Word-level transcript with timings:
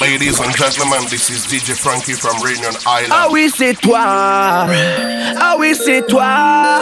Ladies 0.00 0.40
and 0.40 0.56
gentlemen, 0.56 1.04
this 1.10 1.28
is 1.28 1.46
DJ 1.46 1.76
Frankie 1.76 2.14
from 2.14 2.40
Reunion 2.42 2.72
Island. 2.86 3.12
Ah 3.12 3.28
oui, 3.30 3.50
c'est 3.54 3.74
toi. 3.74 4.00
Ah 4.04 5.54
oui, 5.58 5.74
c'est 5.74 6.06
toi. 6.06 6.80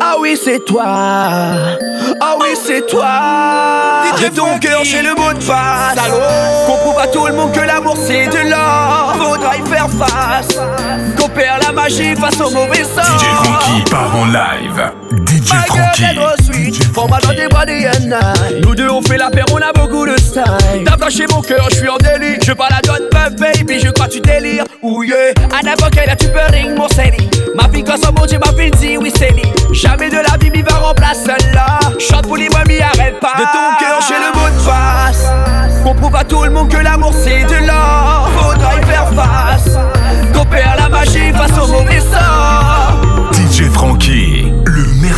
Ah 0.00 0.16
oui, 0.20 0.36
c'est 0.42 0.64
toi. 0.64 0.84
Ah 0.86 2.36
oui, 2.40 2.48
c'est 2.54 2.86
toi. 2.86 4.02
De 4.20 4.28
ton 4.34 4.58
cœur, 4.58 4.84
j'ai 4.84 5.02
le 5.02 5.14
mot 5.14 5.32
de 5.32 5.44
passe. 5.44 5.98
Qu'on 6.66 6.76
prouve 6.78 6.98
à 6.98 7.06
tout 7.08 7.26
le 7.26 7.32
monde 7.32 7.52
que 7.52 7.60
l'amour 7.60 7.96
c'est 8.06 8.26
de 8.26 8.50
l'or. 8.50 9.14
Faudra 9.16 9.56
y 9.56 9.66
faire 9.68 9.88
face. 9.88 10.58
Qu'on 11.18 11.28
perd 11.28 11.62
la 11.62 11.72
magie 11.72 12.14
face 12.14 12.40
au 12.40 12.50
mauvais 12.50 12.84
sort. 12.84 13.18
DJ 13.18 13.24
Frankie 13.42 13.90
part 13.90 14.14
en 14.14 14.26
live. 14.26 14.92
Frankie. 15.78 16.72
Format 16.94 17.18
dans 17.20 17.32
des 17.32 17.48
bras 17.48 17.64
des 17.64 17.88
Nous 18.62 18.74
deux 18.74 18.90
on 18.90 19.02
fait 19.02 19.16
la 19.16 19.30
paire, 19.30 19.46
on 19.52 19.56
a 19.56 19.72
beaucoup 19.72 20.06
de 20.06 20.16
style. 20.18 20.42
T'as 20.84 21.34
mon 21.34 21.42
cœur, 21.42 21.68
je 21.70 21.76
suis 21.76 21.88
en 21.88 21.96
délit. 21.96 22.38
Je 22.44 22.52
parle 22.52 22.72
à 22.72 22.80
d'autres 22.80 23.08
meufs, 23.12 23.36
baby, 23.36 23.80
je 23.80 23.90
crois 23.90 24.08
tu 24.08 24.20
délires. 24.20 24.64
Ouh 24.82 25.02
yeah, 25.02 25.32
à 25.58 25.62
n'importe 25.62 25.94
quelle 25.94 26.14
tu 26.16 26.26
peux 26.26 26.52
ring 26.52 26.76
mon 26.76 26.88
série. 26.88 27.28
Ma 27.54 27.68
fille, 27.68 27.84
quand 27.84 28.02
son 28.02 28.12
bon 28.12 28.26
Dieu 28.26 28.38
m'a 28.38 28.52
fait 28.52 28.70
dire, 28.70 29.00
oui, 29.00 29.12
c'est 29.16 29.34
Jamais 29.72 30.08
de 30.08 30.16
la 30.16 30.36
vie, 30.40 30.50
mi 30.50 30.62
va 30.62 30.76
remplacer 30.76 31.26
celle-là. 31.26 31.78
Chante 31.98 32.26
pour 32.26 32.36
les 32.36 32.48
mamies, 32.48 32.80
arrête 32.80 33.20
pas. 33.20 33.34
De 33.38 33.44
ton 33.44 33.78
cœur, 33.78 34.00
j'ai 34.06 34.14
le 34.14 34.38
mot 34.38 34.48
de 34.48 34.60
face. 34.60 35.26
Qu'on 35.84 35.94
prouve 35.94 36.16
à 36.16 36.24
tout 36.24 36.42
le 36.42 36.50
monde 36.50 36.68
que 36.68 36.78
l'amour 36.78 37.12
c'est 37.14 37.44
de 37.44 37.66
l'or. 37.66 38.28
Faudra 38.36 38.74
y 38.76 38.84
faire 38.84 39.08
face. 39.14 39.78
Qu'on 40.34 40.44
perd 40.44 40.78
la 40.78 40.88
magie 40.88 41.32
face 41.32 41.58
au 41.58 41.68
mauvais 41.68 42.00
sort. 42.00 43.00
DJ 43.32 43.68
Frankie, 43.70 44.52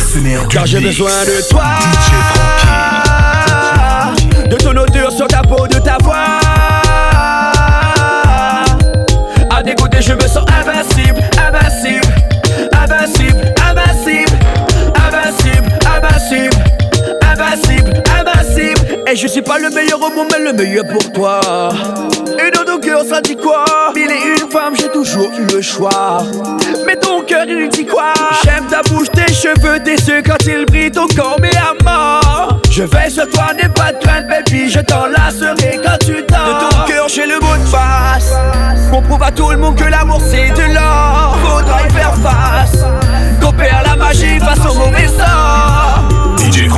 mercenaire 0.01 0.47
du 0.47 0.47
Car 0.47 0.65
j'ai 0.65 0.79
besoin 0.79 1.11
de 1.25 1.47
toi. 1.49 1.63
DJ 1.79 2.11
Frankie. 2.33 2.71
De 4.49 4.55
ton 4.55 4.75
odeur 4.75 5.11
sur 5.11 5.27
ta 5.27 5.41
peau, 5.41 5.67
de 5.67 5.77
ta 5.79 5.97
voix. 6.01 6.40
Et 19.11 19.15
je 19.17 19.27
suis 19.27 19.41
pas 19.41 19.57
le 19.57 19.69
meilleur 19.71 20.01
au 20.01 20.09
monde, 20.09 20.29
mais 20.31 20.39
le 20.39 20.53
meilleur 20.53 20.85
pour 20.87 21.11
toi. 21.11 21.41
Et 22.39 22.49
dans 22.49 22.63
ton 22.63 22.79
cœur, 22.79 23.03
ça 23.03 23.19
dit 23.19 23.35
quoi? 23.35 23.65
Mille 23.93 24.09
et 24.09 24.41
une 24.41 24.49
femmes, 24.49 24.73
j'ai 24.73 24.87
toujours 24.87 25.29
eu 25.37 25.53
le 25.53 25.61
choix. 25.61 26.23
Mais 26.87 26.95
ton 26.95 27.21
cœur, 27.21 27.43
il 27.45 27.67
dit 27.67 27.85
quoi? 27.85 28.13
J'aime 28.45 28.67
ta 28.67 28.81
bouche, 28.83 29.09
tes 29.11 29.33
cheveux, 29.33 29.83
tes 29.83 29.95
yeux 29.95 30.23
quand 30.25 30.37
ils 30.45 30.65
brillent, 30.65 30.91
ton 30.91 31.07
corps, 31.07 31.35
mais 31.41 31.51
à 31.57 31.73
mort. 31.83 32.61
Je 32.71 32.83
vais 32.83 33.09
sur 33.09 33.27
toi, 33.29 33.47
n'aie 33.53 33.67
pas 33.67 33.91
de 33.91 33.97
crainte, 33.97 34.27
baby, 34.29 34.69
je 34.69 34.79
t'enlacerai 34.79 35.81
quand 35.83 35.97
tu 36.05 36.23
dors. 36.29 36.45
De 36.47 36.69
ton 36.69 36.85
cœur, 36.87 37.09
j'ai 37.09 37.25
le 37.25 37.37
mot 37.41 37.57
de 37.57 37.67
face. 37.67 38.31
On 38.93 39.01
prouve 39.01 39.23
à 39.23 39.31
tout 39.31 39.49
le 39.49 39.57
monde 39.57 39.75
que 39.75 39.83
l'amour 39.83 40.21
c'est 40.25 40.51
de 40.51 40.73
l'or. 40.73 41.37
Faudra 41.43 41.81
y 41.85 41.91
faire 41.91 42.15
face. 42.15 42.85
Qu'on 43.41 43.51
perd 43.51 43.85
la 43.85 43.97
magie 43.97 44.39
face 44.39 44.71
au 44.71 44.73
mauvais 44.73 45.07
sort. 45.07 45.99
DJ 46.37 46.69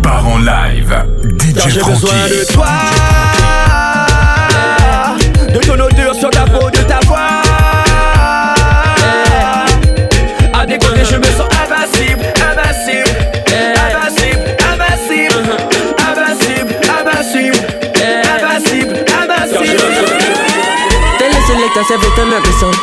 part 0.00 0.24
en 0.26 0.38
live. 0.38 0.94
DJ 1.38 1.54
Car 1.54 1.68
j'ai 1.70 1.82
besoin 1.82 2.12
de 2.28 2.52
toi. 2.52 2.66
De 5.52 5.58
ton 5.58 5.80
odeur 5.80 6.14
sur 6.14 6.30
ta 6.30 6.44
peau, 6.44 6.70
de 6.70 6.78
ta 6.78 7.00
voix. 7.06 7.18
À 10.52 10.66
décoller, 10.66 11.04
je 11.10 11.16
me 11.16 11.24
sens 11.24 11.48
invincible, 11.64 12.24
invincible, 12.50 13.10
invincible, 13.46 14.44
invincible, 14.72 15.40
invincible, 16.08 16.74
invincible, 16.98 17.56
invincible, 18.30 18.96
invincible. 19.22 19.76
Tell 21.18 21.30
the 21.30 21.40
selector 21.46 21.94
every 21.94 22.10
time 22.16 22.32
every 22.32 22.52
song. 22.60 22.74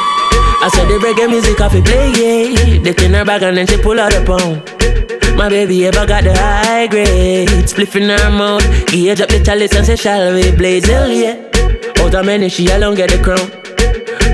I 0.59 0.69
said 0.69 0.87
the 0.87 0.97
reggae 0.99 1.29
music 1.29 1.61
off 1.61 1.75
it 1.75 1.85
play, 1.85 2.11
yeah. 2.11 2.81
They 2.81 3.05
in 3.05 3.13
her 3.13 3.23
bag 3.23 3.43
and 3.43 3.57
then 3.57 3.67
she 3.67 3.77
pull 3.77 3.99
out 3.99 4.13
a 4.13 4.21
pound. 4.25 4.76
My 5.37 5.49
baby 5.49 5.85
ever 5.85 6.07
got 6.07 6.23
the 6.23 6.33
high 6.33 6.87
grade. 6.87 7.47
Spliff 7.69 7.95
in 7.95 8.09
her 8.09 8.31
mouth. 8.31 8.65
Age 8.91 9.21
up 9.21 9.29
the 9.29 9.39
chalice 9.39 9.75
and 9.75 9.85
say 9.85 9.95
shall 9.95 10.33
we 10.33 10.51
blaze? 10.51 10.87
Hell 10.87 11.11
yeah. 11.11 11.37
Out 11.99 12.15
of 12.15 12.25
many 12.25 12.49
she 12.49 12.65
alone 12.67 12.95
get 12.95 13.11
the 13.11 13.21
crown. 13.21 13.45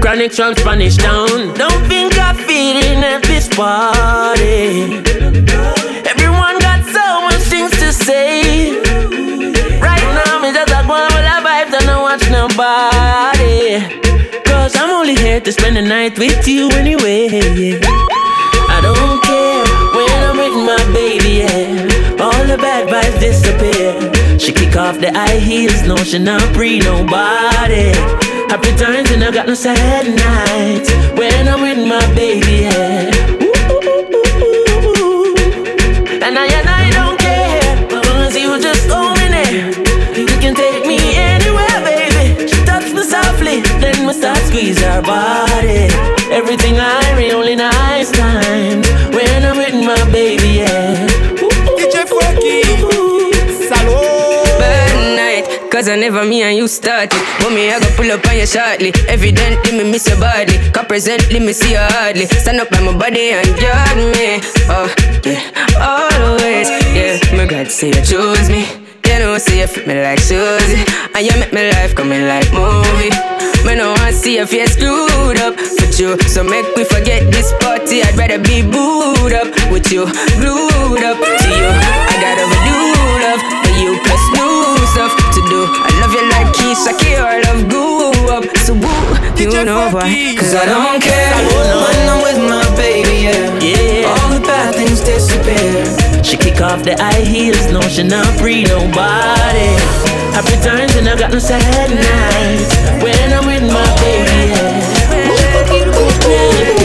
Chronic 0.02 0.32
from 0.32 0.56
Spanish 0.56 0.96
town. 0.96 1.54
Don't 1.56 1.84
think 1.90 2.18
I 2.18 2.32
feel 2.34 2.78
in 2.78 3.04
at 3.04 3.22
this 3.24 3.50
party. 3.50 5.04
Everyone 6.08 6.58
got 6.60 6.86
so 6.88 7.06
much 7.28 7.44
things 7.52 7.72
to 7.72 7.92
say. 7.92 8.80
Right 9.82 10.08
now 10.24 10.40
me 10.40 10.54
just 10.54 10.72
a 10.72 10.88
go 10.88 10.94
on 10.94 11.12
with 11.12 11.28
a 11.28 11.38
vibes 11.44 11.74
and 11.80 11.90
I 11.90 12.02
watch 12.02 12.26
nobody. 12.32 13.84
Cause 14.46 14.74
I'm 14.78 14.90
only 14.90 15.16
here 15.16 15.42
to 15.42 15.52
spend 15.52 15.76
the 15.76 15.82
night 15.82 16.18
with 16.18 16.48
you 16.48 16.70
anyway 16.72 17.28
yeah. 17.60 18.33
Don't 18.86 19.20
care 19.24 19.66
when 19.98 20.18
I'm 20.28 20.38
with 20.44 20.58
my 20.70 20.84
baby, 20.94 21.32
yeah. 21.44 22.24
All 22.24 22.44
the 22.52 22.58
bad 22.58 22.84
vibes 22.92 23.20
disappear. 23.20 23.92
She 24.40 24.52
kick 24.52 24.76
off 24.76 25.00
the 25.00 25.12
high 25.12 25.40
heels, 25.40 25.82
no, 25.88 25.96
she 25.96 26.20
not 26.20 26.42
pre 26.54 26.80
nobody. 26.80 27.92
Happy 28.52 28.72
times 28.76 29.10
and 29.12 29.24
I 29.24 29.32
got 29.32 29.48
no 29.48 29.56
sad 29.56 30.06
nights 30.26 30.90
when 31.18 31.48
I'm 31.48 31.62
with 31.62 31.82
my 31.88 32.06
baby, 32.14 32.64
yeah. 32.68 33.12
Ooh, 33.42 35.36
and 36.26 36.38
I 36.38 36.46
and 36.60 36.70
I 36.70 36.73
start 44.14 44.38
squeeze 44.48 44.80
her 44.82 45.02
body. 45.02 45.90
Everything 46.32 46.78
I 46.80 47.02
read 47.18 47.34
only 47.34 47.56
nice 47.56 48.12
times 48.12 48.88
when 49.14 49.44
I'm 49.44 49.58
with 49.58 49.74
my 49.74 50.00
baby, 50.12 50.62
yeah. 50.62 51.08
DJ 51.78 52.06
Frankie, 52.08 52.64
Salud. 53.68 54.46
Bad 54.60 54.96
night, 55.18 55.72
cause 55.72 55.88
I 55.90 55.96
never 55.96 56.24
me 56.26 56.44
and 56.44 56.56
you 56.58 56.68
started. 56.68 57.20
But 57.40 57.52
me, 57.54 57.72
I 57.72 57.80
go 57.80 57.90
pull 57.98 58.12
up 58.12 58.26
on 58.28 58.38
you 58.38 58.46
shortly. 58.48 58.94
Evidently, 59.08 59.72
me 59.78 59.84
miss 59.92 60.08
your 60.08 60.20
body. 60.20 60.58
Cause 60.72 60.86
presently, 60.86 61.40
me 61.40 61.54
see 61.54 61.72
you 61.72 61.78
hardly. 61.80 62.26
Stand 62.28 62.60
up 62.62 62.70
by 62.70 62.82
my 62.82 62.98
body 62.98 63.32
and 63.32 63.48
guard 63.60 63.98
me. 63.98 64.40
Oh, 64.70 64.88
yeah, 65.26 65.42
always. 65.82 66.70
Yeah, 66.94 67.18
my 67.36 67.46
God 67.46 67.70
say 67.70 67.88
you 67.88 68.02
choose 68.06 68.50
me. 68.50 68.66
You 69.06 69.20
know, 69.20 69.38
say 69.38 69.60
you 69.62 69.68
fit 69.68 69.86
me 69.88 70.02
like 70.02 70.20
Susie. 70.20 70.86
And 71.14 71.26
you 71.26 71.38
make 71.40 71.54
my 71.54 71.70
life 71.70 71.94
coming 71.94 72.26
like 72.26 72.52
movie. 72.54 73.33
Me 73.66 73.76
no 73.76 73.94
want 73.94 74.16
see 74.16 74.36
your 74.36 74.48
face 74.48 74.74
screwed 74.74 75.40
up 75.40 75.56
with 75.56 76.00
you. 76.00 76.20
So 76.28 76.44
make 76.44 76.68
me 76.76 76.84
forget 76.84 77.32
this 77.32 77.54
party. 77.60 78.04
I'd 78.04 78.16
rather 78.18 78.40
be 78.40 78.62
booed 78.62 79.34
up 79.34 79.48
with 79.72 79.92
you, 79.92 80.06
glued 80.40 81.04
up 81.04 81.18
to 81.20 81.48
you. 81.48 81.68
I 82.12 82.16
got 82.20 82.36
overdo 82.44 82.94
love 83.24 83.42
for 83.64 83.74
you 83.80 83.96
plus 84.04 84.24
new 84.36 84.76
stuff 84.92 85.14
to 85.36 85.40
do. 85.48 85.64
I 85.64 85.92
love 86.02 86.14
you 86.14 86.26
like 86.30 86.50
Keisha, 86.56 86.92
I 87.24 87.40
love 87.48 87.70
go 87.70 88.12
up. 88.36 88.44
So 88.58 88.74
woo, 88.74 89.04
you 89.40 89.64
know 89.64 89.90
why? 89.92 90.36
Cause 90.38 90.54
I 90.56 90.66
don't 90.66 91.02
care 91.02 91.34
when 91.54 92.10
I'm 92.12 92.22
with 92.22 92.40
my 92.44 92.68
baby, 92.76 93.32
yeah. 93.32 93.60
Yeah. 93.64 94.12
All 94.12 94.30
the 94.34 94.42
bad 94.42 94.76
things 94.76 95.00
disappear. 95.02 96.24
She 96.24 96.38
kick 96.38 96.62
off 96.62 96.84
the 96.84 96.96
high 97.00 97.24
heels, 97.24 97.72
no, 97.72 97.82
she 97.82 98.04
not 98.04 98.28
free 98.40 98.64
nobody. 98.64 100.23
Happy 100.34 100.60
times 100.62 100.96
and 100.96 101.08
I 101.08 101.16
got 101.16 101.32
no 101.32 101.38
sad 101.38 101.92
nights 101.92 102.76
when 103.04 103.34
I'm 103.34 103.46
with 103.46 103.72
my 103.72 103.86
baby, 104.02 104.50
yeah. 106.28 106.83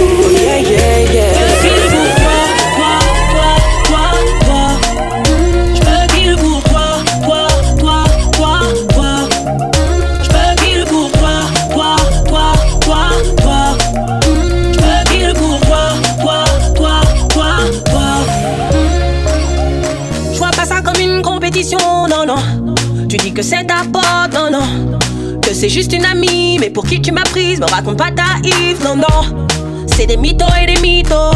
C'est 25.59 25.69
juste 25.69 25.93
une 25.93 26.05
amie, 26.05 26.57
mais 26.61 26.71
pour 26.71 26.87
qui 26.87 27.03
tu 27.03 27.11
m'as 27.11 27.25
prise, 27.25 27.59
me 27.59 27.67
raconte 27.67 27.99
pas 27.99 28.13
ta 28.13 28.39
Yves, 28.45 28.81
non, 28.85 28.95
non. 28.95 29.47
C'est 29.89 30.07
des 30.07 30.17
mythos 30.17 30.47
et 30.63 30.73
des 30.73 30.81
mythos. 30.81 31.35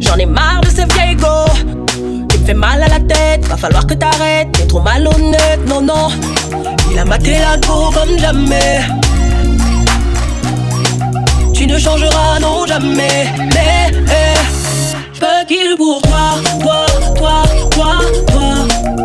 J'en 0.00 0.16
ai 0.16 0.26
marre 0.26 0.60
de 0.60 0.68
ces 0.68 0.84
vieilles 0.84 1.16
go. 1.16 1.50
Tu 2.28 2.38
me 2.38 2.44
fais 2.44 2.52
mal 2.52 2.82
à 2.82 2.88
la 2.88 3.00
tête, 3.00 3.46
va 3.46 3.56
falloir 3.56 3.86
que 3.86 3.94
t'arrêtes. 3.94 4.52
T'es 4.52 4.66
trop 4.66 4.80
malhonnête, 4.80 5.66
non, 5.66 5.80
non. 5.80 6.08
Il 6.90 6.98
a 6.98 7.06
maté 7.06 7.38
la 7.38 7.56
go 7.66 7.90
comme 7.94 8.18
jamais. 8.18 8.80
Tu 11.54 11.66
ne 11.66 11.78
changeras, 11.78 12.40
non, 12.40 12.66
jamais. 12.66 13.32
Mais, 13.54 13.92
eh, 13.92 14.38
je 15.48 15.76
pour 15.76 16.02
toi, 16.02 16.34
toi, 16.60 16.86
toi, 17.16 17.42
toi, 17.70 17.98
toi. 18.26 18.97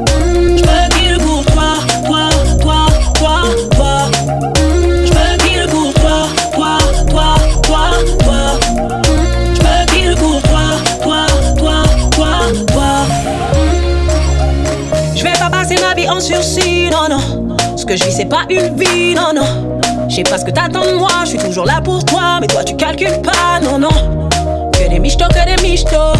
Que 17.94 18.00
je 18.00 18.06
vis, 18.06 18.16
c'est 18.16 18.25
pas 18.25 18.44
une 18.50 18.75
vie, 18.75 19.13
non, 19.13 19.34
non. 19.36 19.80
Je 20.10 20.16
sais 20.16 20.24
pas 20.24 20.40
ce 20.40 20.45
que 20.45 20.51
t'attends 20.51 20.86
de 20.86 20.94
moi, 20.94 21.10
je 21.25 21.30
suis 21.30 21.38
toujours 21.38 21.66
là 21.66 21.80
pour 21.80 22.04
toi, 22.04 22.40
mais 22.42 22.48
toi 22.48 22.63
tu 22.63 22.75
calcules 22.75 23.22
pas, 23.22 23.60
non, 23.62 23.78
non. 23.78 24.30
Que 24.72 24.90
des 24.90 25.00
michtos, 25.00 25.28
que 25.28 25.45
des 25.45 25.62
michtos. 25.62 26.18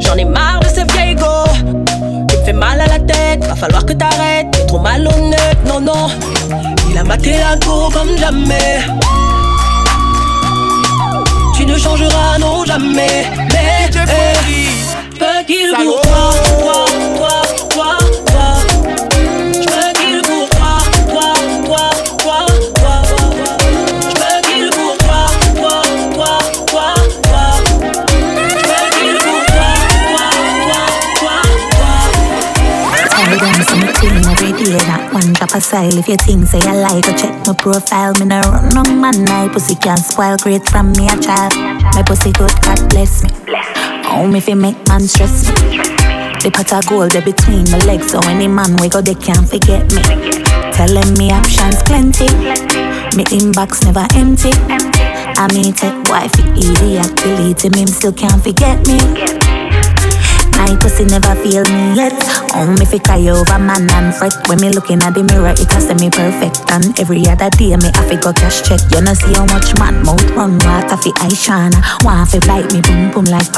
J'en 0.00 0.16
ai 0.16 0.26
marre 0.26 0.60
de 0.60 0.66
ces 0.66 0.84
vieilles 0.92 1.14
go. 1.14 1.24
Tu 2.28 2.36
me 2.36 2.44
fais 2.44 2.52
mal 2.52 2.80
à 2.80 2.86
la 2.86 2.98
tête, 2.98 3.44
va 3.46 3.54
falloir 3.54 3.86
que 3.86 3.94
t'arrêtes, 3.94 4.50
t'es 4.52 4.66
trop 4.66 4.78
malhonnête, 4.78 5.58
non, 5.66 5.80
non. 5.80 6.08
Il 6.90 6.98
a 6.98 7.04
maté 7.04 7.32
la 7.32 7.56
go 7.56 7.88
comme 7.90 8.16
jamais. 8.18 8.80
Tu 11.56 11.64
ne 11.64 11.78
changeras, 11.78 12.38
non, 12.38 12.64
jamais. 12.66 13.24
Mais, 13.52 13.88
eh, 13.94 15.18
pas 15.18 15.44
qu'il 15.46 15.72
pour 15.72 16.00
toi, 16.02 16.34
toi, 16.58 16.84
toi, 17.16 17.68
toi. 17.70 18.19
One 35.12 35.32
drop 35.32 35.54
a 35.54 35.60
style. 35.60 35.96
If 35.96 36.08
you 36.08 36.16
think 36.16 36.46
say 36.46 36.60
I 36.62 36.74
like, 36.74 37.04
go 37.04 37.16
check 37.16 37.34
my 37.46 37.54
profile. 37.54 38.12
Me 38.18 38.26
no 38.26 38.40
run 38.40 38.68
no 38.70 38.82
man, 38.84 39.24
my 39.24 39.48
pussy 39.52 39.74
can't 39.74 40.00
spoil 40.00 40.36
great 40.36 40.66
from 40.68 40.92
me 40.92 41.08
a 41.08 41.16
child. 41.20 41.54
My 41.94 42.02
pussy 42.02 42.32
good, 42.32 42.52
God 42.62 42.88
bless 42.90 43.22
me. 43.24 43.30
Oh, 44.06 44.26
me 44.26 44.40
fi 44.40 44.54
make 44.54 44.76
man 44.88 45.00
stress 45.00 45.48
me. 45.48 45.78
The 46.42 46.50
pot 46.50 46.72
of 46.72 46.88
gold 46.88 47.12
there 47.12 47.22
between 47.22 47.70
my 47.70 47.78
legs, 47.84 48.10
so 48.10 48.20
any 48.24 48.48
man 48.48 48.76
we 48.78 48.88
go 48.88 49.00
they 49.00 49.14
can't 49.14 49.48
forget 49.48 49.84
me. 49.92 50.02
Telling 50.72 51.12
me 51.18 51.30
options 51.32 51.82
plenty, 51.82 52.30
me 53.16 53.24
inbox 53.28 53.84
never 53.84 54.06
empty. 54.14 54.50
I 55.36 55.48
mean 55.52 55.72
take 55.72 55.96
wife 56.08 56.32
idiot, 56.38 57.14
delete 57.16 57.64
him, 57.64 57.74
him 57.74 57.88
still 57.88 58.12
can't 58.12 58.42
forget 58.42 58.78
me. 58.86 59.69
My 60.56 60.76
pussy 60.76 61.04
never 61.04 61.34
feel 61.42 61.64
me 61.64 61.94
yet. 61.96 62.14
Oh, 62.54 62.66
me 62.78 62.84
fi 62.84 62.98
cry 62.98 63.26
over 63.28 63.58
man 63.58 63.88
and 63.90 64.14
fret. 64.14 64.34
When 64.48 64.60
me 64.60 64.70
looking 64.70 65.02
at 65.02 65.14
the 65.14 65.22
mirror, 65.24 65.54
it 65.56 65.70
a 65.72 65.94
me 65.94 66.10
perfect. 66.10 66.60
And 66.70 66.92
every 67.00 67.26
other 67.26 67.50
day, 67.50 67.74
me 67.76 67.90
have 67.94 68.08
to 68.10 68.16
go 68.16 68.32
cash 68.32 68.62
check. 68.62 68.80
You 68.92 69.00
know 69.00 69.14
see 69.14 69.34
how 69.34 69.46
much 69.46 69.74
man 69.78 70.02
mouth 70.04 70.24
run 70.36 70.58
water 70.60 70.96
fi 70.96 71.10
eye 71.24 71.34
shana. 71.34 71.80
Want 72.04 72.30
fi 72.30 72.38
bite 72.44 72.70
me 72.72 72.80
boom 72.82 73.10
boom 73.10 73.26
like 73.26 73.48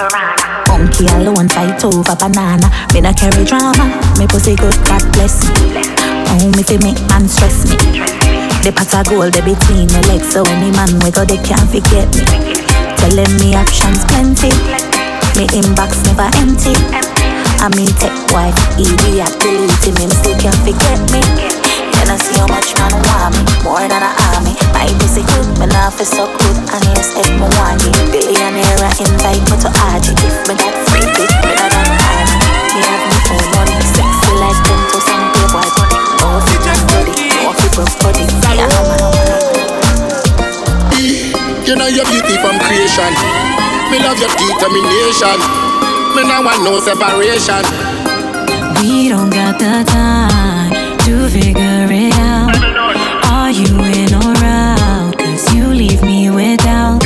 monkey 0.68 1.06
alone 1.10 1.48
fight 1.48 1.82
over 1.84 2.16
banana. 2.16 2.68
Me 2.94 3.00
no 3.00 3.12
carry 3.12 3.44
drama. 3.44 3.86
Me 4.18 4.26
pussy 4.26 4.56
good, 4.56 4.76
God 4.86 5.04
bless 5.12 5.42
me. 5.44 5.82
Oh, 6.32 6.50
me 6.56 6.62
fi 6.62 6.78
make 6.78 7.00
man 7.10 7.28
stress 7.28 7.68
me. 7.68 7.76
The 8.62 8.70
pot 8.70 8.94
of 8.94 9.10
gold 9.10 9.34
they 9.34 9.42
between 9.42 9.90
my 9.90 10.00
legs, 10.06 10.30
so 10.32 10.46
any 10.46 10.70
man 10.70 11.02
we 11.02 11.10
go 11.10 11.24
they 11.24 11.38
can't 11.42 11.66
forget 11.66 12.06
me. 12.14 12.54
Telling 12.96 13.34
me 13.42 13.56
options 13.56 14.04
plenty. 14.06 15.01
Me 15.36 15.48
inbox 15.56 15.96
never 16.04 16.28
empty. 16.44 16.76
I 17.62 17.70
mean 17.78 17.88
take 17.96 18.12
wife, 18.34 18.52
idiot, 18.76 19.32
delete 19.40 19.72
him, 19.96 20.10
still 20.12 20.36
can't 20.36 20.58
forget 20.60 21.00
me. 21.08 21.22
Then 21.94 22.10
I 22.12 22.16
see 22.20 22.36
how 22.36 22.50
much 22.50 22.74
man 22.76 22.92
want 23.06 23.32
me, 23.38 23.42
more 23.64 23.80
than 23.80 24.02
a 24.02 24.12
army. 24.34 24.52
My 24.76 24.90
pussy 25.00 25.22
good, 25.32 25.48
me 25.56 25.66
not 25.72 25.94
feel 25.96 26.04
so 26.04 26.24
good, 26.26 26.56
and 26.74 26.84
yes, 26.92 27.16
if 27.16 27.30
me 27.38 27.48
want. 27.56 27.80
Billionaire, 28.12 28.82
I 28.82 28.92
invite 29.00 29.40
me 29.48 29.56
to 29.62 29.70
RG. 29.72 30.12
If 30.20 30.36
me 30.50 30.54
that 30.58 30.74
free 30.90 31.06
pick, 31.16 31.30
me 31.46 31.52
not 31.56 31.70
an 31.70 31.88
army. 31.96 32.36
Me 32.76 32.84
have 32.84 33.04
me 33.08 33.16
phone 33.24 33.46
money, 33.56 33.78
sexy 33.94 34.32
like 34.36 34.60
them 34.68 34.80
to 34.90 34.98
some 35.00 35.26
bunny. 35.54 35.70
Oh, 36.28 36.44
fi 36.44 36.54
just 36.60 36.82
body, 36.92 37.14
oh, 37.46 37.56
fi 37.56 37.66
broke 37.72 37.96
body. 38.04 38.26
Yeah, 38.52 38.68
man, 38.68 39.00
You 41.64 41.74
know 41.78 41.88
your 41.88 42.04
beauty 42.10 42.36
from 42.42 42.58
creation. 42.60 43.71
Me 43.92 43.98
love 43.98 44.18
your 44.18 44.32
determination. 44.40 45.36
Me 46.16 46.22
no 46.24 46.40
want 46.40 46.64
no 46.64 46.80
separation. 46.80 47.62
We 48.80 49.10
don't 49.10 49.28
got 49.28 49.58
the 49.58 49.84
time 49.84 50.96
to 51.04 51.28
figure 51.28 51.86
it 51.90 52.14
out. 52.14 52.56
Are 53.30 53.50
you 53.50 53.68
in 54.00 54.14
or 54.14 54.34
out? 54.44 55.18
Cause 55.18 55.54
you 55.54 55.66
leave 55.66 56.02
me 56.02 56.30
without 56.30 57.04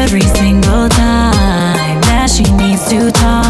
every 0.00 0.22
single 0.22 0.88
time 0.88 2.00
that 2.08 2.30
she 2.34 2.44
needs 2.54 2.88
to 2.88 3.10
talk. 3.10 3.49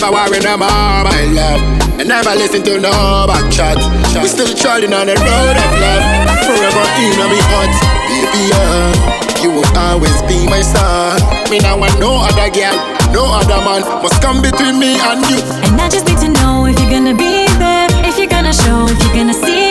Never 0.00 0.14
worry 0.14 0.38
no 0.40 0.56
more, 0.56 1.02
my 1.02 1.24
love. 1.34 1.60
And 1.98 2.08
never 2.08 2.34
listen 2.34 2.62
to 2.64 2.78
no 2.78 3.26
back 3.26 3.50
chat. 3.50 3.76
We 4.22 4.28
still 4.28 4.54
trotting 4.54 4.92
on 4.92 5.06
the 5.06 5.16
road 5.18 5.56
of 5.58 5.70
love. 5.82 6.04
Forever 6.46 6.86
in 7.02 7.18
me 7.18 7.40
heart, 7.50 7.74
baby. 8.06 8.50
Uh, 8.54 9.42
you 9.42 9.50
will 9.50 9.66
always 9.76 10.22
be 10.22 10.46
my 10.46 10.62
star. 10.62 11.18
Me 11.50 11.58
now 11.58 11.78
want 11.78 11.98
no 11.98 12.22
other 12.22 12.50
girl, 12.50 12.74
no 13.12 13.26
other 13.26 13.58
man 13.64 13.82
must 14.02 14.22
come 14.22 14.42
between 14.42 14.78
me 14.78 14.98
and 14.98 15.22
you. 15.26 15.38
And 15.66 15.80
I 15.80 15.88
just 15.88 16.06
need 16.06 16.18
to 16.18 16.28
know 16.28 16.66
if 16.66 16.78
you're 16.78 16.90
gonna 16.90 17.14
be 17.14 17.46
there, 17.58 17.88
if 18.06 18.18
you're 18.18 18.30
gonna 18.30 18.52
show, 18.52 18.86
if 18.86 18.98
you're 19.02 19.14
gonna 19.14 19.34
see 19.34 19.67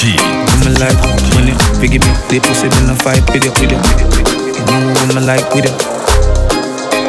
Frankie. 0.00 0.16
I'm 0.16 0.72
like 0.80 0.96
you 1.44 1.56
forgive 1.76 2.00
me, 2.00 2.12
they 2.28 2.40
pussy 2.40 2.68
then 2.68 2.88
I 2.88 2.94
fight 2.96 3.20
with 3.32 3.44
you, 3.44 3.52
with. 3.60 3.68
You 3.68 4.64
know 4.64 4.96
I'm 4.96 5.26
like 5.28 5.44
with 5.52 5.68
it. 5.68 5.76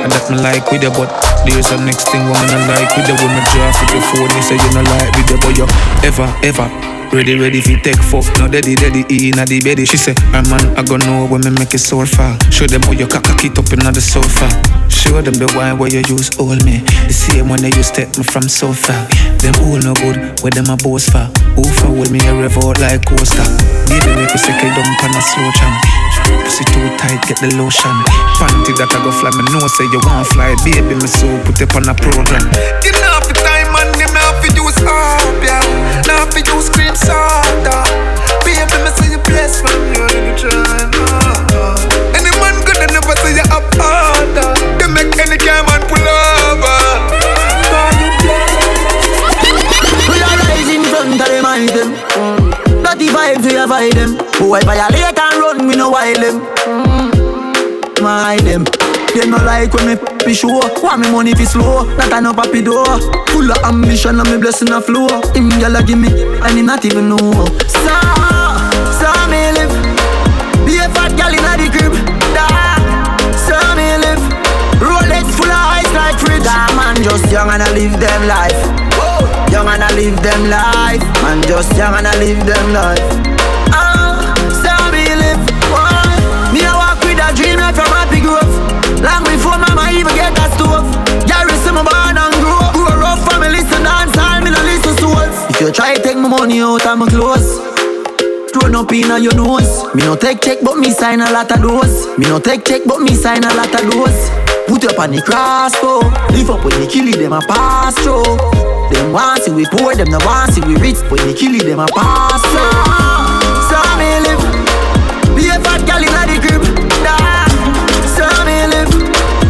And 0.03 0.11
that 0.11 0.27
me 0.27 0.35
like 0.35 0.67
with 0.71 0.83
you, 0.83 0.91
but 0.91 1.07
there's 1.47 1.71
a 1.71 1.79
next 1.79 2.11
thing 2.11 2.23
woman 2.27 2.51
I 2.51 2.59
like 2.67 2.91
with 2.95 3.07
you. 3.07 3.15
When 3.15 3.31
me 3.31 3.41
draft 3.55 3.79
with 3.79 3.95
your 3.95 4.03
phone, 4.11 4.31
you 4.35 4.43
say 4.43 4.59
you 4.59 4.71
not 4.75 4.87
like 4.91 5.11
with 5.15 5.31
you, 5.31 5.39
but 5.39 5.53
you 5.55 5.67
ever, 6.03 6.27
ever. 6.43 6.67
Ready, 7.15 7.35
ready 7.35 7.61
fi 7.61 7.79
take 7.79 7.99
fuck, 7.99 8.27
no 8.39 8.47
daddy, 8.47 8.75
daddy, 8.75 9.07
in 9.07 9.39
the 9.39 9.61
belly. 9.63 9.85
She 9.85 9.97
say, 9.97 10.15
her 10.35 10.43
man, 10.51 10.75
I 10.75 10.83
gonna 10.83 11.05
know 11.05 11.27
when 11.27 11.41
me 11.41 11.51
make 11.51 11.73
it 11.73 11.79
so 11.79 12.03
far. 12.05 12.35
Show 12.51 12.67
them 12.67 12.81
how 12.83 12.91
you 12.91 13.07
cock 13.07 13.23
cock 13.23 13.43
it 13.43 13.57
up 13.57 13.71
in 13.71 13.79
the 13.79 14.01
sofa. 14.01 14.47
Show 15.01 15.17
them 15.17 15.33
the 15.33 15.49
wine 15.57 15.81
where 15.81 15.89
you 15.89 16.05
use 16.05 16.29
hold 16.37 16.61
me. 16.61 16.85
The 17.09 17.15
same 17.17 17.49
when 17.49 17.65
they 17.65 17.73
use 17.73 17.89
take 17.89 18.13
me 18.17 18.23
from 18.23 18.45
so 18.45 18.69
far. 18.69 19.01
Them 19.41 19.57
all 19.65 19.81
no 19.81 19.97
good, 19.97 20.37
where 20.45 20.53
them 20.53 20.69
a 20.69 20.77
boast 20.77 21.09
for. 21.09 21.25
Who 21.57 21.65
for 21.65 21.89
hold 21.89 22.13
me 22.13 22.21
a 22.21 22.31
rev 22.37 22.53
out 22.61 22.77
like 22.77 23.01
coaster. 23.09 23.41
Baby, 23.89 24.13
make 24.13 24.29
you 24.29 24.37
sick 24.37 24.61
it 24.61 24.71
dump 24.77 25.01
on 25.01 25.17
a 25.17 25.21
slow 25.25 25.49
jam. 25.57 25.73
Pussy 26.45 26.63
too 26.69 26.85
tight, 27.01 27.17
get 27.25 27.41
the 27.41 27.49
lotion. 27.57 27.97
Panty 28.37 28.77
that 28.77 28.93
I 28.93 29.01
go 29.01 29.09
fly, 29.09 29.33
me 29.33 29.41
know 29.49 29.65
say 29.73 29.89
you 29.89 29.97
want 30.05 30.29
fly. 30.29 30.53
Baby, 30.61 30.93
me 30.93 31.09
so 31.09 31.25
put 31.49 31.57
it 31.57 31.73
on 31.73 31.89
a 31.89 31.97
program. 31.97 32.45
Me 32.85 32.93
half 33.01 33.25
the 33.25 33.33
time 33.41 33.73
and 33.73 33.89
me 33.97 34.05
have 34.05 34.37
to 34.37 34.49
use 34.53 34.79
up, 34.85 35.41
yeah. 35.41 35.65
Now 36.05 36.29
have 36.29 36.31
to 36.37 36.45
use 36.45 36.69
cream 36.69 36.93
soda. 36.93 37.89
Baby, 38.45 38.69
me 38.85 38.89
say 39.01 39.09
you 39.17 39.21
blessed 39.25 39.65
from 39.65 39.81
you 39.97 40.05
in 40.13 40.29
the 40.29 40.33
China. 40.37 41.03
Any 42.13 42.29
man 42.37 42.53
good 42.69 42.77
and 42.85 42.93
never 42.93 43.17
say 43.25 43.33
you 43.33 43.45
up 43.49 43.65
harder. 43.81 44.60
Make 45.01 45.17
any 45.17 45.37
guy 45.37 45.61
man 45.65 45.81
pull 45.89 46.05
over. 46.05 46.77
We 50.07 50.17
are 50.21 50.37
rising 50.45 50.83
front 50.85 51.17
of 51.21 51.27
them 51.27 51.45
item. 51.45 51.89
Dirty 52.83 53.07
vibes 53.09 53.43
we 53.49 53.55
avoid 53.57 53.93
them. 53.93 54.17
Who 54.37 54.53
I 54.53 54.61
violate 54.61 55.17
and 55.17 55.35
run, 55.41 55.67
we 55.67 55.75
no 55.75 55.89
wild 55.89 56.17
them. 56.17 56.37
My 58.03 58.37
them. 58.43 58.65
They 59.15 59.27
no 59.27 59.37
like 59.37 59.73
when 59.73 59.87
me 59.87 59.95
happy 59.95 60.33
show. 60.33 60.61
Want 60.81 61.01
me 61.01 61.11
money 61.11 61.33
fi 61.33 61.45
slow, 61.45 61.83
not 61.97 62.13
a 62.13 62.21
no 62.21 62.31
papi 62.33 62.63
door. 62.63 62.85
Full 63.33 63.51
of 63.51 63.57
ambition 63.65 64.19
and 64.19 64.29
me 64.29 64.37
blessing 64.37 64.71
a 64.71 64.81
flow. 64.81 65.07
Him 65.33 65.49
gyal 65.57 65.85
give 65.85 65.97
me, 65.97 66.09
and 66.45 66.57
he 66.57 66.61
not 66.61 66.85
even 66.85 67.09
know. 67.09 67.17
So, 67.67 68.20
ice 76.31 76.45
like 76.45 76.75
man 76.75 76.95
just 77.03 77.31
young 77.31 77.49
and 77.49 77.61
I 77.63 77.71
live 77.73 77.99
them 77.99 78.27
life. 78.27 78.61
Young 79.51 79.67
and 79.67 79.83
I 79.83 79.91
live 79.95 80.15
them 80.23 80.49
life. 80.49 81.03
Man 81.23 81.41
just 81.43 81.75
young 81.75 81.93
and 81.95 82.07
I 82.07 82.15
live 82.19 82.39
them 82.45 82.73
life. 82.73 83.03
Ah, 83.75 84.23
so 84.47 84.71
me 84.91 85.03
live. 85.11 85.41
Me 86.53 86.63
a 86.63 86.71
walk 86.71 86.99
with 87.03 87.19
a 87.19 87.29
dream 87.35 87.59
like 87.59 87.75
from 87.75 87.91
happy 87.91 88.21
growth. 88.21 88.51
Long 89.03 89.23
before 89.23 89.59
mama 89.59 89.91
even 89.91 90.15
get 90.15 90.37
a 90.39 90.47
stove. 90.55 90.87
Gary 91.27 91.55
see 91.63 91.71
me 91.71 91.83
born 91.83 92.15
and 92.15 92.35
grow. 92.39 92.63
Grow 92.75 92.95
rough 92.99 93.23
family, 93.27 93.59
listen 93.59 93.83
dance 93.83 94.15
all 94.17 94.39
me 94.41 94.51
no 94.51 94.59
listen 94.63 94.95
souls. 95.03 95.35
If 95.51 95.59
you 95.59 95.71
try 95.71 95.95
take 95.95 96.17
my 96.17 96.29
money 96.29 96.61
out 96.61 96.85
of 96.85 96.97
my 96.97 97.07
clothes. 97.07 97.59
Thrown 98.51 98.75
up 98.75 98.91
in 98.91 99.07
your 99.23 99.35
nose. 99.35 99.87
Me 99.95 100.03
no 100.03 100.15
take 100.15 100.41
check, 100.41 100.59
but 100.61 100.75
me 100.77 100.91
sign 100.91 101.21
a 101.21 101.31
lot 101.31 101.51
of 101.51 101.61
those. 101.61 102.17
Me 102.17 102.27
no 102.27 102.39
take 102.39 102.65
check, 102.65 102.81
but 102.85 102.99
me 102.99 103.15
sign 103.15 103.43
a 103.43 103.53
lot 103.55 103.73
of 103.73 103.91
those. 103.91 104.40
Put 104.67 104.85
up 104.85 104.99
on 104.99 105.11
the 105.11 105.21
crossbow. 105.21 105.99
Live 106.31 106.49
up 106.49 106.63
when 106.63 106.73
they 106.79 106.87
kill 106.87 107.07
it, 107.07 107.17
them 107.17 107.33
a 107.33 107.41
pass 107.41 107.95
through. 107.99 108.23
Them 108.91 109.11
want 109.11 109.43
see 109.43 109.51
we 109.51 109.65
poor, 109.65 109.95
them 109.95 110.09
no 110.09 110.19
want 110.25 110.53
see 110.53 110.61
we 110.61 110.75
rich. 110.79 110.99
When 111.11 111.19
they 111.27 111.33
kill 111.33 111.53
it, 111.55 111.63
them 111.65 111.79
a 111.79 111.87
pass 111.87 112.41
through. 112.41 112.71
So 113.67 113.79
me 113.99 114.09
live. 114.23 114.43
Be 115.35 115.51
a 115.51 115.59
fat 115.59 115.83
gal 115.85 116.03
inna 116.03 116.23
the 116.27 116.39
crib. 116.39 116.63
Nah. 117.03 117.47
So 118.15 118.27
me 118.47 118.67
live. 118.71 118.91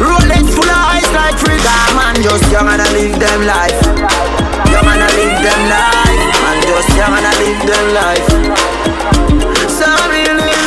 Rolex 0.02 0.50
full 0.54 0.66
of 0.66 0.90
ice 0.98 1.10
like 1.14 1.38
fridge. 1.38 1.62
Nah, 1.62 1.94
man, 1.98 2.18
just 2.22 2.50
young 2.50 2.68
and 2.68 2.82
I 2.82 2.90
live 2.92 3.14
them 3.22 3.46
life. 3.46 3.78
Young 4.74 4.90
and 4.90 5.02
I 5.06 5.10
live 5.14 5.38
them 5.46 5.62
life. 5.70 6.22
Man, 6.42 6.58
just 6.66 6.90
young 6.98 7.14
and 7.14 7.26
I 7.30 7.34
live 7.42 7.62
them 7.70 7.88
life. 7.94 8.28
So 9.70 9.86
me 10.10 10.26
live. 10.34 10.66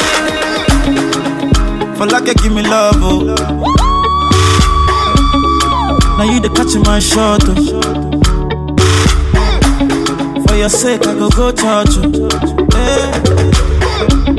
For 1.98 2.06
like 2.06 2.26
you 2.26 2.34
give 2.34 2.52
me 2.52 2.62
love, 2.62 3.02
oh. 3.02 3.93
Now 6.16 6.24
you 6.30 6.40
the 6.40 6.48
catching 6.54 6.82
my 6.82 6.98
shot, 7.00 7.42
oh. 7.44 7.54
For 10.46 10.54
your 10.56 10.68
sake, 10.68 11.06
I 11.06 11.14
go 11.14 11.28
go 11.30 11.50
charge 11.52 11.96
oh. 11.98 12.06
you. 12.06 12.28
Hey. 12.74 13.10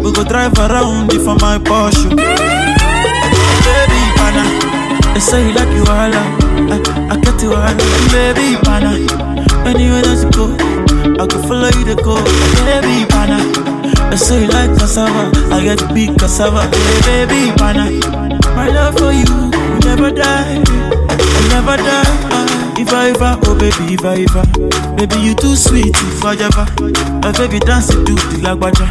We 0.02 0.12
go 0.14 0.24
drive 0.24 0.54
around 0.58 1.12
it 1.14 1.20
for 1.20 1.36
my 1.36 1.58
Porsche. 1.60 2.08
Oh. 2.08 2.16
Baby, 3.66 4.02
pana, 4.16 4.44
they 5.14 5.20
say 5.20 5.48
you 5.48 5.54
like 5.54 5.70
you 5.76 5.84
all 5.84 6.14
I, 6.16 6.78
I 7.12 7.20
get 7.20 7.42
you 7.44 7.54
all 7.54 7.76
Baby, 8.12 8.56
pana, 8.64 8.96
anywhere 9.68 10.02
that 10.02 10.20
you 10.24 10.32
go, 10.32 10.46
I 11.22 11.28
can 11.28 11.42
follow 11.44 11.70
you 11.76 11.86
to 11.92 11.96
go. 12.02 12.16
Baby, 12.64 13.06
pana, 13.12 13.44
they 14.10 14.18
say 14.18 14.42
you 14.44 14.48
like 14.48 14.72
cassava, 14.80 15.32
I 15.54 15.62
get 15.64 15.82
big 15.94 16.18
cassava. 16.18 16.64
Hey, 17.04 17.26
baby, 17.28 17.52
pana, 17.58 17.92
my 18.56 18.70
love 18.70 18.98
for 18.98 19.12
you 19.12 19.52
never 19.84 20.10
die, 20.12 20.64
never 21.56 21.78
die. 21.78 22.04
Ah, 22.36 22.46
If 22.78 22.92
I 22.92 23.10
ever, 23.16 23.40
oh 23.48 23.56
baby, 23.56 23.96
if 23.96 24.04
I 24.04 24.28
ever, 24.28 24.44
baby 25.00 25.16
you 25.24 25.34
too 25.36 25.56
sweet, 25.56 25.96
if 25.96 26.24
I 26.26 26.36
ever, 26.36 26.68
my 27.24 27.32
baby 27.32 27.60
dance 27.64 27.88
to 27.88 28.04
the 28.04 28.38
lagwaja, 28.44 28.84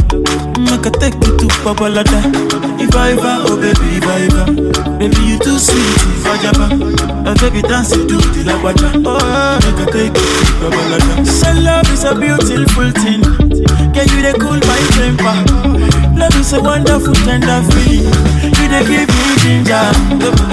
make 0.57 0.87
I 0.89 0.91
take 0.97 1.15
you 1.21 1.37
to 1.37 1.47
Babalada. 1.61 2.21
If 2.81 2.97
I 2.97 3.13
ever, 3.13 3.35
oh 3.45 3.61
baby, 3.61 4.01
if 4.01 4.07
I 4.09 4.25
ever, 4.25 4.45
baby 4.99 5.21
you 5.29 5.39
too 5.39 5.59
sweet, 5.61 6.01
if 6.17 6.25
I 6.25 6.41
ever, 6.49 6.69
my 7.29 7.35
baby 7.37 7.61
dance 7.69 7.91
to 7.93 8.01
the 8.09 8.41
lagwaja, 8.49 8.89
oh 9.05 9.61
make 9.61 9.81
I 9.85 9.87
take 9.93 10.17
you 10.17 10.33
to 10.33 10.53
Babalada. 10.65 11.27
So 11.29 11.53
love 11.61 11.89
is 11.93 12.05
a 12.09 12.15
beautiful 12.17 12.89
thing, 13.05 13.21
can 13.93 14.09
you 14.17 14.21
they 14.25 14.33
cool 14.41 14.57
my 14.65 14.81
temper? 14.97 15.37
Love 16.17 16.35
is 16.41 16.53
a 16.55 16.61
wonderful 16.63 17.13
tender 17.29 17.61
feeling, 17.77 18.09
you 18.49 18.67
they 18.73 18.83
give 18.89 19.13
me 19.13 19.29
ginger. 19.45 19.93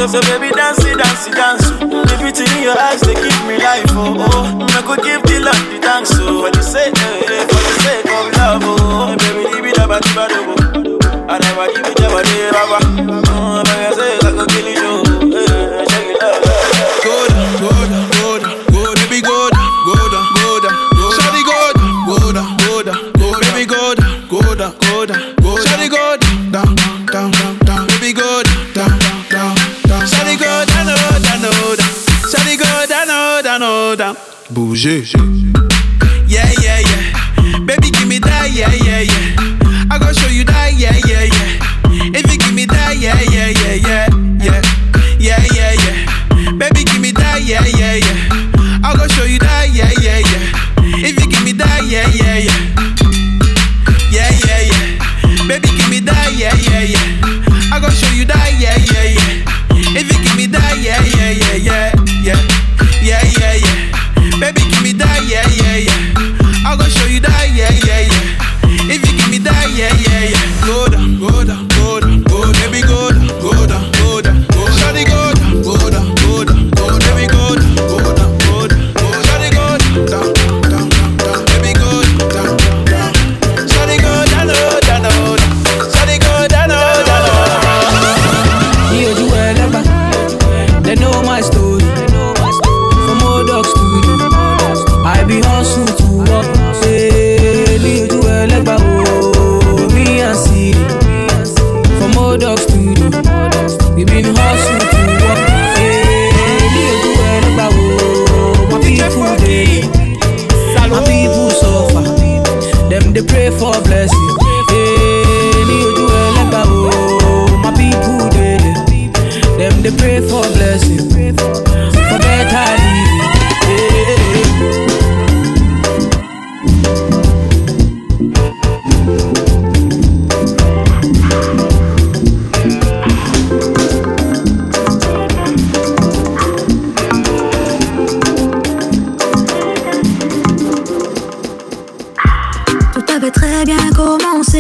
So, 0.04 0.08
so 0.08 0.20
baby 0.28 0.52
dance 0.52 0.84
dance 0.84 1.28
dance. 1.32 1.91
The 2.12 2.18
beauty 2.20 2.44
in 2.58 2.64
your 2.64 2.78
eyes 2.78 3.00
they 3.02 3.16
give 3.16 3.40
me 3.48 3.58
life, 3.58 3.88
oh 3.96 4.16
oh. 4.20 4.68
I 4.68 4.82
could 4.84 5.04
give 5.04 5.24
the 5.24 5.40
Lord 5.40 5.56
the 5.72 5.80
thanks, 5.82 6.12
oh. 6.20 6.44
For 6.44 6.52
the 6.52 6.62
sake, 6.62 6.94
eh, 6.94 7.48
for 7.48 7.62
the 7.64 7.76
sake 7.80 8.06
of 8.12 8.34
love, 8.38 8.62
oh. 8.66 9.16
Baby, 9.18 9.56
leave 9.56 9.66
it 9.72 9.80
up, 9.80 9.90
leave 9.90 10.50
it 10.58 10.61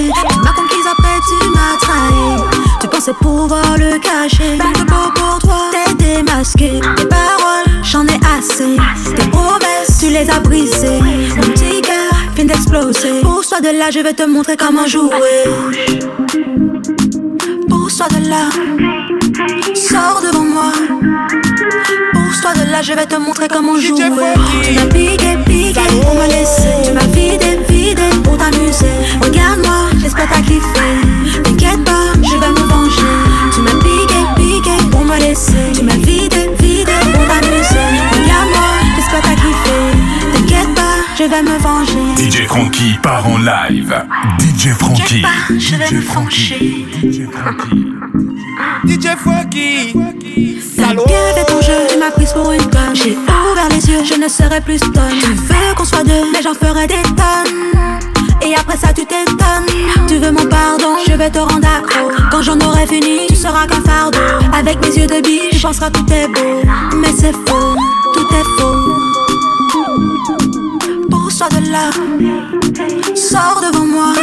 cacher. 0.01 0.13
Elle 0.29 0.41
m'a 0.41 0.53
conquise 0.53 0.88
après 0.89 1.20
tu 1.27 1.50
m'as 1.50 1.77
trahi. 1.79 2.60
Tu 2.79 2.88
pensais 2.88 3.13
pouvoir 3.13 3.77
le 3.77 4.00
cacher. 4.00 4.58
Je 4.58 4.84
peux 4.84 5.13
pour 5.15 5.39
toi, 5.39 5.72
t'es 5.72 5.93
démasqué. 5.96 6.81
Tes 6.96 7.05
paroles, 7.05 7.65
j'en 7.84 8.05
ai 8.05 8.20
assez. 8.38 8.77
Tes 9.15 9.29
promesses, 9.29 10.00
tu 10.00 10.08
les 10.08 10.29
as 10.29 10.39
brisées. 10.39 11.00
Mon 11.36 11.43
petit 11.53 11.81
cœur 11.81 12.12
vient 12.36 12.46
d'exploser. 12.46 13.22
Pour 13.22 13.43
soi 13.43 13.62
de 13.62 13.77
là, 13.77 13.91
je 13.91 14.00
vais 14.00 14.13
te 14.13 14.24
montrer 14.24 14.58
comment 14.58 14.88
jouer. 14.88 15.43
Pour 17.70 17.89
soi 17.89 18.08
de 18.10 18.29
là, 18.29 18.50
sors 19.75 20.22
devant 20.22 20.43
moi. 20.43 20.72
Pousse-toi 22.13 22.53
de 22.53 22.72
là, 22.72 22.81
je 22.81 22.93
vais 22.93 23.05
te 23.05 23.15
montrer 23.15 23.48
comment 23.48 23.77
jouer. 23.77 24.03
Tu 24.63 24.74
m'as 24.74 24.86
piqué, 24.86 25.38
piqué 25.46 25.81
pour 26.01 26.15
me 26.15 26.27
laisser. 26.27 26.74
Tu 26.86 26.91
m'as 26.93 27.08
vidé, 27.08 27.60
vidé 27.67 28.01
pour 28.24 28.38
t'amuser. 28.38 28.86
Regarde-moi 29.22 29.71
laisse-moi 30.01 30.25
pas 30.25 30.41
kiffer. 30.41 31.41
T'inquiète 31.43 31.84
pas, 31.84 32.13
je 32.22 32.38
vais 32.38 32.50
me 32.50 32.67
venger. 32.67 33.15
Tu 33.53 33.62
m'as 33.62 33.72
piqué, 33.72 34.20
piqué 34.36 34.89
pour 34.89 35.05
me 35.05 35.17
laisser. 35.20 35.72
Tu 35.74 35.84
m'as 35.84 35.96
vidé, 35.96 36.50
vidé 36.60 36.91
pour 37.13 37.25
m'amuser. 37.27 37.88
Regarde-moi, 38.12 38.70
laisse-moi 38.96 39.22
pas 39.22 39.36
kiffer. 39.36 39.86
T'inquiète 40.34 40.74
pas, 40.75 40.98
je 41.17 41.24
vais 41.24 41.43
me 41.43 41.58
venger. 41.60 42.29
DJ 42.31 42.48
Frankie 42.48 42.98
part 43.01 43.27
en 43.27 43.38
live. 43.38 43.96
DJ 44.39 44.70
Frankie. 44.77 45.24
Je 45.50 45.75
vais 45.75 45.91
me 45.91 46.01
venger. 46.01 46.86
DJ 47.03 47.27
Frankie. 47.31 47.88
DJ 48.86 49.08
Frankie. 49.17 49.93
T'as 50.77 50.93
bien 50.93 51.05
fait 51.36 51.46
ton 51.46 51.62
jeu, 51.62 51.74
tu 51.91 52.00
m'as 52.00 52.12
prise 52.12 52.34
pour 52.34 52.51
une 52.51 52.70
conne. 52.70 52.96
J'ai 52.96 53.12
ouvert 53.12 53.70
les 53.70 53.88
yeux, 53.88 54.03
je 54.03 54.20
ne 54.20 54.27
serai 54.27 54.62
plus 54.62 54.79
tonne. 54.79 55.20
Tu 55.22 55.27
veux 55.27 55.75
qu'on 55.75 55.86
soit 55.86 56.03
deux, 56.03 56.31
mais 56.34 56.41
j'en 56.41 56.53
ferai 56.55 56.88
des 56.88 57.03
tonnes 57.03 58.11
et 58.51 58.55
après 58.55 58.77
ça 58.77 58.93
tu 58.93 59.05
t'étonnes. 59.05 59.65
Tu 60.08 60.17
veux 60.17 60.31
mon 60.31 60.46
pardon, 60.46 60.98
je 61.08 61.13
vais 61.13 61.29
te 61.29 61.39
rendre 61.39 61.67
accro. 61.67 62.12
Quand 62.31 62.41
j'en 62.41 62.60
aurai 62.60 62.86
fini, 62.86 63.27
tu 63.27 63.36
seras 63.36 63.65
qu'un 63.67 63.81
fardeau. 63.81 64.20
Avec 64.53 64.79
mes 64.81 64.96
yeux 64.96 65.08
de 65.08 65.22
bille, 65.22 65.50
tu 65.51 65.60
penseras 65.60 65.89
tout 65.89 66.05
est 66.12 66.27
beau. 66.27 66.62
Mais 66.96 67.13
c'est 67.17 67.31
faux, 67.31 67.75
tout 68.13 68.27
est 68.34 68.48
faux. 68.58 68.75
Pousse-toi 71.10 71.48
de 71.50 71.72
là, 71.72 71.89
sors 73.15 73.62
devant 73.62 73.86
moi. 73.86 74.13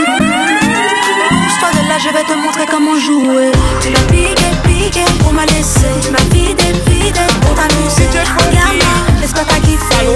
Pousse-toi 1.28 1.70
de 1.78 1.88
là, 1.88 1.96
je 1.98 2.08
vais 2.12 2.24
te 2.24 2.34
montrer 2.34 2.66
comment 2.70 2.98
jouer. 2.98 3.52
Tu 3.80 3.90
l'as 3.90 4.06
piqué, 4.12 4.48
piqué 4.64 5.04
pour 5.20 5.32
m'a 5.32 5.46
laisser. 5.46 5.92
Tu 6.02 6.10
m'as 6.10 6.28
vidé, 6.34 6.72
vidé 6.86 7.20
pour 7.40 7.54
t'amuser. 7.54 8.08
Regarde-moi, 8.12 9.20
laisse 9.20 9.32
pas 9.32 9.44
ta 9.44 9.58
kiffer 9.60 10.06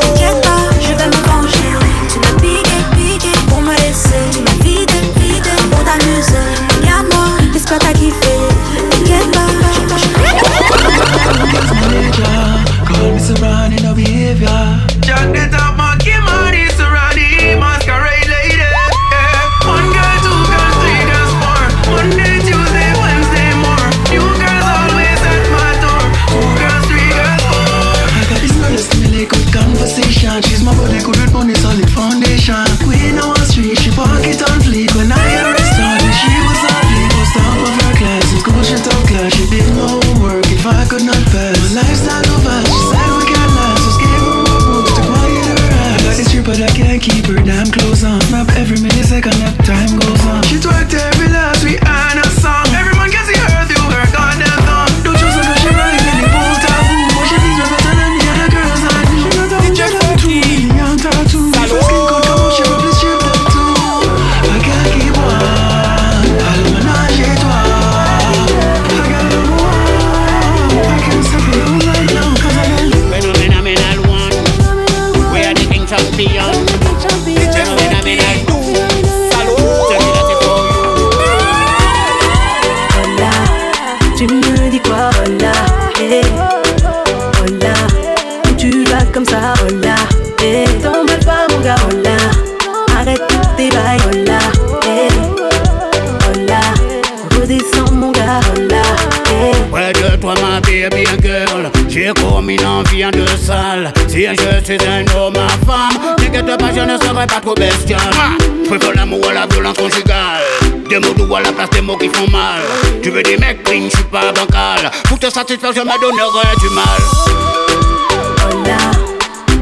T'inquiète 0.00 0.40
pas, 0.42 0.70
je 0.80 0.88
vais 0.94 1.06
me 1.06 1.20
venger. 1.26 1.67
Trata 7.68 7.97
satisfaction 115.48 115.84
me 115.84 115.98
donnerait 115.98 116.56
du 116.60 116.68
mal. 116.74 116.84
Oh 118.44 118.62
là, 118.66 118.76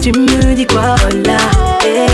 tu 0.01 0.11
me 0.13 0.55
dis 0.55 0.67
quoi, 0.67 0.97
oh 1.05 1.15
là, 1.25 1.39
eh. 1.85 2.07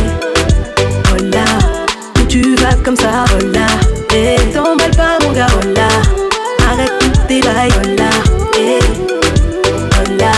Où 2.21 2.27
tu 2.27 2.55
vas 2.57 2.75
comme 2.85 2.97
ça, 2.97 3.25
oh 3.35 3.45
là, 3.53 3.67
eh. 4.15 4.37
T'emballe 4.53 4.91
pas, 4.91 5.19
mon 5.23 5.33
gars, 5.33 5.47
oh 5.57 5.67
là, 5.75 5.89
arrête 6.71 6.93
tous 7.01 7.27
tes 7.29 7.41
bails, 7.41 7.73
oh 7.83 7.89
là, 7.97 8.11
eh. 8.59 8.79
Oh 9.99 10.19
là, 10.19 10.33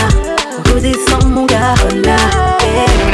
redescends, 0.73 1.27
mon 1.27 1.45
gars, 1.45 1.75
oh 1.83 1.95
là, 2.05 2.15
eh. 2.61 3.05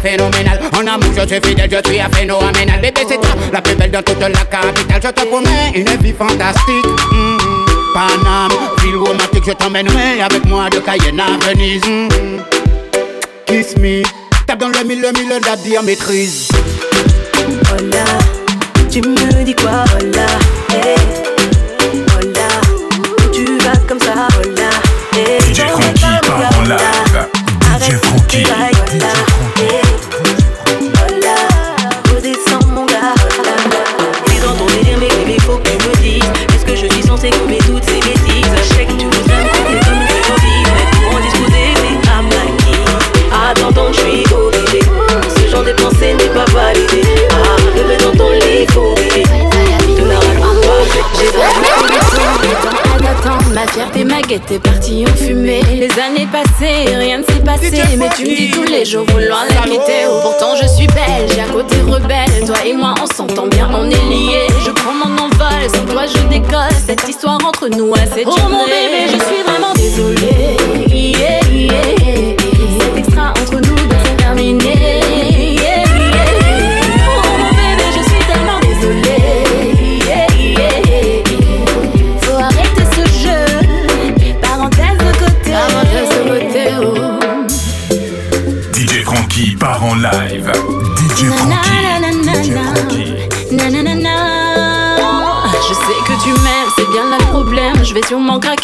Phénoménal, 0.00 0.60
En 0.74 0.86
amour, 0.86 1.10
je 1.14 1.26
suis 1.26 1.40
fidèle, 1.44 1.68
je 1.70 1.88
suis 1.90 2.00
un 2.00 2.08
phénoménal. 2.08 2.80
Bébé, 2.80 3.00
c'est 3.08 3.20
toi, 3.20 3.30
la 3.52 3.60
plus 3.60 3.74
belle 3.74 3.90
de 3.90 4.00
toute 4.00 4.20
la 4.20 4.28
capitale. 4.28 5.00
Je 5.02 5.08
te 5.08 5.26
promets 5.26 5.72
une 5.74 5.88
vie 6.00 6.12
fantastique. 6.12 6.86
Mm. 7.12 7.37
Paname. 7.98 8.52
Ville 8.80 8.96
romantique, 8.96 9.42
je 9.44 9.50
t'emmènerai 9.50 10.22
avec 10.22 10.44
moi 10.44 10.70
de 10.70 10.78
Cayenne 10.78 11.18
à 11.18 11.36
Venise. 11.48 11.82
Mm. 11.84 12.08
Kiss 13.44 13.76
me. 13.76 14.04
Tape 14.46 14.60
dans 14.60 14.68
le 14.68 14.84
mille, 14.84 15.00
le 15.00 15.10
mille, 15.18 15.28
la 15.44 15.56
dire 15.56 15.82
maîtrise. 15.82 16.48
Tu 18.88 19.00
me 19.00 19.44
dis 19.44 19.54
quoi. 19.56 19.84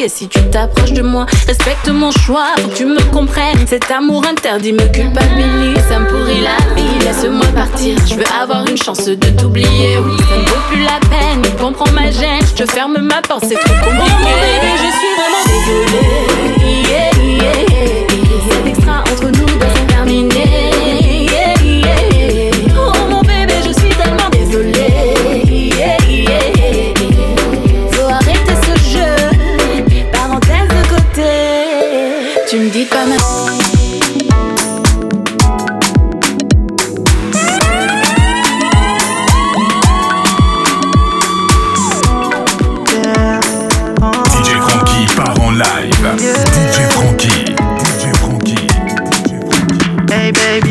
Si 0.09 0.29
tu 0.29 0.40
t'approches 0.51 0.93
de 0.93 1.03
moi. 1.03 1.27
Respecte 1.47 1.88
mon 1.88 2.11
choix, 2.11 2.47
faut 2.59 2.69
que 2.69 2.75
tu 2.75 2.87
me 2.87 3.01
comprennes. 3.12 3.67
Cet 3.67 3.90
amour 3.90 4.25
interdit 4.27 4.73
me 4.73 4.87
culpabilise, 4.88 5.83
ça 5.88 5.99
me 5.99 6.07
pourrit 6.07 6.40
la 6.40 6.57
vie. 6.75 7.05
Laisse-moi 7.05 7.47
partir, 7.55 7.97
je 8.07 8.14
veux 8.14 8.25
avoir 8.40 8.67
une 8.69 8.77
chance 8.77 9.05
de 9.05 9.14
t'oublier. 9.14 9.99
Oui, 9.99 10.17
ça 10.29 10.37
ne 10.37 10.43
vaut 10.43 10.64
plus 10.71 10.83
la 10.83 11.01
peine, 11.09 11.43
comprends 11.61 11.90
ma 11.93 12.11
gêne. 12.11 12.45
Je 12.59 12.64
ferme 12.64 12.99
ma 13.01 13.23
porte, 13.23 13.45
c'est 13.49 13.55
trop 13.55 13.75
compliqué. 13.85 14.12
Oh, 14.23 14.37
bébé, 14.40 14.73
je 14.77 14.90
suis 14.99 15.14
vraiment 15.19 15.45
désolée. 15.47 16.88
Yeah, 16.88 17.11
yeah, 17.23 17.61
yeah. 17.71 17.95
C'est 18.49 18.69
extra 18.69 19.01
entre 19.01 19.27
nous 19.27 19.59
doit 19.59 19.74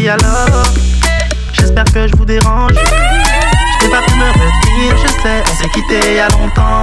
Alors. 0.10 0.64
J'espère 1.54 1.86
que 1.86 2.08
je 2.08 2.16
vous 2.18 2.26
dérange. 2.26 2.74
Je 2.74 3.86
n'ai 3.86 3.92
pas 3.92 4.02
pu 4.02 4.16
me 4.16 4.28
retenir, 4.28 4.98
je 4.98 5.08
sais, 5.08 5.44
on 5.50 5.56
s'est 5.56 5.70
quitté 5.70 6.00
il 6.08 6.16
y 6.16 6.20
a 6.20 6.28
longtemps. 6.30 6.82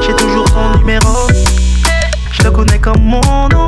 J'ai 0.00 0.14
toujours 0.14 0.44
ton 0.44 0.78
numéro. 0.78 1.26
Je 2.30 2.42
le 2.44 2.50
connais 2.52 2.78
comme 2.78 3.02
mon 3.02 3.48
nom. 3.48 3.66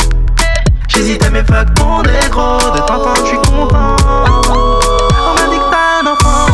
J'hésitais 0.89 1.29
mais 1.31 1.43
fuck 1.43 1.75
ton 1.75 2.03
négro. 2.03 2.59
De 2.73 2.79
temps 2.87 3.01
en 3.01 3.05
temps 3.05 3.15
je 3.17 3.27
suis 3.27 3.37
content. 3.39 3.97
On 4.49 5.35
m'a 5.35 5.49
dit 5.51 5.59
que 5.59 5.71
t'as 5.71 6.03
un 6.03 6.13
enfant. 6.13 6.47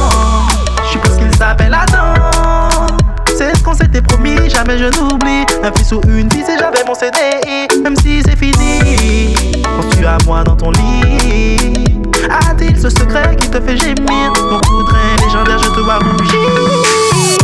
Je 0.83 0.91
suppose 0.93 1.17
qu'il 1.19 1.35
s'appelle 1.37 1.75
Adam. 1.75 2.15
C'est 3.37 3.55
ce 3.55 3.62
qu'on 3.62 3.75
s'était 3.75 4.01
promis, 4.01 4.49
jamais 4.49 4.79
je 4.79 4.87
n'oublie 4.99 5.45
Fils 5.74 5.92
ou 5.92 6.00
une 6.09 6.31
fille 6.31 6.42
et 6.42 6.59
j'avais 6.59 6.85
mon 6.87 6.94
CDI 6.94 7.66
Même 7.83 7.96
si 7.96 8.22
c'est 8.22 8.37
fini. 8.37 9.35
Penses-tu 9.62 10.07
à 10.07 10.16
moi 10.26 10.44
dans 10.44 10.57
ton 10.57 10.70
lit? 10.70 11.72
A-t-il 12.31 12.79
ce 12.79 12.90
secret 12.90 13.37
qui 13.37 13.48
te 13.48 13.61
fait 13.61 13.76
gémir? 13.76 14.33
Mon 14.50 14.61
coup 14.61 14.83
de 14.85 15.24
légendaire, 15.24 15.59
je 15.59 15.70
te 15.70 15.81
vois 15.81 15.98
rougir 15.98 17.37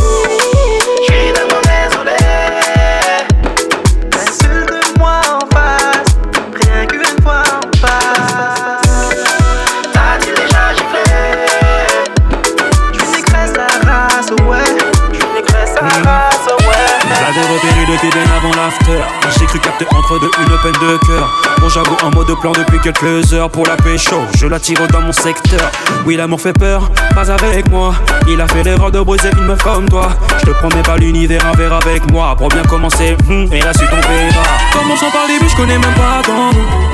J'ai 19.53 19.59
cru 19.59 19.69
capter 19.69 19.85
entre 19.95 20.19
deux 20.19 20.31
une 20.39 20.57
peine 20.63 20.81
de 20.81 20.97
cœur. 21.05 21.29
Bon 21.59 21.69
j'avoue 21.69 21.95
en 22.03 22.09
mode 22.09 22.39
plan 22.39 22.53
depuis 22.53 22.79
quelques 22.79 23.33
heures 23.33 23.51
Pour 23.51 23.67
la 23.67 23.75
pécho, 23.75 24.15
je 24.35 24.47
la 24.47 24.59
tire 24.59 24.87
dans 24.91 25.01
mon 25.01 25.11
secteur. 25.11 25.61
Oui 26.07 26.15
l'amour 26.15 26.41
fait 26.41 26.53
peur, 26.53 26.89
pas 27.13 27.29
avec 27.29 27.69
moi. 27.69 27.93
Il 28.27 28.41
a 28.41 28.47
fait 28.47 28.63
l'erreur 28.63 28.91
de 28.91 28.99
briser 29.01 29.29
une 29.37 29.45
meuf 29.45 29.61
comme 29.61 29.87
toi. 29.87 30.09
Je 30.39 30.45
te 30.47 30.51
promets 30.51 30.81
pas 30.81 30.97
l'univers 30.97 31.45
un 31.45 31.55
verre 31.55 31.73
avec 31.73 32.11
moi. 32.11 32.35
Pour 32.35 32.49
bien 32.49 32.63
commencer, 32.63 33.15
hmm, 33.27 33.45
et 33.53 33.61
la 33.61 33.73
suite 33.73 33.89
on 33.91 34.01
verra. 34.01 34.43
Commençons 34.73 35.11
par 35.11 35.27
les 35.27 35.37
buts, 35.39 35.49
je 35.49 35.55
connais 35.55 35.77
même 35.77 35.93
pas 35.93 36.21
ton 36.23 36.49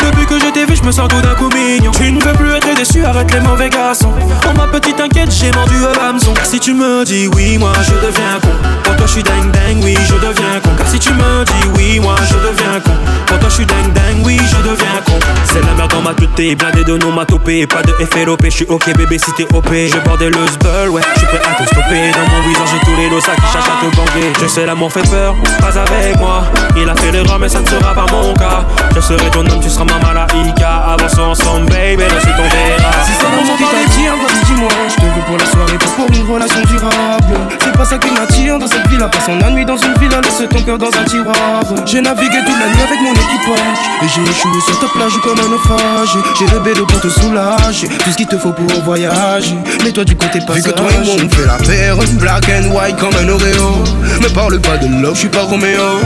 Depuis 0.06 0.26
que 0.26 0.38
je 0.38 0.52
t'ai 0.52 0.66
vu, 0.66 0.76
je 0.76 0.84
me 0.84 0.92
sens 0.92 1.08
tout 1.08 1.22
d'un 1.22 1.36
coup 1.36 1.50
mignon. 1.56 1.92
Tu 1.92 2.12
ne 2.12 2.22
veux 2.22 2.34
plus 2.34 2.52
être 2.52 2.76
déçu, 2.76 3.06
arrête 3.06 3.32
les 3.34 3.40
mauvais 3.40 3.70
garçons. 3.70 4.14
Oh 4.46 4.58
ma 4.58 4.68
petite 4.68 5.00
inquiète, 5.00 5.32
j'ai 5.32 5.52
mordu 5.52 5.76
au 5.82 6.04
hameçon 6.04 6.34
Si 6.44 6.60
tu 6.60 6.74
me 6.74 7.06
dis 7.06 7.28
oui, 7.34 7.58
moi 7.58 7.72
je 7.84 7.94
deviens 8.06 8.40
con. 8.42 8.50
Pour 8.84 8.98
toi 8.98 9.06
je 9.08 9.14
suis 9.14 9.24
dingue 9.24 9.50
dingue, 9.52 9.82
oui 9.82 9.96
je 10.08 10.16
deviens 10.16 10.60
con. 10.62 10.72
Car 10.78 10.88
si 10.88 11.00
tu 11.00 11.14
me 11.14 11.46
dis 11.46 11.70
oui, 11.76 12.00
moi 12.00 12.16
je 12.30 12.34
deviens 12.36 12.49
con. 12.56 12.94
Pour 13.28 13.40
toi 13.40 13.50
je 13.50 13.56
suis 13.56 13.66
dingue 13.66 13.94
dingue, 13.94 14.26
oui 14.26 14.38
je 14.38 14.58
deviens 14.58 15.02
con 15.06 15.20
C'est 15.52 15.66
la 15.66 15.74
merde 15.74 15.92
dans 15.92 16.02
ma 16.02 16.14
t'es 16.14 16.56
blindé 16.56 16.84
de 16.84 16.96
nomatopée. 16.98 17.66
Pas 17.66 17.82
de 17.82 17.92
FLOP, 18.06 18.44
je 18.46 18.50
suis 18.50 18.66
ok 18.66 18.96
bébé 18.96 19.18
si 19.18 19.32
t'es 19.34 19.48
OP 19.56 19.68
Je 19.72 19.98
bordé 20.06 20.30
le 20.30 20.48
sbull, 20.48 20.90
ouais, 20.92 21.02
je 21.16 21.20
suis 21.20 21.28
prêt 21.28 21.42
à 21.42 21.56
te 21.56 21.68
stopper. 21.68 22.12
Dans 22.12 22.30
mon 22.32 22.48
visage 22.48 22.70
j'ai 22.72 22.86
tous 22.86 22.96
les 22.96 23.22
ça 23.22 23.36
qui 23.36 23.48
cherchent 23.52 23.66
à 23.66 23.84
te 23.84 23.96
banger 23.96 24.34
Je 24.40 24.48
sais 24.48 24.66
l'amour 24.66 24.92
fait 24.92 25.08
peur, 25.10 25.36
pas 25.60 25.78
avec 25.80 26.18
moi. 26.18 26.44
Il 26.78 26.88
a 26.88 26.96
fait 26.96 27.12
l'erreur 27.12 27.40
mais 27.40 27.50
ça 27.50 27.62
ne 27.62 27.68
sera 27.68 27.96
pas 27.96 28.06
mon 28.12 28.34
cas. 28.36 28.64
Je 28.96 29.02
serai 29.02 29.30
ton 29.32 29.42
homme, 29.42 29.60
tu 29.62 29.70
seras 29.70 29.86
ma 29.86 29.98
malaïka. 30.00 30.70
Avançons 30.94 31.32
ensemble 31.32 31.66
baby, 31.66 32.04
la 32.04 32.22
suite 32.22 32.36
on 32.38 32.44
verra 32.44 32.92
Si 33.04 33.12
c'est 33.14 33.26
vraiment 33.26 33.58
qui 33.58 33.64
t'attire, 33.64 34.14
vas-y 34.18 34.46
dis-moi. 34.46 34.70
Je 34.88 34.96
te 34.96 35.02
veux 35.02 35.26
pour 35.26 35.38
la 35.38 35.46
soirée, 35.46 35.78
pas 35.78 35.92
pour 35.98 36.16
une 36.16 36.32
relation 36.32 36.62
durable. 36.62 37.40
C'est 37.60 37.76
pas 37.76 37.86
ça 37.86 37.98
qui 37.98 38.12
m'attire 38.12 38.60
dans 38.60 38.68
cette 38.68 38.88
ville 38.88 39.06
Passons 39.12 39.38
la 39.40 39.50
nuit 39.50 39.66
dans 39.66 39.78
une 39.78 39.94
villa, 40.00 40.22
laisse 40.22 40.44
ton 40.48 40.62
cœur 40.62 40.78
dans 40.78 40.94
un 40.94 41.04
tiroir. 41.06 41.64
J'ai 41.86 42.02
navigué 42.02 42.38
toute 42.46 42.60
la 42.60 42.68
nuit 42.70 42.84
avec 42.86 43.02
mon 43.02 43.14
équipage. 43.14 43.80
Et 44.04 44.08
j'ai 44.08 44.22
échoué 44.22 44.62
sur 44.62 44.80
ta 44.80 44.88
plage 44.88 45.18
comme 45.24 45.39
un 45.46 45.50
naufrage 45.50 46.18
J'ai 46.38 46.46
pour 46.86 47.02
te 47.02 47.08
soulager. 47.08 47.88
Tout 47.88 48.12
ce 48.12 48.18
qu'il 48.18 48.28
te 48.28 48.38
faut 48.38 48.52
pour 48.52 48.84
voyager. 48.84 49.56
Mais 49.84 49.92
toi 49.92 50.04
du 50.04 50.16
côté 50.16 50.40
passage 50.40 50.64
Vu 50.64 50.72
que 50.72 50.78
toi 50.78 50.88
et 50.92 51.06
moi 51.06 51.16
on 51.24 51.30
fait 51.30 51.46
la 51.46 51.58
paire 51.58 51.98
Black 52.20 52.50
and 52.50 52.72
white 52.72 52.98
comme 52.98 53.16
un 53.16 53.30
Oreo. 53.30 53.84
Me 54.22 54.30
parle 54.30 54.60
pas 54.60 54.78
de 54.78 54.88
love, 55.02 55.16
je 55.16 55.20
suis 55.20 55.30
pas 55.30 55.44
Roméo. 55.44 56.00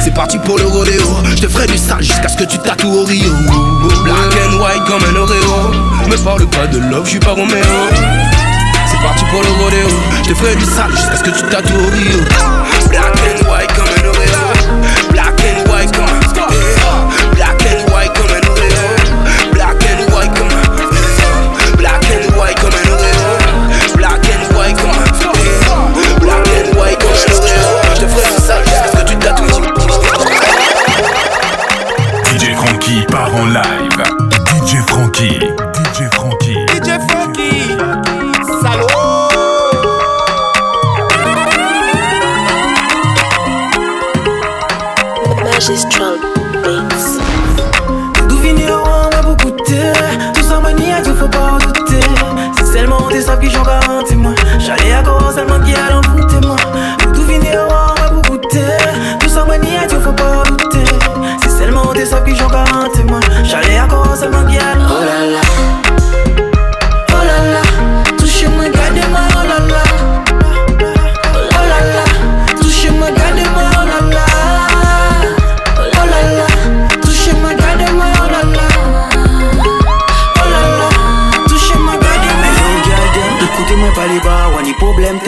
C'est 0.00 0.14
parti 0.14 0.38
pour 0.38 0.58
le 0.58 0.66
rodéo. 0.66 1.02
Je 1.36 1.42
te 1.42 1.48
ferai 1.48 1.66
du 1.66 1.78
sale 1.78 2.02
jusqu'à 2.02 2.28
ce 2.28 2.36
que 2.36 2.44
tu 2.44 2.58
tatoues 2.58 2.92
au 2.92 3.04
Rio. 3.04 3.32
Black 4.04 4.16
and 4.16 4.60
white 4.60 4.84
comme 4.86 5.02
un 5.02 5.16
Oreo. 5.16 5.70
Me 6.08 6.16
parle 6.24 6.46
pas 6.46 6.66
de 6.66 6.78
love, 6.78 7.04
je 7.04 7.10
suis 7.10 7.18
pas 7.18 7.32
Roméo. 7.32 7.62
C'est 8.86 9.00
parti 9.02 9.24
pour 9.30 9.42
le 9.42 9.48
rodéo. 9.62 9.88
Je 10.24 10.30
te 10.30 10.34
ferai 10.34 10.56
du 10.56 10.64
sale 10.64 10.90
jusqu'à 10.90 11.16
ce 11.16 11.22
que 11.22 11.30
tu 11.30 11.42
tatoues 11.50 11.74
au 11.74 11.90
Rio. 11.90 12.24
Black 12.90 13.14
and 13.16 13.50
white 13.50 13.72
comme 13.74 13.91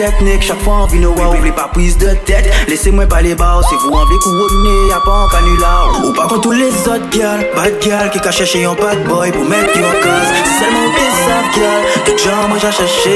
technique 0.05 0.41
Chaque 0.41 0.61
fois 0.61 0.83
on 0.83 0.85
vit 0.87 0.99
nos 0.99 1.11
wow, 1.13 1.35
oublie 1.35 1.51
pas 1.51 1.69
prise 1.73 1.97
de 1.97 2.09
tête 2.25 2.51
Laissez-moi 2.67 3.05
pas 3.05 3.21
les 3.21 3.35
bas, 3.35 3.61
c'est 3.69 3.75
vous 3.75 3.91
envie 3.91 4.19
couronner 4.19 4.89
Y'a 4.89 4.99
pas 4.99 5.25
en 5.25 5.27
canular. 5.27 6.01
Ou 6.03 6.13
pas 6.13 6.27
contre 6.27 6.41
tous 6.41 6.51
les 6.51 6.71
autres 6.87 7.09
gals 7.09 7.47
Bad 7.55 7.79
gal 7.79 8.09
qui 8.11 8.19
cache 8.19 8.43
chez 8.45 8.65
un 8.65 8.73
bad 8.73 9.03
boy 9.07 9.31
Pour 9.31 9.45
mettre 9.45 9.77
en 9.77 9.91
cause. 10.01 10.29
C'est 10.43 10.63
seulement 10.63 10.89
des 10.95 11.11
savent 11.25 11.51
gal 11.55 11.81
Tout 12.05 12.17
genre 12.23 12.47
moi 12.47 12.57
j'ai 12.61 12.71
cherché 12.71 13.15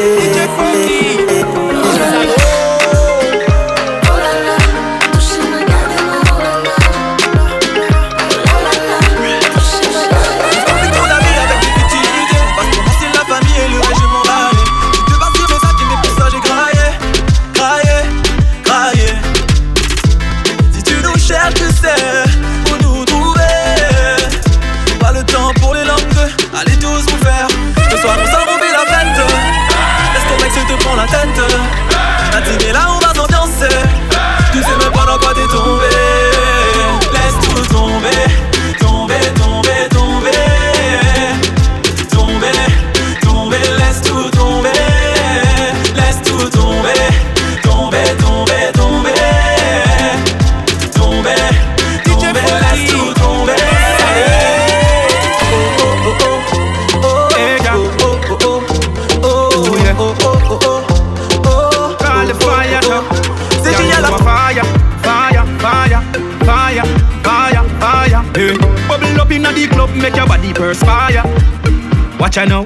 Watch 72.30 72.38
out 72.38 72.48
now, 72.48 72.66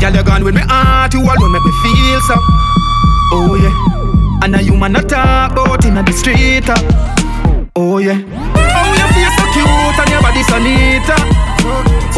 girl, 0.00 0.12
you 0.12 0.24
gone 0.24 0.42
with 0.42 0.56
me 0.56 0.60
heart, 0.66 1.14
you 1.14 1.20
alone 1.20 1.52
make 1.52 1.62
me 1.64 1.70
feel 1.86 2.20
so. 2.26 2.34
Oh 3.30 3.54
yeah, 3.54 4.42
and 4.44 4.54
a 4.56 4.58
human 4.58 4.90
not 4.90 5.08
talk 5.08 5.52
about 5.52 5.84
inna 5.84 6.02
the 6.02 6.10
street. 6.12 6.68
uh. 6.68 6.74
Oh 7.76 7.98
yeah, 7.98 8.18
oh 8.18 8.90
you 8.98 9.06
feel 9.14 9.30
so 9.38 9.44
cute 9.54 9.98
and 10.02 10.10
your 10.10 10.20
body 10.20 10.42
so 10.42 10.58
neat. 10.58 11.06
uh. 11.06 11.14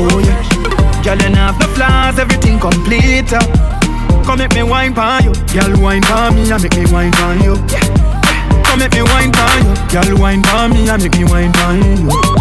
Oh 0.00 0.24
yeah, 0.24 1.04
girl, 1.04 1.18
you 1.20 1.36
have 1.36 1.58
the 1.58 1.68
flaws, 1.76 2.18
everything 2.18 2.58
complete. 2.58 3.30
uh. 3.30 4.24
Come 4.24 4.38
make 4.38 4.54
me 4.54 4.62
wine 4.62 4.94
pon 4.94 5.22
you, 5.24 5.34
girl, 5.52 5.78
wine 5.82 6.00
pon 6.00 6.34
me 6.34 6.50
and 6.50 6.62
make 6.62 6.74
me 6.78 6.90
wine 6.90 7.12
pon 7.12 7.42
you. 7.42 7.56
Come 8.64 8.78
make 8.78 8.92
me 8.94 9.02
wine 9.02 9.32
pon 9.32 9.66
you, 9.68 9.74
girl, 9.92 10.16
wine 10.18 10.42
pon 10.42 10.70
me 10.70 10.88
and 10.88 11.02
make 11.02 11.12
me 11.12 11.24
wine 11.24 11.52
pon 11.52 11.76
you. 11.76 12.39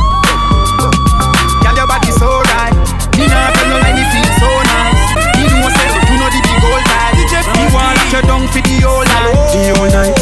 You 8.22 8.28
down 8.28 8.48
for 8.52 8.60
the 8.60 8.76
whole 8.84 9.04
night, 9.04 9.40
the 9.56 9.72
whole 9.76 9.92
night. 9.92 10.16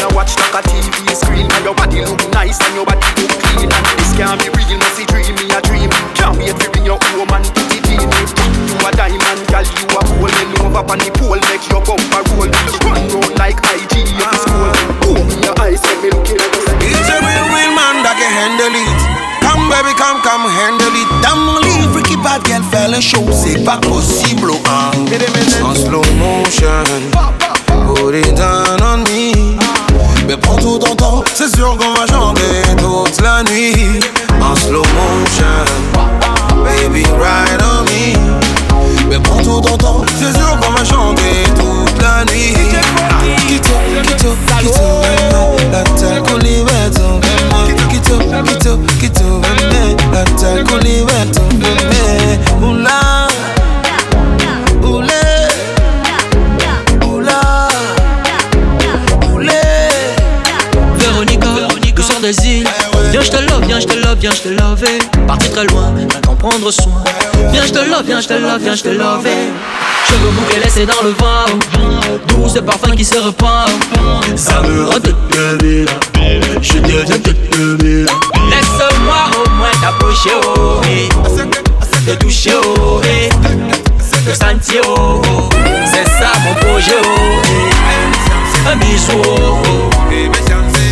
You 0.00 0.08
watch 0.12 0.36
like 0.36 0.52
a 0.52 0.62
TV 0.68 1.08
screen, 1.16 1.48
and 1.48 1.64
your 1.64 1.74
body 1.74 2.04
look 2.04 2.20
nice 2.32 2.60
and 2.60 2.74
your 2.76 2.84
body 2.84 3.00
look 3.16 3.32
clean. 3.40 3.70
And 3.72 3.84
this 3.96 4.12
can't 4.16 4.36
be 4.36 4.48
real, 4.52 4.76
no 4.76 4.88
see 4.92 5.08
dream, 5.08 5.32
me 5.40 5.48
a 5.48 5.60
dream. 5.64 5.88
Can't 6.12 6.36
wait 6.36 6.52
to 6.52 6.68
bring 6.70 6.84
your 6.84 6.98
home 7.00 7.32
and 7.32 7.46
put 7.56 7.72
it 7.72 7.88
in. 7.88 8.04
You 8.04 8.76
a 8.76 8.90
diamond, 8.92 9.42
girl, 9.48 9.64
you 9.64 9.86
a 9.88 10.00
gold. 10.04 10.32
Bend 10.32 10.54
over 10.60 10.84
on 10.84 10.98
the 11.00 11.10
pole, 11.16 11.40
make 11.48 11.64
your 11.72 11.80
bumper 11.80 12.22
roll. 12.36 12.50
Run 12.84 13.00
round 13.08 13.32
like 13.40 13.58
IG 13.64 14.04
in 14.04 14.18
the 14.18 14.28
school. 14.36 14.72
Open 15.08 15.38
your 15.40 15.56
eyes, 15.62 15.80
let 15.80 15.98
me 16.04 16.08
look 16.12 16.28
in 16.28 16.36
the 16.36 16.48
It's 16.84 17.08
a 17.08 17.16
real, 17.16 17.46
real 17.48 17.72
man 17.72 18.04
that 18.04 18.16
can 18.18 18.28
handle 18.28 18.76
it. 18.76 19.41
Baby, 19.72 19.94
come, 19.96 20.20
come 20.20 20.44
handle 20.44 20.94
it. 20.94 21.08
Dans 21.22 21.34
mon 21.34 21.62
freaky 21.92 22.16
bad 22.16 22.44
girl, 22.46 22.62
fais 22.70 22.88
les 22.88 23.00
choses, 23.00 23.34
c'est 23.42 23.64
pas 23.64 23.78
possible. 23.78 24.52
Hein. 24.66 24.90
En 25.64 25.74
slow 25.74 26.02
motion, 26.18 26.84
put 27.94 28.14
it 28.14 28.34
down 28.34 28.82
on 28.82 28.98
me. 28.98 29.56
Mais 30.26 30.36
prends 30.36 30.56
tout 30.56 30.78
ton 30.78 30.94
temps, 30.94 31.24
c'est 31.34 31.56
sûr 31.56 31.74
qu'on 31.78 31.94
va 31.94 32.06
chanter 32.06 32.62
toute 32.76 33.18
la 33.22 33.42
nuit. 33.44 33.98
En 34.42 34.54
slow 34.56 34.84
motion, 34.94 35.64
baby, 36.62 37.04
ride 37.04 37.62
on 37.62 37.84
me. 37.84 37.91
Je 68.22 68.28
te 68.28 68.34
love, 68.34 68.60
viens, 68.60 68.76
je 68.76 68.82
te 68.82 68.88
love. 68.88 69.26
Cheveux 70.06 70.30
bouclés 70.30 70.60
laissés 70.62 70.86
dans 70.86 71.02
le 71.02 71.10
vent. 71.10 71.58
Douce 72.28 72.60
parfum 72.64 72.94
qui 72.94 73.04
se 73.04 73.16
repart. 73.18 73.68
Ça 74.36 74.60
me 74.62 74.84
rend 74.84 75.00
toute. 75.00 75.16
Je 76.62 76.78
deviens 76.78 77.18
toute. 77.18 77.36
Laisse-moi 78.50 79.22
au 79.44 79.50
moins 79.50 79.70
t'approcher, 79.80 80.30
oh, 80.56 80.80
eh. 80.84 81.08
Te 82.06 82.14
toucher, 82.16 82.52
oh, 82.78 83.00
eh. 83.04 83.28
Te 84.24 84.34
sentir, 84.36 84.82
oh, 84.86 85.20
oh. 85.24 85.48
C'est 85.84 86.08
ça 86.08 86.32
mon 86.44 86.54
projet, 86.54 86.92
oh, 87.02 87.40
eh. 87.44 88.70
Un 88.70 88.76
bisou, 88.76 89.20
oh, 89.26 89.58
oh. 89.66 89.90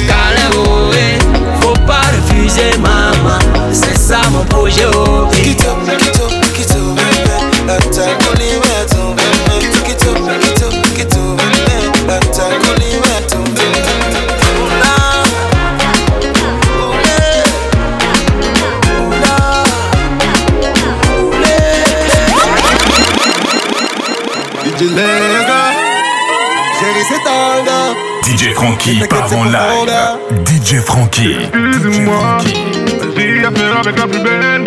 Câlin, 0.08 0.50
oh, 0.56 0.90
eh. 0.94 1.18
Faut 1.60 1.78
pas 1.86 2.02
refuser, 2.12 2.76
maman. 2.78 3.38
C'est 3.72 3.96
ça 3.96 4.20
mon 4.32 4.44
projet, 4.44 4.86
oh, 4.94 5.28
eh. 5.44 6.49
DJ 28.24 28.54
Frankie 28.54 29.00
part 29.08 29.32
en 29.34 29.44
live. 29.44 29.90
DJ 30.46 30.80
Frankie. 30.80 31.36
Excuse-moi, 31.42 32.38
affaire 33.46 33.78
avec 33.78 33.98
la 33.98 34.06
plus 34.06 34.22
belle. 34.22 34.64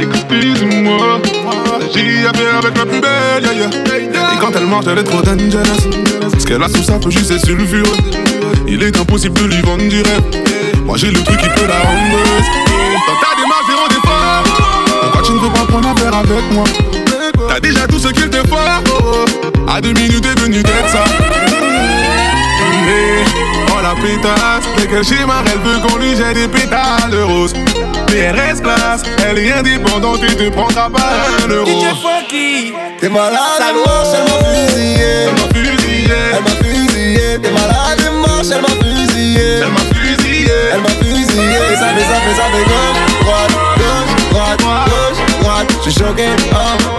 Excuse-moi, 0.00 1.07
j'ai 1.94 2.26
affaire 2.26 2.58
avec 2.58 2.76
la 2.76 2.86
plus 2.86 3.00
belle. 3.00 3.42
yeah, 3.42 3.52
yeah. 3.54 4.34
Et 4.34 4.38
quand 4.40 4.50
elle 4.56 4.66
marche, 4.66 4.86
elle 4.90 4.98
est 4.98 5.04
trop 5.04 5.22
dangerous. 5.22 5.90
Ce 6.38 6.46
qu'elle 6.46 6.62
a 6.62 6.68
sous 6.68 6.82
sa 6.82 6.98
poche, 6.98 7.14
c'est 7.22 7.38
sulfureux. 7.38 7.96
Il 8.66 8.82
est 8.82 8.96
impossible 8.96 9.40
de 9.40 9.46
lui 9.46 9.62
vendre 9.62 9.88
du 9.88 10.02
rêve. 10.02 10.22
Moi 10.84 10.96
j'ai 10.96 11.10
le 11.10 11.22
truc 11.22 11.38
qui 11.38 11.48
peut 11.48 11.66
la 11.66 11.78
rendre. 11.80 12.18
Dans 13.06 13.16
ta 13.20 13.36
démarche, 13.40 13.66
zéro 13.68 13.88
d'effort. 13.88 14.44
Pourquoi 15.02 15.22
tu 15.22 15.32
ne 15.32 15.38
veux 15.38 15.50
pas 15.50 15.64
prendre 15.66 15.88
affaire 15.88 16.14
avec 16.14 16.52
moi? 16.52 16.64
T'as 17.48 17.60
déjà 17.60 17.86
tout 17.86 17.98
ce 17.98 18.08
qu'il 18.08 18.28
te 18.28 18.38
faut. 18.48 19.68
À 19.68 19.80
deux 19.80 19.92
minutes, 19.92 20.22
t'es 20.22 20.40
venu 20.40 20.62
d'être 20.62 20.88
ça. 20.88 21.04
La 23.82 23.94
pétasse, 23.94 24.64
mais 24.76 24.86
quel 24.86 25.04
schéma, 25.04 25.42
elle 25.46 25.60
veut 25.60 25.78
qu'on 25.86 25.96
lui 25.98 26.16
jette 26.16 26.34
des 26.34 26.48
pétales 26.48 27.10
de 27.10 27.22
rose. 27.22 27.52
Mais 28.10 28.18
elle 28.18 28.36
reste 28.36 28.62
classe, 28.62 29.02
elle 29.26 29.38
est 29.38 29.52
indépendante 29.52 30.20
et 30.22 30.34
te 30.34 30.48
prendra 30.50 30.88
pas 30.90 31.12
un 31.44 31.48
euro. 31.48 31.66
Funky. 31.66 32.72
T'es 33.00 33.08
malade, 33.08 33.38
Salaud. 33.58 33.84
marche, 33.86 34.08
elle 34.14 34.24
m'a 34.24 34.38
fusillé. 34.68 35.06
Elle 35.26 35.32
m'a 35.34 35.46
fusillé. 35.54 36.14
Elle 36.34 36.42
m'a 36.42 36.50
fusillé. 36.50 37.38
T'es 37.42 37.50
malade, 37.50 38.12
marche, 38.26 38.46
elle 38.52 38.62
m'a 38.62 38.68
fusillé. 38.68 39.60
Elle 39.62 39.70
m'a 39.70 39.80
fusillé. 39.94 40.52
Elle 40.72 40.80
m'a 40.80 40.88
fusillé. 40.88 41.58
Ça 41.78 41.86
fait, 41.86 42.00
ça 42.00 42.18
fait, 42.20 42.34
ça 42.34 42.46
fait 42.50 42.64
gauche, 42.64 43.00
droite, 43.22 43.52
gauche, 43.78 44.30
droite, 44.30 44.60
gauche, 44.60 45.40
droite. 45.42 45.72
Je 45.84 45.90
suis 45.90 46.00
choqué, 46.00 46.28
oh, 46.52 46.97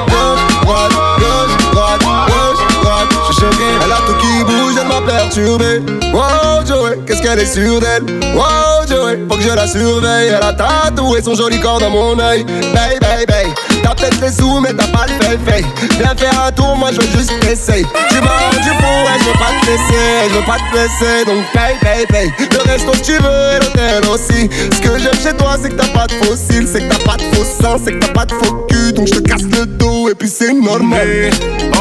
Wow, 6.12 6.66
Joey, 6.66 6.98
qu'est-ce 7.06 7.22
qu'elle 7.22 7.40
est 7.40 7.46
sûre 7.46 7.80
d'elle? 7.80 8.04
Wow, 8.34 8.88
Joey, 8.88 9.20
faut 9.30 9.38
que 9.38 9.44
je 9.44 9.50
la 9.56 9.68
surveille. 9.68 10.30
Elle 10.30 10.44
a 10.44 10.54
tatoué 10.54 11.22
son 11.22 11.36
joli 11.36 11.60
corps 11.60 11.80
dans 11.80 11.92
mon 11.92 12.18
œil. 12.20 12.44
Baby, 12.44 13.00
baby. 13.00 13.54
T'as 13.84 13.94
peut-être 13.94 14.20
les 14.22 14.32
sous, 14.32 14.60
mais 14.60 14.74
t'as 14.74 14.88
pas 14.88 15.06
le 15.08 15.38
fait 15.50 15.64
Viens 16.00 16.16
faire 16.16 16.44
un 16.44 16.52
tour, 16.52 16.76
moi 16.76 16.90
je 16.92 17.00
veux 17.00 17.18
juste 17.18 17.32
essayer. 17.46 17.86
Tu 18.10 18.16
m'as 18.22 18.50
fou, 18.62 18.86
ouais, 19.06 19.20
je 19.20 19.26
veux 19.26 19.34
pas 19.34 19.52
te 19.62 19.66
laisser, 19.66 20.30
je 20.30 20.36
veux 20.36 20.46
pas 20.46 20.58
te 20.58 20.72
blesser. 20.72 21.26
Donc 21.26 21.44
paye, 21.54 21.78
paye, 21.82 22.06
paye. 22.08 22.32
Le 22.52 22.72
resto 22.72 22.94
si 22.96 23.02
tu 23.02 23.12
veux 23.14 23.56
et 23.56 23.60
l'hôtel 23.60 24.10
aussi. 24.12 24.50
Ce 24.72 24.82
que 24.82 24.98
j'aime 24.98 25.20
chez 25.22 25.38
toi, 25.38 25.56
c'est 25.62 25.70
que 25.70 25.76
t'as 25.76 25.90
pas 25.90 26.08
de 26.08 26.14
fossiles, 26.26 26.68
c'est 26.68 26.82
que 26.82 26.94
t'as 26.94 27.04
pas 27.06 27.18
de 27.18 27.24
faux 27.36 27.46
sang, 27.62 27.78
c'est 27.84 27.94
que 27.94 28.00
t'as 28.00 28.14
pas 28.14 28.26
de 28.26 28.34
faux 28.34 28.66
cul. 28.68 28.79
Donc 29.00 29.08
je 29.08 29.14
te 29.14 29.20
casse 29.22 29.44
le 29.44 29.66
dos 29.66 30.10
et 30.10 30.14
puis 30.14 30.28
c'est 30.28 30.52
normal. 30.52 31.08
Mais, 31.08 31.30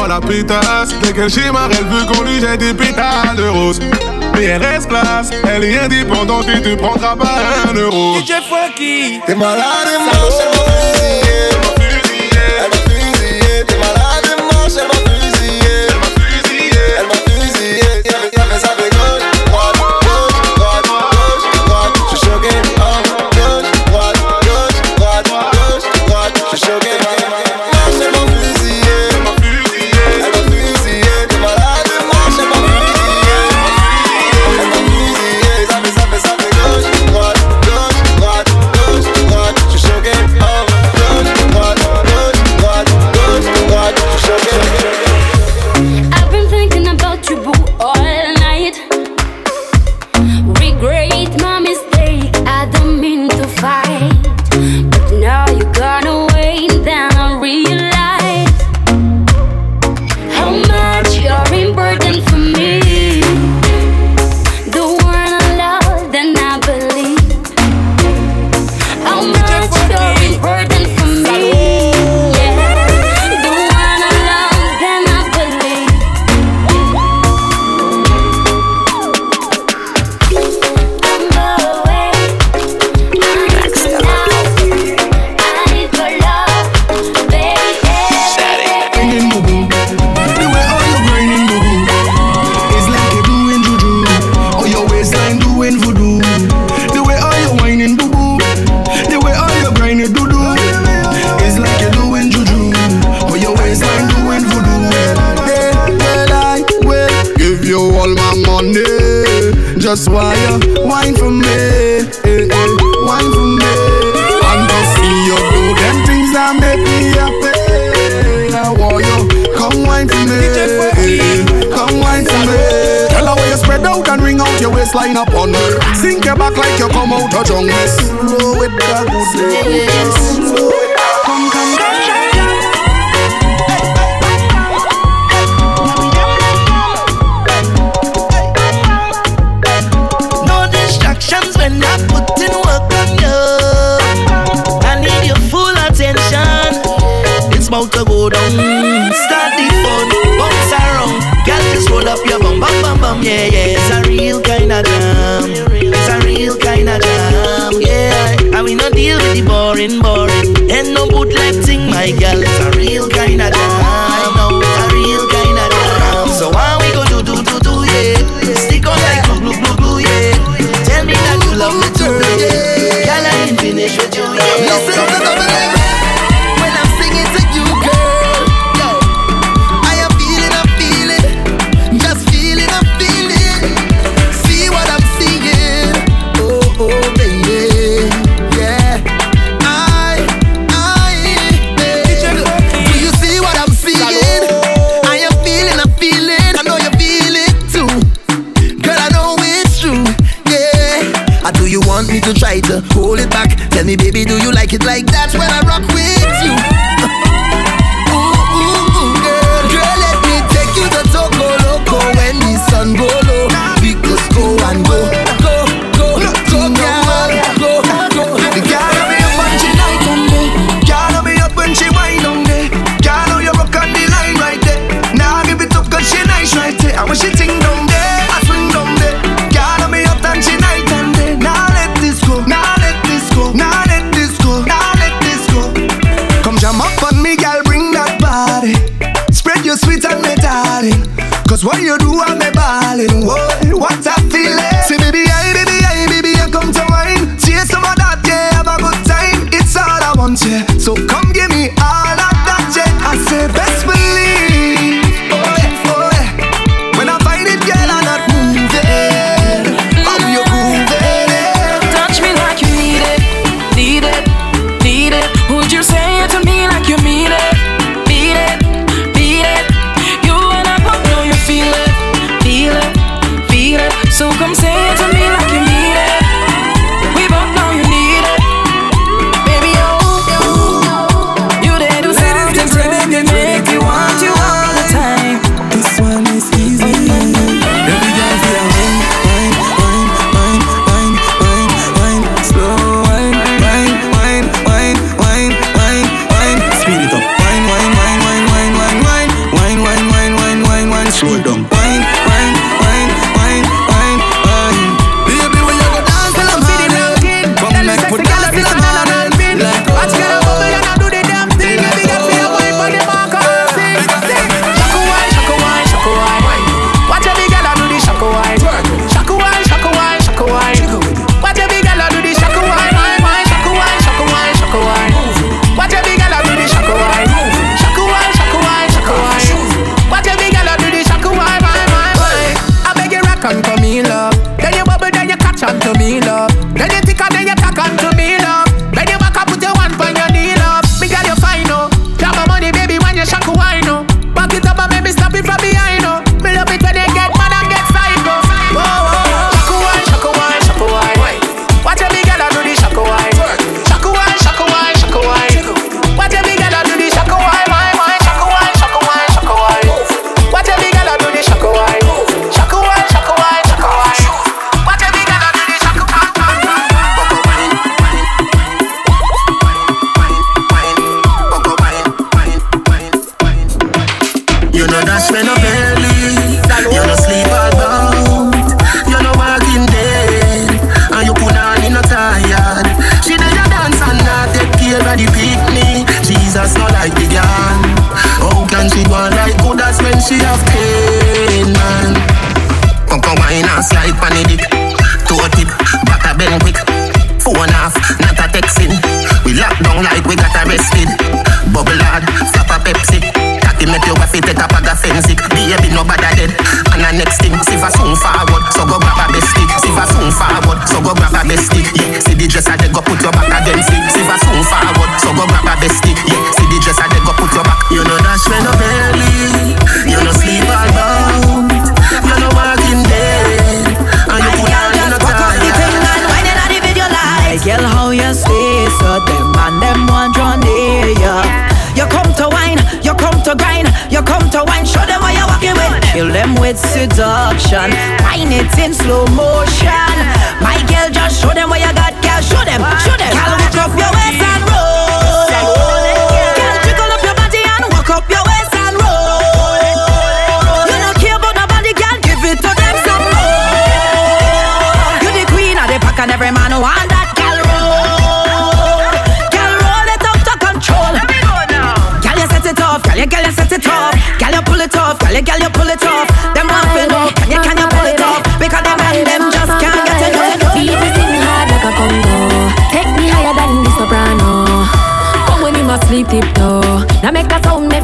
oh 0.01 0.07
la 0.07 0.21
pétasse, 0.21 0.95
dès 1.03 1.11
qu'elle 1.11 1.29
schéma, 1.29 1.67
elle 1.69 1.85
veut 1.87 2.05
qu'on 2.05 2.23
lui 2.23 2.39
jette 2.39 2.61
des 2.61 2.73
pétales 2.73 3.35
de 3.35 3.43
rose. 3.43 3.77
Mais 4.33 4.45
elle 4.45 4.63
reste 4.63 4.87
classe, 4.87 5.29
elle 5.45 5.65
est 5.65 5.77
indépendante 5.77 6.45
et 6.47 6.61
te 6.61 6.75
prendra 6.75 7.17
pas 7.17 7.41
un 7.69 7.73
euro. 7.73 8.15
DJ 8.19 8.35
Funky. 8.47 9.19
T'es 9.25 9.35
malade 9.35 9.89
et 9.93 10.05
marche, 10.05 11.28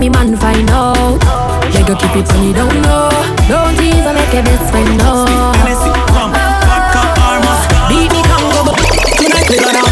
me 0.05 0.09
man 0.09 0.37
find 0.37 0.69
out. 0.69 1.19
They 1.73 1.83
go 1.83 1.95
keep 1.95 2.15
it 2.15 2.29
on 2.29 2.39
me 2.41 2.53
down 2.53 2.69
low. 2.83 3.09
Don't 3.49 3.79
even 3.81 4.13
make 4.13 4.33
a 4.33 4.41
best 4.43 4.69
friend 4.71 4.97
know. 4.99 5.25
Beat 7.89 8.11
me 8.11 8.21
Congo, 8.29 8.59
but 8.65 8.77
tonight 9.17 9.49
we 9.49 9.57
gonna 9.57 9.84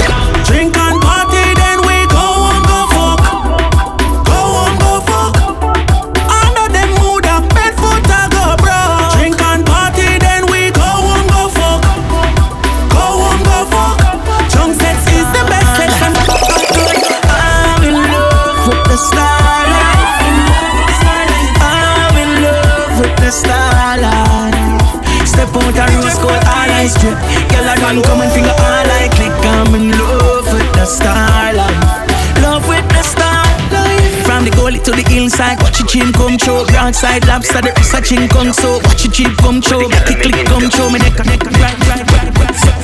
Come 28.01 28.21
and 28.21 28.31
finger 28.31 28.49
all 28.49 28.89
I 28.89 29.07
click 29.13 29.31
I'm 29.45 29.75
in 29.75 29.91
love 29.91 30.51
with 30.51 30.71
the 30.73 30.85
starlight. 30.85 31.77
Love 32.41 32.67
with 32.67 32.87
the 32.89 33.03
starlight. 33.03 34.25
From 34.25 34.45
the 34.45 34.51
gully 34.51 34.79
to 34.79 34.91
the 34.91 35.03
hillside 35.07 35.61
Watch 35.61 35.79
your 35.79 35.87
chin 35.87 36.11
come 36.13 36.37
show 36.37 36.65
Broadside 36.65 37.27
lobster 37.27 37.61
the 37.61 37.73
wrist 37.77 37.93
a 37.93 38.01
chin 38.01 38.27
come 38.29 38.53
so 38.53 38.79
Watch 38.83 39.03
your 39.03 39.13
chin 39.13 39.35
come 39.35 39.61
show 39.61 39.89
Click 40.07 40.21
click 40.21 40.45
come 40.47 40.69
show 40.71 40.89
Me 40.89 40.99
neck 40.99 41.19
neck 41.25 41.43
right 41.43 41.79
right 41.87 42.12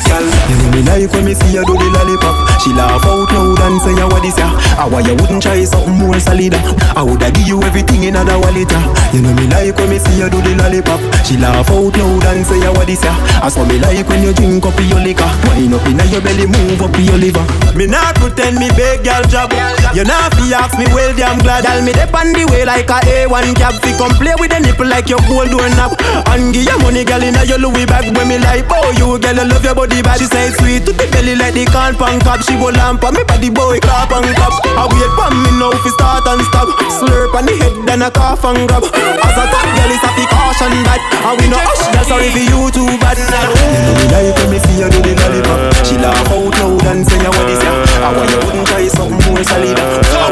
right 0.10 0.26
You 0.50 0.56
know 0.58 0.70
me 0.74 0.82
like 0.84 1.12
when 1.14 1.24
me 1.26 1.34
see 1.34 1.54
you 1.54 1.64
do 1.66 1.74
the 1.78 1.88
lollipop. 1.94 2.36
She 2.60 2.74
laugh 2.74 3.06
out 3.06 3.32
loud 3.32 3.60
and 3.64 3.80
say 3.82 3.94
ya 3.96 4.06
what 4.10 4.22
this 4.22 4.38
ya? 4.38 4.50
Ah 4.76 4.88
why 4.90 5.02
you 5.06 5.16
wouldn't 5.16 5.42
try 5.42 5.64
something 5.64 5.96
more 5.96 6.20
solid? 6.20 6.54
Ah? 6.58 7.00
I 7.00 7.02
woulda 7.04 7.32
give 7.32 7.48
you 7.48 7.62
everything 7.64 8.04
in 8.04 8.16
another 8.16 8.38
wallet 8.40 8.72
ah. 8.74 8.84
You 9.14 9.22
know 9.22 9.34
me 9.34 9.48
like 9.48 9.78
when 9.78 9.90
me 9.90 10.00
see 10.00 10.20
you 10.20 10.30
do 10.30 10.42
the 10.42 10.54
lollipop. 10.60 11.00
She 11.24 11.38
laugh 11.38 11.70
out 11.70 11.96
loud 11.96 12.26
and 12.34 12.46
say 12.46 12.60
ya 12.60 12.72
what 12.74 12.88
this 12.88 13.04
ya? 13.04 13.14
I 13.40 13.50
saw 13.50 13.64
me 13.66 13.80
like 13.80 14.08
when 14.10 14.24
you 14.24 14.34
drink 14.34 14.66
up 14.66 14.78
your 14.82 15.00
liquor. 15.00 15.30
Wine 15.48 15.74
up 15.74 15.86
inna 15.88 16.04
your 16.10 16.22
belly 16.22 16.46
move 16.50 16.82
up 16.82 16.96
your 16.98 17.18
liver. 17.18 17.46
Me 17.78 17.86
not 17.88 18.16
pretend 18.18 18.58
me 18.58 18.68
big 18.76 19.04
girl 19.06 19.24
job 19.30 19.54
You 19.90 20.06
not 20.06 20.32
fi 20.38 20.54
ask 20.54 20.78
me 20.78 20.86
well 20.94 21.12
damn 21.18 21.42
glad. 21.42 21.66
Girl 21.66 21.82
me 21.82 21.92
dep 21.92 22.14
on 22.14 22.30
the 22.32 22.46
way 22.54 22.64
like 22.64 22.88
a 22.94 23.02
A1 23.26 23.58
cab. 23.58 23.74
Fi 23.82 23.92
come 23.98 24.14
play 24.22 24.38
with 24.38 24.54
the 24.54 24.62
nipple 24.62 24.86
like 24.86 25.10
your 25.10 25.20
gold 25.26 25.50
door 25.50 25.66
nap 25.74 25.98
And 26.30 26.54
give 26.54 26.70
your 26.70 26.78
money 26.86 27.02
girl 27.04 27.26
inna 27.26 27.42
your 27.50 27.58
Louis 27.58 27.90
bag. 27.90 28.06
When 28.14 28.30
me 28.30 28.38
like 28.38 28.70
oh 28.70 28.94
you 28.94 29.18
girl 29.18 29.34
you 29.42 29.50
love 29.50 29.66
your 29.66 29.74
body 29.74 30.00
bad 30.06 30.22
She 30.22 30.30
say 30.30 30.54
sweet 30.62 30.86
to 30.86 30.94
the 30.94 31.10
belly 31.10 31.34
like 31.34 31.58
the 31.58 31.66
can 31.66 31.98
pan 31.98 32.22
cap 32.22 32.46
She 32.46 32.54
go 32.62 32.70
lamp 32.70 33.02
on 33.02 33.18
me 33.18 33.26
body 33.26 33.50
boy 33.50 33.82
clap 33.82 34.14
and 34.14 34.30
clap. 34.38 34.54
I 34.78 34.86
wait 34.94 35.12
for 35.18 35.30
me 35.34 35.52
now 35.58 35.74
fi 35.82 35.90
start 35.98 36.26
and 36.30 36.44
stop. 36.54 36.70
Slurp 37.02 37.34
on 37.34 37.50
the 37.50 37.58
head 37.58 37.74
then 37.90 38.06
I 38.06 38.14
cough 38.14 38.46
and 38.46 38.70
grab. 38.70 38.86
As 38.86 39.36
a 39.42 39.44
top 39.50 39.68
girl 39.74 39.90
it's 39.90 40.06
a 40.06 40.10
fi 40.14 40.24
caution 40.30 40.74
that 40.86 41.02
And 41.26 41.36
we 41.42 41.50
no 41.50 41.58
hush. 41.58 41.90
Girl 41.90 42.06
sorry 42.06 42.30
for 42.30 42.46
you 42.46 42.70
too 42.70 42.94
bad. 43.02 43.18
You 43.18 43.26
know 43.26 43.94
me 43.98 44.06
like 44.14 44.38
when 44.38 44.48
me 44.54 44.60
see 44.70 44.86
you 44.86 44.88
do 44.94 45.02
the 45.02 45.18
lollipop. 45.18 45.60
She 45.82 45.98
laugh 45.98 46.30
out 46.30 46.54
loud 46.62 46.86
and 46.94 47.02
say 47.10 47.18
what 47.26 47.42
this 47.50 47.64
ya? 47.66 47.74
Ah 48.06 48.14
why 48.14 48.30
you 48.30 48.38
wouldn't 48.46 48.68
try 48.70 48.86
something 48.88 49.18
more 49.34 49.42
solid 49.44 49.79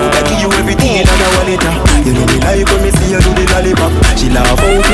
woulda 0.01 0.21
give 0.29 0.39
you 0.41 0.49
everything 0.59 0.93
in 0.99 1.07
another 1.07 1.29
wallet. 1.37 1.63
You 2.05 2.13
know 2.13 2.25
me 2.27 2.37
like 2.39 2.65
when 2.67 2.79
me 2.83 2.91
see 2.91 3.11
you 3.11 3.19
do 3.19 3.31
the 3.35 3.45
lollipop 3.51 3.91
She 4.17 4.29
laugh 4.29 4.59
out 4.59 4.86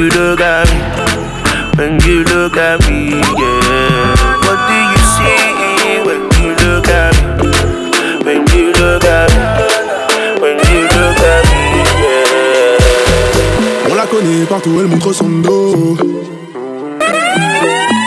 you 0.00 0.08
look 0.08 0.40
at 0.40 0.66
me? 0.72 0.80
When 1.76 2.00
you 2.06 2.24
look 2.24 2.56
at 2.56 2.80
me, 2.88 3.20
yeah. 3.20 4.16
What 4.46 4.58
do 4.68 4.76
you 4.90 5.00
see 5.12 6.00
when 6.06 6.22
you 6.40 6.50
look 6.64 6.88
at 6.88 7.12
me? 7.20 7.52
When 8.24 8.40
you 8.48 8.72
look 8.80 9.04
at 9.04 9.28
me? 9.36 9.42
When 10.40 10.56
you 10.70 10.80
look 10.94 11.20
at 11.32 11.42
me, 11.50 11.62
yeah. 12.00 13.90
On 13.90 13.94
la 13.94 14.06
connaît 14.06 14.46
partout, 14.48 14.80
elle 14.80 14.86
montre 14.86 15.12
son 15.12 15.28
dos. 15.28 15.96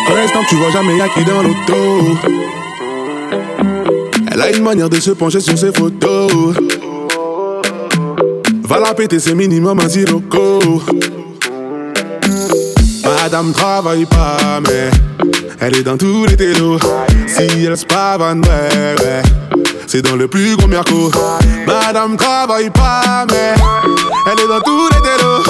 Pour 0.07 0.15
l'instant, 0.15 0.43
tu 0.49 0.55
vois 0.55 0.71
jamais 0.71 0.97
y'a 0.97 1.09
qui 1.09 1.23
dans 1.23 1.43
l'auto. 1.43 2.17
Elle 4.31 4.41
a 4.41 4.49
une 4.51 4.63
manière 4.63 4.89
de 4.89 4.99
se 4.99 5.11
pencher 5.11 5.41
sur 5.41 5.55
ses 5.59 5.71
photos. 5.71 6.55
Va 8.63 8.79
la 8.79 8.95
péter, 8.95 9.19
c'est 9.19 9.35
minimum 9.35 9.79
un 9.79 9.89
sirocco. 9.89 10.59
Madame 13.33 13.51
travaille 13.51 14.05
pas, 14.05 14.59
mais 14.61 14.91
elle 15.59 15.75
est 15.75 15.81
dans 15.81 15.97
tous 15.97 16.27
les 16.27 16.37
télos. 16.37 16.77
Si 17.25 17.65
elle 17.65 17.75
se 17.75 17.83
pavane, 17.83 18.41
ouais, 18.41 18.95
ouais. 19.03 19.23
C'est 19.87 20.03
dans 20.03 20.15
le 20.15 20.27
plus 20.27 20.55
gros 20.55 20.67
merco. 20.67 21.09
Madame 21.65 22.15
travaille 22.15 22.69
pas, 22.69 23.25
mais 23.31 23.55
elle 24.31 24.39
est 24.39 24.47
dans 24.47 24.61
tous 24.61 24.87
les 24.87 25.01
télos. 25.01 25.43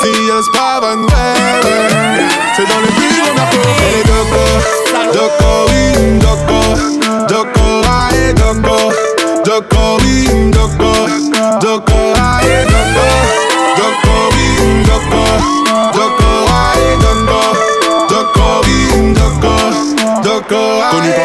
Si 0.00 0.10
elle 0.30 0.44
se 0.44 0.50
pavane, 0.56 1.00
ouais, 1.00 1.64
ouais. 1.64 2.22
C'est 2.56 2.68
dans 2.68 2.78
le 2.78 2.86
plus 2.86 3.20
gros 3.20 3.34
merco. 3.34 3.58
Elle 3.80 3.98
est 3.98 4.06
doco, 4.06 4.44
doco, 5.12 5.50
oui, 5.70 5.82
doco, 6.20 6.60
doco, 7.28 7.66
aïe, 7.90 8.32
doco, 8.34 8.78
doco, 9.44 9.98
oui, 10.04 10.50
doco, 10.52 10.92
doco, 11.60 11.98
aïe, 12.14 12.62
doco, 12.68 13.06
doco, 13.76 14.14
oui, 14.30 14.46
doco, 14.86 15.22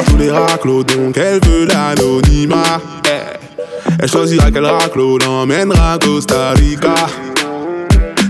Tous 0.08 0.18
les 0.18 0.32
raclos, 0.32 0.84
donc 0.84 1.18
elle 1.18 1.40
veut 1.46 1.66
l'anonymat. 1.66 2.80
Eh. 3.06 3.38
Elle 4.02 4.10
choisira 4.10 4.52
quel 4.52 4.66
raclo 4.66 5.18
l'emmènera 5.18 5.94
à 5.94 5.98
Costa 5.98 6.52
Rica. 6.52 6.96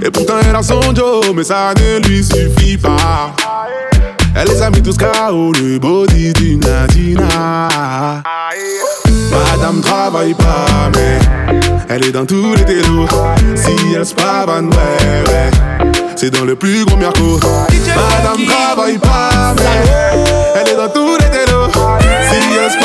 Et 0.04 0.10
pourtant 0.10 0.36
elle 0.48 0.56
a 0.56 0.64
son 0.64 0.82
Joe, 0.96 1.34
mais 1.36 1.44
ça 1.44 1.74
ne 1.76 2.08
lui 2.08 2.24
suffit 2.24 2.78
pas. 2.78 3.34
Elle 4.36 4.48
les 4.48 4.62
a 4.62 4.70
mis 4.70 4.82
tous 4.82 4.98
KO, 4.98 5.52
le 5.54 5.78
body 5.80 6.34
d'une 6.34 6.62
Latina. 6.62 7.68
Madame 9.32 9.82
travaille 9.82 10.34
pas, 10.34 10.90
mais 10.96 11.20
elle 11.90 12.06
est 12.06 12.12
dans 12.12 12.26
tous 12.26 12.56
les 12.56 12.66
télos. 12.66 13.08
Si 13.56 13.72
elle 13.96 14.06
se 14.06 14.16
pavane, 14.16 14.68
ouais, 14.68 15.24
ouais. 15.28 15.79
C'est 16.20 16.32
dans 16.32 16.44
le 16.44 16.58
plus 16.58 16.84
gros 16.84 16.98
merco. 16.98 17.40
Madame 17.96 18.46
travaille 18.46 18.98
pas, 18.98 19.56
mais 19.56 19.64
elle 20.54 20.68
est 20.74 20.76
dans 20.76 20.90
tous 20.90 21.16
les 21.16 21.30
télos. 21.30 21.72
Si 22.30 22.36
elle 22.62 22.70
se 22.70 22.78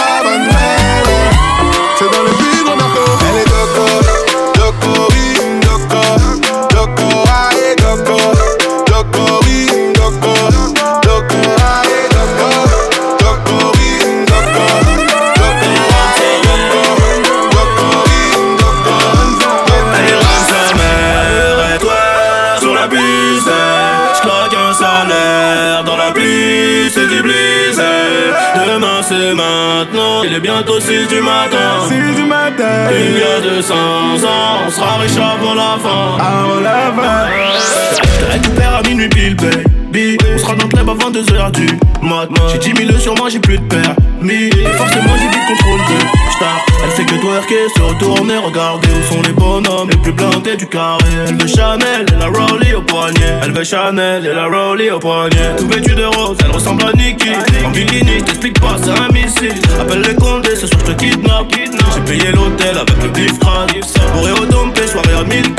sur 43.04 43.14
moi, 43.16 43.28
j'ai 43.28 43.38
plus 43.38 43.58
de 43.58 43.64
permis. 43.64 44.50
Forcément, 44.78 45.14
j'ai 45.18 45.28
vite 45.28 45.46
contrôle 45.46 45.78
de 45.78 46.32
star. 46.36 46.64
Elle 46.82 46.90
fait 46.90 47.04
que 47.04 47.20
twerker, 47.20 47.68
se 47.76 47.82
retourner, 47.82 48.38
regarder 48.38 48.88
où 48.88 49.14
sont 49.14 49.20
les 49.20 49.32
bonhommes 49.34 49.90
les 49.90 49.96
plus 49.98 50.14
plantés 50.14 50.56
du 50.56 50.66
carré. 50.66 51.04
Elle 51.28 51.36
veut 51.36 51.46
Chanel 51.46 52.06
et 52.08 52.18
la 52.18 52.28
Rollie 52.28 52.72
au 52.72 52.80
poignet. 52.80 53.40
Elle 53.42 53.52
veut 53.52 53.62
Chanel 53.62 54.24
et 54.24 54.32
la 54.32 54.46
Rollie 54.46 54.90
au 54.90 54.98
poignet. 54.98 55.54
Tout 55.58 55.68
vêtu 55.68 55.94
de 55.94 56.04
rose, 56.04 56.38
elle 56.42 56.50
ressemble 56.50 56.82
à 56.84 56.92
Nikki. 56.96 57.28
En 57.66 57.70
bikini, 57.70 58.20
je 58.20 58.24
t'explique 58.24 58.58
pas, 58.58 58.76
c'est 58.82 58.98
un 58.98 59.08
missile. 59.12 59.60
Appelle 59.78 60.00
les 60.00 60.14
condés, 60.14 60.56
ce 60.56 60.66
soir 60.66 60.80
je 60.86 60.92
te 60.92 60.98
kidnappe. 61.04 61.52
J'ai 61.52 62.00
payé 62.00 62.32
l'hôtel 62.32 62.78
avec 62.78 63.02
le 63.02 63.08
beef 63.10 63.38
crâne. 63.38 63.68
Bourré 64.14 64.32
au 64.32 64.46
dompé, 64.46 64.86
soirée 64.86 65.14
à 65.20 65.24
1000 65.24 65.54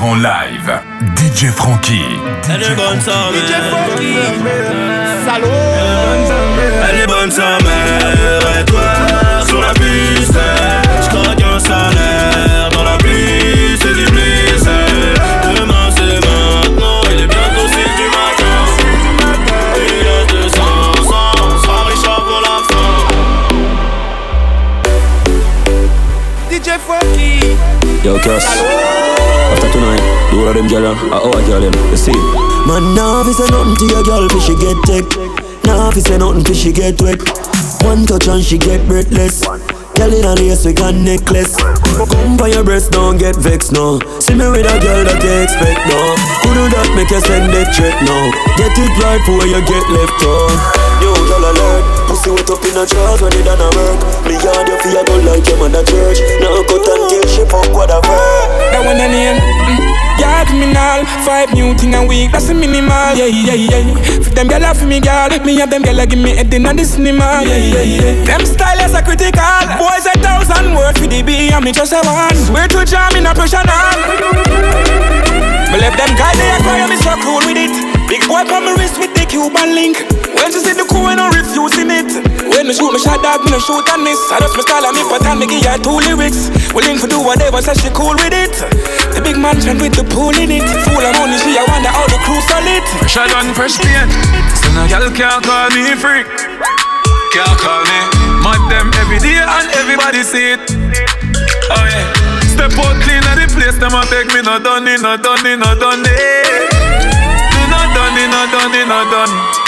Part 0.00 0.08
en 0.08 0.14
live. 0.14 0.80
DJ 1.16 1.50
Frankie. 1.50 2.04
Elle 2.48 2.62
est 2.62 2.74
bonne 2.74 3.00
sa 3.00 3.30
mère. 3.30 3.46
DJ 3.46 3.52
Frankie. 3.70 4.16
Salaud. 5.24 5.48
Elle 6.88 7.00
est 7.00 7.06
bonne 7.06 7.30
sa 7.30 7.58
mère. 7.58 8.60
Et 8.60 8.64
toi, 8.64 8.80
sur 9.46 9.60
la 9.60 9.72
piste. 9.74 10.38
J'croque 11.02 11.42
un 11.42 11.58
salaire. 11.58 12.68
Dans 12.72 12.84
la 12.84 12.96
pluie, 12.98 13.76
c'est 13.80 13.94
du 13.94 14.04
blizzard. 14.10 14.74
Demain 15.54 15.90
c'est 15.94 16.20
maintenant. 16.26 17.00
Il 17.12 17.20
est 17.22 17.26
bientôt 17.26 17.66
6 17.68 17.74
du 17.74 18.08
matin. 18.08 18.56
Il 19.76 19.82
y 20.04 20.08
a 20.08 20.24
200 20.42 20.60
ans. 20.62 21.32
On 21.42 21.58
sera 21.62 21.84
riche 21.84 22.06
avant 22.06 22.40
la 22.40 22.58
fin. 22.68 22.92
DJ 26.50 26.78
Frankie. 26.86 27.56
Yo, 28.04 28.18
Cass. 28.18 28.69
After 29.50 29.70
tonight, 29.72 30.02
do 30.30 30.40
all 30.42 30.48
of 30.48 30.54
them 30.54 30.66
gyal, 30.66 30.86
uh, 30.86 31.26
our 31.26 31.42
gyal 31.46 31.60
them. 31.60 31.74
You 31.90 31.96
see? 31.96 32.16
Man, 32.66 32.94
now 32.94 33.22
fi 33.24 33.32
say 33.32 33.48
nothing 33.50 33.76
to 33.76 33.86
your 33.90 34.02
girl, 34.04 34.28
fi 34.28 34.38
she 34.38 34.54
get 34.56 34.78
tech. 34.86 35.06
Now 35.64 35.90
fi 35.90 36.00
say 36.00 36.18
nothing, 36.18 36.44
fi 36.44 36.52
she 36.54 36.72
get 36.72 37.00
wet. 37.02 37.20
One 37.82 38.04
touch 38.06 38.28
and 38.28 38.44
she 38.44 38.58
get 38.58 38.86
breathless. 38.86 39.42
Girl 39.96 40.12
in 40.12 40.24
a 40.24 40.32
lace 40.36 40.64
we 40.64 40.72
got 40.72 40.94
necklace. 40.94 41.56
Come 41.56 42.36
by 42.36 42.48
your 42.48 42.64
breast, 42.64 42.92
don't 42.92 43.18
get 43.18 43.36
vexed 43.36 43.72
no. 43.72 44.00
See 44.20 44.32
me 44.32 44.48
with 44.48 44.64
a 44.64 44.76
girl 44.80 45.04
that 45.04 45.20
you 45.20 45.34
expect 45.44 45.80
no. 45.88 46.00
Couldn't 46.44 46.72
that 46.72 46.88
make 46.96 47.10
you 47.12 47.20
send 47.20 47.52
that 47.52 47.72
threat 47.76 47.96
no? 48.04 48.32
Get 48.56 48.72
it 48.76 48.92
right 49.00 49.20
for 49.24 49.36
where 49.40 49.50
you 49.50 49.60
get 49.60 49.84
left 49.92 50.20
on. 50.24 50.52
Yo, 51.04 51.12
girl 51.28 51.44
alert. 51.52 51.84
Pussy 52.08 52.30
wet 52.32 52.48
up 52.48 52.64
in 52.64 52.76
a 52.76 52.84
drawers 52.88 53.20
when 53.20 53.32
it 53.32 53.44
done 53.44 53.60
a 53.60 53.68
work. 53.76 53.98
Me 54.24 54.36
yard 54.40 54.68
you 54.68 54.76
feel 54.80 55.04
go 55.04 55.16
like 55.24 55.44
your 55.48 55.58
mother 55.60 55.84
church. 55.84 56.20
Now 56.40 56.60
cut 56.64 56.84
until 56.84 57.24
she 57.28 57.42
fuck 57.48 57.68
whatever. 57.72 58.49
That 58.80 58.88
one 58.88 58.96
the 58.96 59.12
name. 59.12 59.36
Yeah, 60.16 60.40
criminal. 60.48 61.04
Five 61.28 61.52
new 61.52 61.76
thing 61.76 61.92
a 61.92 62.00
week, 62.00 62.32
that's 62.32 62.48
a 62.48 62.56
minimal. 62.56 63.12
Yeah, 63.12 63.28
yeah, 63.28 63.52
yeah. 63.52 63.84
For 64.24 64.32
them 64.32 64.48
gyal 64.48 64.72
for 64.72 64.88
me, 64.88 65.04
girl. 65.04 65.28
Me 65.44 65.60
have 65.60 65.68
them 65.68 65.84
gyal 65.84 66.00
give 66.08 66.16
me 66.16 66.32
head 66.32 66.48
in 66.48 66.64
the 66.64 66.80
cinema. 66.80 67.44
Yeah, 67.44 67.60
yeah, 67.60 67.84
yeah. 67.84 68.24
Them 68.24 68.40
style 68.48 68.80
is 68.80 68.96
a 68.96 69.04
critical. 69.04 69.60
Boys 69.76 70.08
a 70.08 70.16
thousand 70.24 70.72
words 70.72 70.96
for 70.96 71.12
the 71.12 71.20
B, 71.20 71.52
and 71.52 71.60
me 71.60 71.76
just 71.76 71.92
a 71.92 72.00
one. 72.08 72.32
Swear 72.32 72.72
to 72.72 72.80
jam 72.88 73.12
in 73.20 73.28
a 73.28 73.36
pressure. 73.36 73.60
Me 73.60 73.68
left 75.76 76.00
them 76.00 76.16
guys 76.16 76.40
they 76.40 76.48
a 76.48 76.56
cry, 76.64 76.80
me 76.88 76.96
so 77.04 77.12
cool 77.20 77.44
with 77.44 77.60
it. 77.60 77.76
Big 78.08 78.24
boy 78.24 78.48
on 78.48 78.64
my 78.64 78.72
wrist 78.80 78.96
with 78.96 79.12
the 79.12 79.28
Cuban 79.28 79.76
link. 79.76 80.00
When 80.40 80.48
she 80.48 80.60
see 80.64 80.72
the 80.72 80.88
cool, 80.88 81.12
no 81.12 81.28
refusing 81.28 81.92
it. 81.92 82.08
When 82.56 82.64
me 82.64 82.72
shoot, 82.72 82.88
me 82.88 82.98
shot 82.98 83.20
dog, 83.20 83.44
me 83.44 83.52
no 83.52 83.60
shoot 83.60 83.84
and 83.92 84.00
miss. 84.00 84.18
I 84.32 84.40
just 84.40 84.56
me 84.56 84.64
style 84.64 84.88
and 84.88 84.96
me 84.96 85.04
pattern, 85.04 85.36
me 85.36 85.46
give 85.46 85.68
her 85.68 85.76
two 85.76 86.00
lyrics. 86.00 86.48
Willing 86.72 86.96
to 86.96 87.06
do 87.06 87.20
whatever, 87.20 87.60
so 87.60 87.76
she 87.76 87.92
cool 87.92 88.16
with 88.16 88.32
it. 88.32 88.56
The 89.12 89.20
big 89.20 89.36
mansion 89.36 89.76
with 89.76 89.92
the 89.92 90.04
pool 90.08 90.32
in 90.32 90.48
it. 90.48 90.64
Full 90.88 91.04
of 91.04 91.12
money, 91.20 91.36
she 91.44 91.60
a 91.60 91.62
wonder 91.68 91.92
how 91.92 92.08
the 92.08 92.16
crew 92.24 92.40
solid. 92.48 92.82
Fresh 93.04 93.20
out 93.20 93.32
on 93.36 93.52
fresh 93.52 93.76
paint. 93.76 94.08
So 94.56 94.72
no 94.72 94.88
girl 94.88 95.12
can't 95.12 95.44
call 95.44 95.68
me 95.76 95.92
freak. 95.92 96.24
Can't 97.36 97.56
call 97.60 97.84
me. 97.84 98.00
Mad 98.40 98.64
them 98.72 98.88
every 98.96 99.20
day 99.20 99.36
and 99.36 99.68
everybody 99.76 100.24
see 100.24 100.56
it. 100.56 100.62
Oh 101.68 101.84
yeah. 101.84 102.08
Step 102.48 102.72
out 102.80 102.96
clean 103.04 103.22
at 103.28 103.36
the 103.36 103.46
place, 103.52 103.76
them 103.76 103.92
a 103.92 104.02
take 104.08 104.32
me 104.32 104.40
no 104.40 104.58
done 104.58 104.88
no 104.88 105.16
done 105.20 105.44
no 105.60 105.70
done. 105.76 106.02
Eh. 106.08 106.64
Me 107.52 107.62
no 107.68 107.80
done 107.92 108.16
no 108.16 108.40
done 108.48 108.88
no 108.88 108.98
done 109.12 109.36
it. 109.36 109.59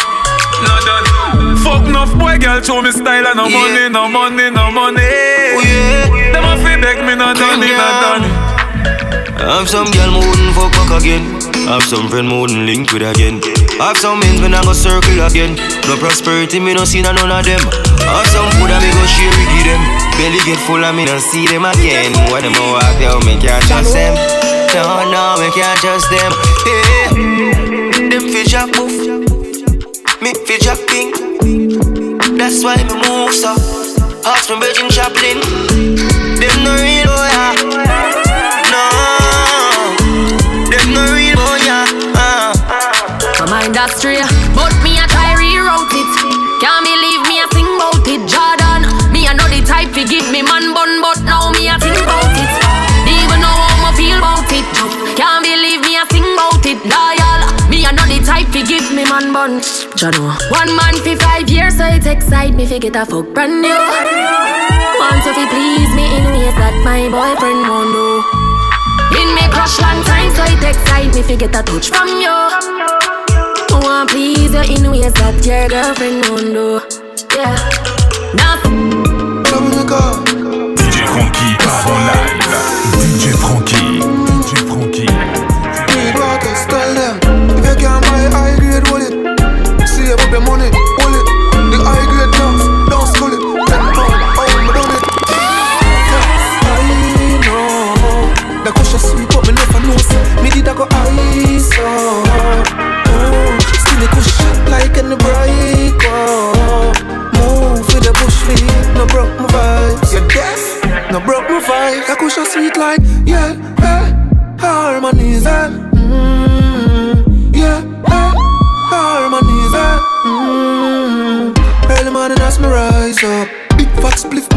No 0.67 0.75
done. 0.87 1.57
Fuck 1.63 1.85
enough 1.89 2.13
boy, 2.19 2.39
girl, 2.39 2.61
show 2.63 2.83
me 2.83 2.91
style 2.91 3.27
and 3.27 3.37
no 3.37 3.49
money, 3.49 3.89
no 3.89 4.09
money, 4.09 4.51
no 4.51 4.71
money. 4.71 5.03
Oh, 5.03 5.63
them 6.33 6.45
a 6.45 6.57
fi 6.63 6.81
beg 6.81 6.99
me 7.07 7.15
no 7.15 7.35
done 7.35 7.63
it, 7.63 7.75
no 7.75 7.89
done. 8.03 8.25
Have 9.43 9.69
some 9.69 9.91
girl 9.91 10.11
me 10.15 10.21
wouldn't 10.23 10.55
fuck 10.55 10.71
back 10.73 11.03
again. 11.03 11.25
Have 11.67 11.83
some 11.83 12.09
friend 12.09 12.29
me 12.29 12.41
wouldn't 12.41 12.63
link 12.67 12.93
with 12.93 13.03
again. 13.03 13.41
I 13.81 13.91
have 13.91 13.99
some 13.99 14.21
men 14.21 14.41
me 14.41 14.49
not 14.49 14.65
go 14.65 14.73
circle 14.73 15.19
again. 15.27 15.59
No 15.91 15.97
prosperity 15.99 16.61
me 16.61 16.75
no 16.75 16.85
see 16.85 17.03
none 17.03 17.19
of 17.19 17.27
them. 17.27 17.59
Have 18.07 18.27
some 18.31 18.47
food 18.59 18.71
I 18.71 18.79
me 18.79 18.91
go 18.95 19.03
share 19.07 19.35
with 19.35 19.67
them. 19.67 19.83
Belly 20.15 20.39
get 20.47 20.59
full 20.63 20.85
and 20.85 20.97
me 20.97 21.05
not 21.07 21.21
see 21.21 21.47
them 21.47 21.65
again. 21.65 22.15
When 22.31 22.43
them 22.47 22.55
a 22.55 22.65
walk 22.71 22.95
down, 23.03 23.25
me 23.27 23.35
can't 23.41 23.63
trust 23.67 23.95
them. 23.95 24.15
No, 24.75 25.11
no, 25.11 25.43
me 25.43 25.51
can't 25.51 25.79
trust 25.81 26.09
them. 26.11 26.31
Yeah, 26.67 28.09
them 28.11 28.31
fi 28.31 28.45
jack 28.47 28.71
move. 28.79 29.22
Me 30.23 30.33
fi 30.47 30.57
jack 30.59 30.79
ping. 30.89 31.11
That's 32.39 32.63
why 32.63 32.77
me 32.77 32.95
move 32.95 33.33
so. 33.35 33.55
Ask 34.25 34.51
me 34.51 34.57
Virgin 34.61 34.89
Chaplin. 34.89 35.41
Them 36.41 36.57
no 36.65 36.73
real 36.79 37.07
boy. 37.11 37.31
ah. 37.43 37.55
No, 38.73 38.85
them 40.71 40.95
no 40.95 41.03
real 41.13 41.37
boy. 41.37 41.67
ah. 41.67 42.15
ah. 42.17 42.53
My 43.41 43.51
mind 43.51 43.75
that's 43.75 43.97
straight, 43.99 44.23
bun. 60.03 60.13
Jano. 60.13 60.35
One 60.51 60.77
man 60.77 60.95
for 60.95 61.17
five 61.17 61.49
years, 61.49 61.77
so 61.77 61.85
it 61.87 62.07
excite 62.07 62.55
me 62.55 62.67
to 62.67 62.79
get 62.79 62.97
a 62.97 63.07
fuck 63.07 63.33
brand 63.35 63.63
new. 63.63 63.69
Want 64.99 65.23
to 65.25 65.33
fi 65.33 65.47
please 65.49 65.95
me 65.95 66.05
in 66.17 66.25
ways 66.35 66.55
that 66.59 66.75
my 66.85 67.09
boyfriend 67.09 67.63
won't 67.69 67.93
do. 67.95 68.23
Been 69.15 69.35
me 69.35 69.45
crush 69.53 69.79
long 69.81 70.03
time, 70.05 70.31
so 70.35 70.45
it 70.45 70.63
excite 70.65 71.15
me 71.15 71.23
to 71.23 71.37
get 71.37 71.55
a 71.57 71.63
touch 71.63 71.89
from 71.89 72.09
you. 72.09 72.37
Want 73.83 74.11
please 74.11 74.53
you 74.53 74.77
in 74.77 74.91
ways 74.91 75.13
that 75.15 75.45
your 75.47 75.69
girlfriend 75.69 76.27
won't 76.29 76.53
do. 76.53 76.81
Yeah. 77.37 77.57
Now. 78.35 78.59
DJ 80.77 81.07
Frankie 81.07 81.57
part 81.59 81.87
en 81.87 82.01
live. 82.07 82.63
DJ 82.93 83.33
Frankie. 83.37 83.72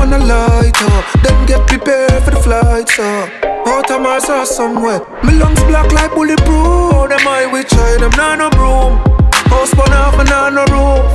on 0.05 0.13
a 0.13 0.25
lighter. 0.25 0.85
Oh. 0.85 1.03
Then 1.23 1.37
get 1.45 1.67
prepared 1.67 2.23
for 2.23 2.31
the 2.31 2.41
flight, 2.41 2.87
so. 2.89 3.03
Out 3.65 3.89
of 3.89 4.01
Mars 4.01 4.29
or 4.29 4.45
somewhere. 4.45 5.01
My 5.23 5.33
lungs 5.33 5.63
black 5.65 5.91
like 5.91 6.13
bulletproof. 6.13 7.09
Them 7.09 7.25
I 7.27 7.49
with 7.51 7.67
try, 7.67 7.97
them 7.97 8.13
nano 8.13 8.49
broom. 8.53 9.01
House 9.49 9.73
burn 9.73 9.93
off, 9.93 10.17
me 10.17 10.23
nah 10.29 10.49
roof. 10.69 11.09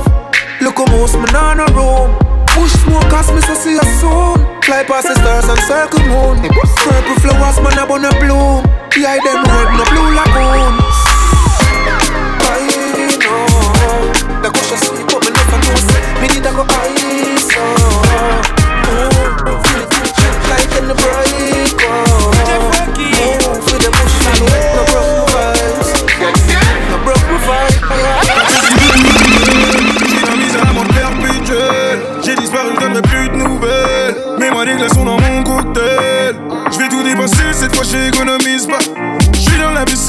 Look 0.59 0.79
a 0.79 0.85
moose, 0.91 1.15
me 1.15 1.27
nah 1.31 1.53
no 1.55 1.65
room. 1.71 2.11
Push 2.51 2.75
smoke, 2.83 3.07
cause 3.07 3.31
me 3.31 3.41
so 3.41 3.55
see 3.55 3.79
a 3.79 3.85
soon. 3.99 4.43
Fly 4.67 4.83
past 4.83 5.07
the 5.07 5.15
stars 5.15 5.47
and 5.47 5.59
circle 5.63 6.03
moon. 6.11 6.35
Purple 6.83 7.15
flowers, 7.23 7.57
man, 7.63 7.79
I 7.79 7.85
wanna 7.87 8.11
bloom. 8.19 8.67
Yeah, 8.99 9.15
them 9.23 9.39
red, 9.47 9.67
no 9.79 9.83
blue 9.87 10.09
lagoon. 10.19 10.73
I 12.43 12.59
know. 13.23 13.47
The 14.43 14.49
question 14.51 14.79
sleep, 14.83 15.07
but 15.07 15.23
me 15.23 15.31
never 15.31 15.59
know. 15.63 15.79
Me 16.19 16.27
need 16.27 16.43
to 16.43 16.51
go 16.51 16.63
high. 16.67 16.90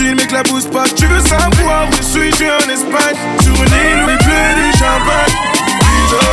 tu 0.02 0.14
m'éclabousses 0.14 0.66
pas. 0.66 0.84
Tu 0.96 1.06
veux 1.06 1.20
savoir 1.20 1.88
où 1.88 1.92
je 1.96 2.02
suis, 2.02 2.30
je 2.30 2.36
suis 2.36 2.50
en 2.50 2.68
Espagne. 2.68 3.16
Sur 3.42 3.54
une 3.54 3.60
île 3.60 4.04
où 4.04 4.10
il 4.10 4.18
pleut 4.18 4.54
du 4.56 4.72
champagne. 4.72 5.34
Ibiza, 5.68 6.24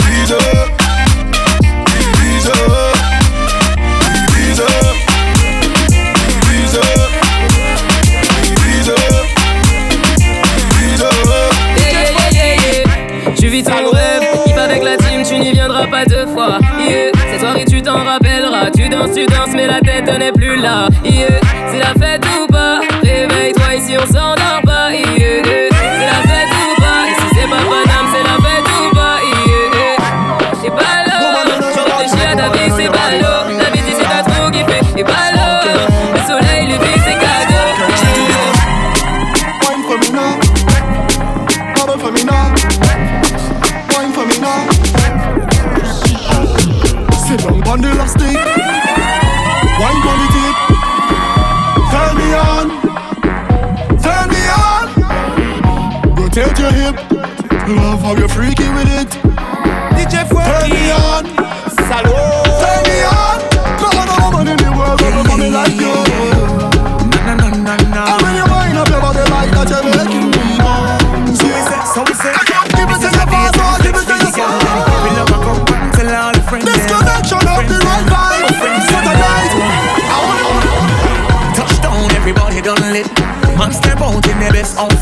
Ibiza, 0.00 0.38
Ibiza, 2.00 2.58
Ibiza, 4.28 4.68
Ibiza, 6.28 6.84
Ibiza, 8.48 8.96
Ibiza. 10.58 11.10
Yeah, 11.76 11.92
yeah, 11.92 12.30
yeah, 12.32 12.54
yeah. 12.54 13.34
Tu 13.36 13.46
vis 13.48 13.62
ton 13.62 13.90
rêve, 13.90 14.24
hip 14.46 14.58
avec 14.58 14.82
la 14.82 14.96
team, 14.96 15.22
tu 15.22 15.38
n'y 15.38 15.52
viendras 15.52 15.86
pas 15.86 16.04
deux 16.06 16.26
fois. 16.28 16.58
Yeah. 16.78 17.10
Cette 17.30 17.40
soirée, 17.40 17.64
tu 17.64 17.82
t'en 17.82 18.04
rappelles 18.04 18.21
tu 18.74 18.88
danses, 18.88 19.14
tu 19.14 19.26
danses, 19.26 19.54
mais 19.54 19.66
la 19.66 19.80
tête 19.80 20.06
n'est 20.18 20.32
plus 20.32 20.56
là. 20.56 20.88
C'est 21.04 21.78
la 21.78 21.94
fête 21.94 22.21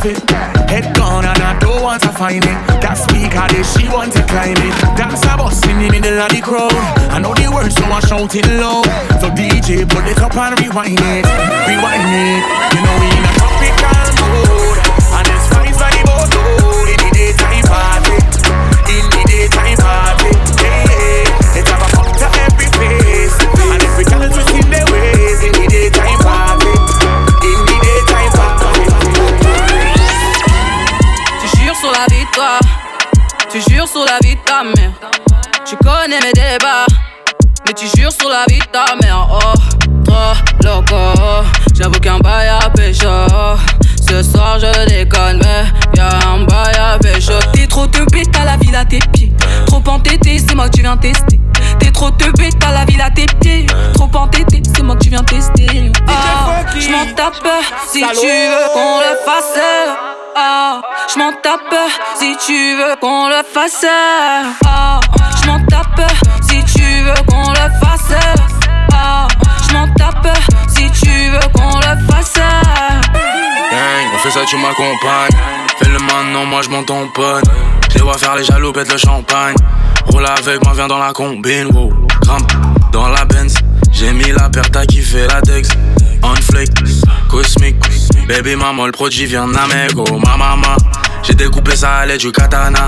outfit. 0.00 0.30
Head 0.70 0.96
gone 0.96 1.24
and 1.24 1.42
I 1.42 1.58
don't 1.58 1.82
want 1.82 2.02
to 2.02 2.12
find 2.12 2.44
it. 2.44 2.58
That 2.80 2.94
speaker 2.94 3.46
there, 3.52 3.64
she 3.64 3.88
want 3.88 4.12
to 4.14 4.22
climb 4.24 4.56
it. 4.56 4.74
Dance 4.96 5.24
a 5.24 5.36
bus 5.36 5.60
in 5.66 5.78
the 5.78 5.90
middle 5.90 6.18
of 6.18 6.30
the 6.30 6.40
crowd. 6.40 6.72
I 7.10 7.18
know 7.18 7.34
the 7.34 7.50
words, 7.52 7.76
so 7.76 7.84
I 7.84 8.00
shout 8.00 8.34
it 8.34 8.46
loud. 8.46 8.86
So 9.20 9.28
DJ, 9.30 9.88
put 9.88 10.06
it 10.06 10.18
up 10.20 10.36
and 10.36 10.58
rewind 10.60 10.98
it, 10.98 11.24
rewind 11.68 12.08
it. 12.08 12.42
You 12.74 12.80
know 12.80 12.96
we 13.00 13.08
in 13.12 13.24
a 13.24 13.32
connais 36.10 36.26
mes 36.26 36.32
débats, 36.32 36.86
mais 37.66 37.72
tu 37.72 37.86
jures 37.96 38.12
sur 38.12 38.28
la 38.28 38.44
vie 38.48 38.58
de 38.58 38.64
ta 38.64 38.96
mère. 39.00 39.28
Oh, 39.30 40.02
trop 40.04 40.34
loco, 40.64 41.46
j'avoue 41.74 42.00
qu'un 42.00 42.18
bail 42.18 42.48
à 42.48 42.68
pécho. 42.70 43.06
Ce 44.08 44.22
soir 44.22 44.58
je 44.58 44.86
déconne, 44.86 45.40
mais 45.42 45.64
y'a 45.96 46.08
un 46.28 46.44
bail 46.44 46.74
à 46.76 46.98
pécho. 46.98 47.34
T'es 47.52 47.66
trop 47.66 47.86
teubé, 47.86 48.22
t'as 48.32 48.44
la 48.44 48.56
ville 48.56 48.74
à 48.74 48.84
tes 48.84 48.98
pieds. 49.12 49.32
Trop 49.66 49.82
entêté, 49.86 50.38
c'est 50.38 50.54
moi 50.54 50.68
que 50.68 50.76
tu 50.76 50.82
viens 50.82 50.96
tester. 50.96 51.40
T'es 51.78 51.92
trop 51.92 52.10
teubé, 52.10 52.48
t'as 52.58 52.72
la 52.72 52.84
ville 52.84 53.02
à 53.02 53.10
tes 53.10 53.26
pieds. 53.40 53.66
Trop 53.94 54.10
entêté, 54.14 54.62
c'est 54.74 54.82
moi 54.82 54.96
que 54.96 55.04
tu 55.04 55.10
viens 55.10 55.22
tester. 55.22 55.92
Ah, 56.08 56.62
je 56.76 56.90
m'en 56.90 57.06
tape 57.14 57.46
si 57.86 58.00
tu 58.00 58.26
veux 58.26 58.72
qu'on 58.74 58.98
le 58.98 59.16
fasse. 59.24 59.60
Ah, 60.36 60.80
je 61.12 61.18
m'en 61.18 61.32
tape 61.32 61.74
si 62.18 62.36
tu 62.44 62.74
veux 62.76 62.96
qu'on 63.00 63.28
le 63.28 63.42
fasse. 63.44 63.86
Ah, 64.66 65.00
je 65.40 65.46
m'en 65.46 65.60
tape 65.66 66.10
si 66.42 66.64
tu 66.64 66.82
veux 67.02 67.22
qu'on 67.26 67.50
le 67.50 67.68
fasse. 67.80 68.14
Ah, 68.92 69.26
je 69.68 69.74
m'en 69.74 69.88
tape 69.94 70.28
si 70.68 70.90
tu 70.90 71.30
veux 71.30 71.48
qu'on 71.54 71.76
le 71.76 72.06
fasse. 72.08 72.34
Gang, 73.70 74.06
on 74.14 74.18
fait 74.18 74.30
ça, 74.30 74.40
tu 74.46 74.56
m'accompagnes. 74.56 75.36
Fais 75.78 75.88
le 75.88 75.98
maintenant, 75.98 76.44
moi 76.44 76.62
je 76.62 76.70
m'en 76.70 76.82
tamponne. 76.82 77.42
Je 77.90 77.94
les 77.94 78.00
vois 78.00 78.16
faire 78.16 78.36
les 78.36 78.44
jaloux, 78.44 78.72
pète 78.72 78.90
le 78.90 78.98
champagne. 78.98 79.54
Roule 80.06 80.26
avec 80.26 80.62
moi, 80.64 80.72
viens 80.74 80.88
dans 80.88 80.98
la 80.98 81.12
combine, 81.12 81.66
wow. 81.72 81.92
Grimpe 82.22 82.52
dans 82.92 83.08
la 83.08 83.24
Benz. 83.24 83.54
J'ai 83.92 84.12
mis 84.12 84.30
la 84.32 84.48
paire, 84.48 84.70
t'as 84.70 84.86
kiffé 84.86 85.26
la 85.26 85.40
Dex. 85.40 85.68
On 86.22 86.34
flick, 86.36 86.70
cosmique. 87.28 87.76
Baby 88.28 88.56
maman, 88.56 88.86
le 88.86 88.92
produit 88.92 89.26
vient 89.26 89.48
d'Amego, 89.48 90.04
ma 90.24 90.36
maman. 90.36 90.76
J'ai 91.22 91.34
découpé 91.34 91.76
ça 91.76 91.96
à 91.96 92.06
l'aide 92.06 92.20
du 92.20 92.32
katana. 92.32 92.86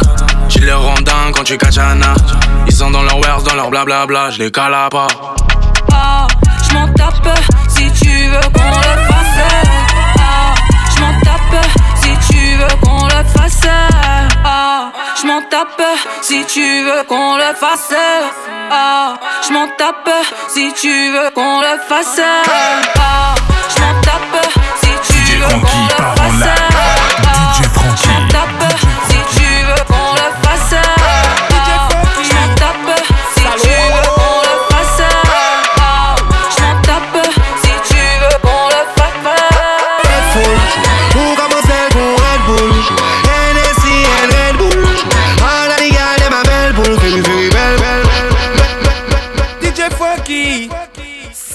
Tu 0.48 0.61
les 0.61 0.72
rends 0.72 0.94
dingues 0.94 1.34
quand 1.34 1.44
tu 1.44 1.59
katana. 1.59 2.14
Ils 2.66 2.72
sont 2.72 2.90
dans 2.90 3.03
leur 3.03 3.18
wares, 3.18 3.42
dans 3.42 3.55
leur 3.55 3.70
blablabla, 3.70 4.30
je 4.30 4.38
les 4.38 4.50
cala 4.50 4.88
pas. 4.90 5.09
Ah, 5.92 6.26
je 6.68 6.74
m'en 6.74 6.88
tape 6.94 7.38
si 7.68 7.90
tu 8.00 8.09
veux 8.09 8.50
qu'on 8.53 8.70
le 8.70 9.03
fasse. 9.09 9.42
Ah, 10.18 10.55
je 10.94 11.00
m'en 11.00 11.20
tape 11.20 11.66
si 11.96 12.32
tu 12.32 12.57
veux 12.57 12.80
qu'on 12.80 13.05
le 13.07 13.24
fasse. 13.34 13.66
Ah, 15.22 15.24
je 15.24 15.28
m'en 15.28 15.42
tape 15.42 15.82
si 16.20 16.44
tu 16.46 16.82
veux 16.82 17.04
qu'on 17.04 17.36
le 17.36 17.54
fasse. 17.54 17.94
Ah, 18.70 19.14
je 19.46 19.52
m'en 19.52 19.68
tape 19.68 20.10
si 20.48 20.72
tu 20.72 21.10
veux 21.12 21.30
qu'on 21.30 21.60
le 21.60 21.78
fasse. 21.88 22.20
Ah, 22.98 23.34
je 23.74 23.80
m'en 23.80 24.00
tape 24.00 24.48
si 24.80 24.88
tu 25.12 25.36
veux 25.36 25.46
qu'on 25.46 25.84
le 25.84 26.16
fasse. 26.16 26.21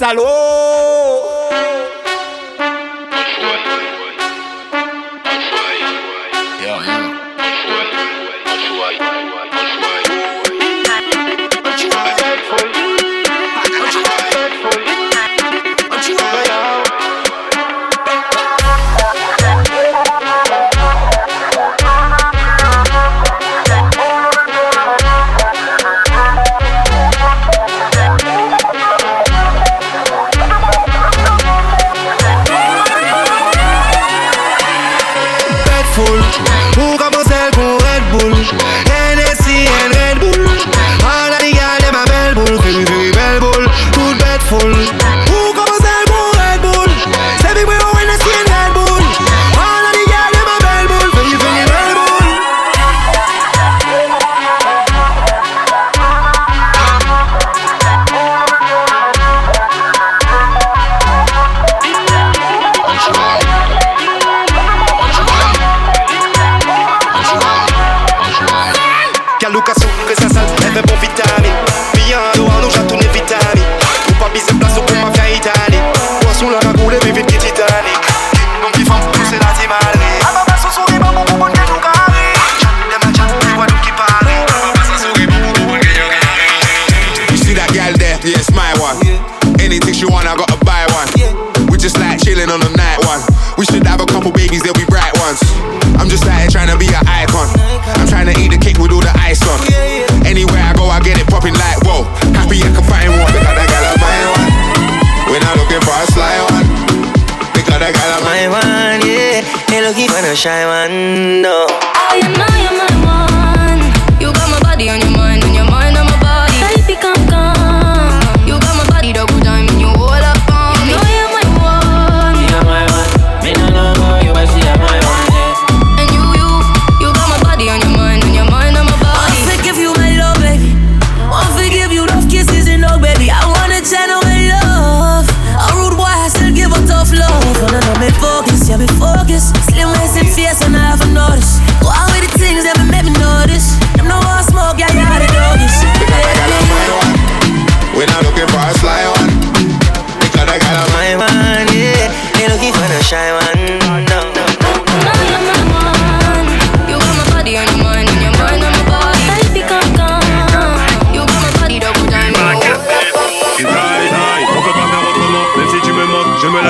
¡Aló! 0.08 0.47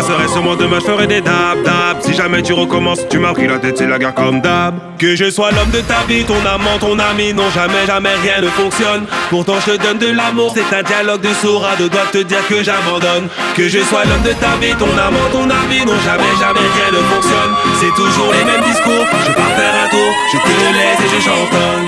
Lasserai 0.09 0.29
sûrement 0.29 0.57
demain, 0.57 0.79
je 0.81 0.85
ferai 0.85 1.07
des 1.07 1.21
dab 1.21 1.63
dab. 1.65 2.01
Si 2.01 2.15
jamais 2.15 2.43
tu 2.43 2.53
recommences, 2.53 3.01
tu 3.09 3.19
m'as 3.19 3.33
pris 3.33 3.47
la 3.47 3.59
tête, 3.59 3.79
c'est 3.79 3.87
la 3.87 3.99
guerre 3.99 4.15
comme 4.15 4.41
d'hab. 4.41 4.75
Que 4.99 5.15
je 5.17 5.31
sois 5.31 5.51
l'homme 5.53 5.71
de 5.71 5.81
ta 5.81 6.03
vie, 6.09 6.25
ton 6.25 6.45
amant, 6.47 6.79
ton 6.81 6.99
ami, 6.99 7.33
non, 7.33 7.49
jamais, 7.51 7.87
jamais 7.87 8.15
rien 8.23 8.41
ne 8.41 8.49
fonctionne. 8.49 9.07
Pourtant, 9.31 9.55
je 9.67 9.73
te 9.73 9.83
donne 9.83 9.99
de 9.99 10.11
l'amour, 10.11 10.55
c'est 10.55 10.77
un 10.77 10.83
dialogue 10.83 11.21
de 11.21 11.89
doigts 11.89 12.07
de 12.13 12.19
te 12.19 12.25
dire 12.25 12.47
que 12.49 12.63
j'abandonne. 12.63 13.29
Que 13.57 13.69
je 13.69 13.81
sois 13.81 14.05
l'homme 14.05 14.23
de 14.23 14.33
ta 14.33 14.57
vie, 14.61 14.75
ton 14.79 14.91
amant, 14.97 15.29
ton 15.33 15.45
ami, 15.45 15.85
non, 15.87 15.99
jamais, 16.05 16.35
jamais 16.41 16.67
rien 16.77 16.91
ne 16.93 17.03
fonctionne. 17.15 17.53
C'est 17.81 17.95
toujours 17.95 18.33
les 18.33 18.45
mêmes 18.45 18.65
discours, 18.65 19.07
je 19.27 19.33
pars 19.33 19.53
faire 19.57 19.75
un 19.85 19.89
tour, 19.89 20.13
je 20.33 20.39
te 20.39 20.55
laisse 20.77 21.01
et 21.05 21.17
je 21.17 21.21
chantonne. 21.23 21.87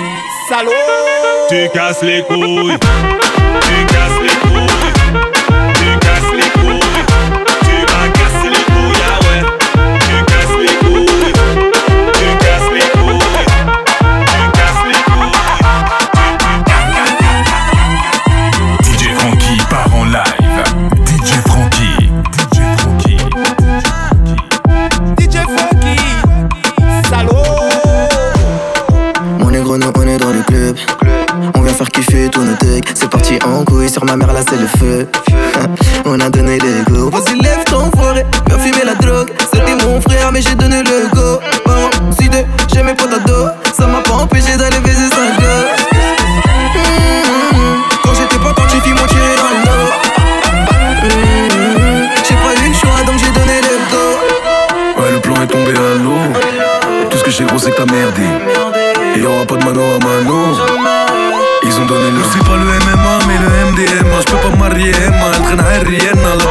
Salaud 0.48 0.72
Tu 1.48 1.68
casses 1.72 2.02
les 2.02 2.22
couilles, 2.22 2.76
tu 3.62 3.86
casses 3.86 4.20
les 4.22 4.36
couilles, 4.48 4.79
C'est 32.94 33.08
parti 33.08 33.38
en 33.44 33.64
couille, 33.64 33.88
sur 33.88 34.04
ma 34.04 34.16
mère 34.16 34.32
là 34.32 34.40
c'est 34.48 34.56
le 34.58 34.66
feu. 34.66 35.08
on 36.04 36.20
a 36.20 36.28
donné 36.30 36.58
le 36.58 36.84
go. 36.92 37.10
Vas-y, 37.10 37.38
lève 37.40 37.64
ton 37.64 37.90
forêt, 37.98 38.26
viens 38.46 38.58
fumer 38.58 38.84
la 38.84 38.94
drogue. 38.94 39.30
C'était 39.52 39.74
mon 39.86 40.00
frère, 40.00 40.30
mais 40.32 40.42
j'ai 40.42 40.54
donné 40.54 40.82
le 40.82 41.08
go. 41.14 41.40
Bon, 41.66 41.90
si 42.18 42.28
de, 42.28 42.38
j'ai 42.72 42.82
mes 42.82 42.94
potes 42.94 43.12
à 43.14 43.18
dos. 43.20 43.48
Ça 43.76 43.86
m'a 43.86 44.00
pas 44.00 44.12
empêché 44.14 44.56
d'aller 44.56 44.78
baiser 44.80 45.08
sa 45.08 45.40
gueule. 45.40 45.68
Mmh, 46.74 47.82
Quand 48.02 48.14
j'étais 48.14 48.38
pas 48.38 48.52
quand 48.54 48.68
j'ai 48.70 48.80
fait 48.80 48.90
mon 48.90 49.06
tiré 49.06 49.36
dans 49.36 49.50
le. 49.50 49.86
Mmh, 51.06 52.08
J'ai 52.28 52.34
pas 52.34 52.54
eu 52.64 52.68
le 52.68 52.74
choix 52.74 53.02
donc 53.06 53.16
j'ai 53.18 53.30
donné 53.32 53.60
le 53.62 53.76
go. 53.90 55.02
Ouais, 55.02 55.10
le 55.12 55.20
plan 55.20 55.34
est 55.42 55.46
tombé 55.46 55.70
à 55.72 55.94
l'eau. 56.02 57.08
Tout 57.08 57.18
ce 57.18 57.24
que 57.24 57.30
j'ai 57.30 57.44
gros, 57.44 57.58
c'est 57.58 57.70
que 57.70 57.76
t'as 57.82 57.92
merdé. 57.92 58.22
Et 59.16 59.20
y'aura 59.20 59.44
pas 59.46 59.56
de 59.56 59.64
mano 59.64 59.80
à 59.80 60.04
mano. 60.04 60.56
donner 61.90 62.10
le 62.12 62.22
C'est 62.30 62.38
MMA 62.38 63.18
mais 63.26 63.38
le 63.38 63.48
MDMA 63.72 64.20
Je 64.20 64.32
peux 64.32 64.48
pas 64.48 64.56
marier 64.56 64.92
Emma, 65.06 65.26
elle 65.34 65.42
traîne 65.42 65.60
aérienne 65.60 66.24
à 66.24 66.36
la 66.36 66.46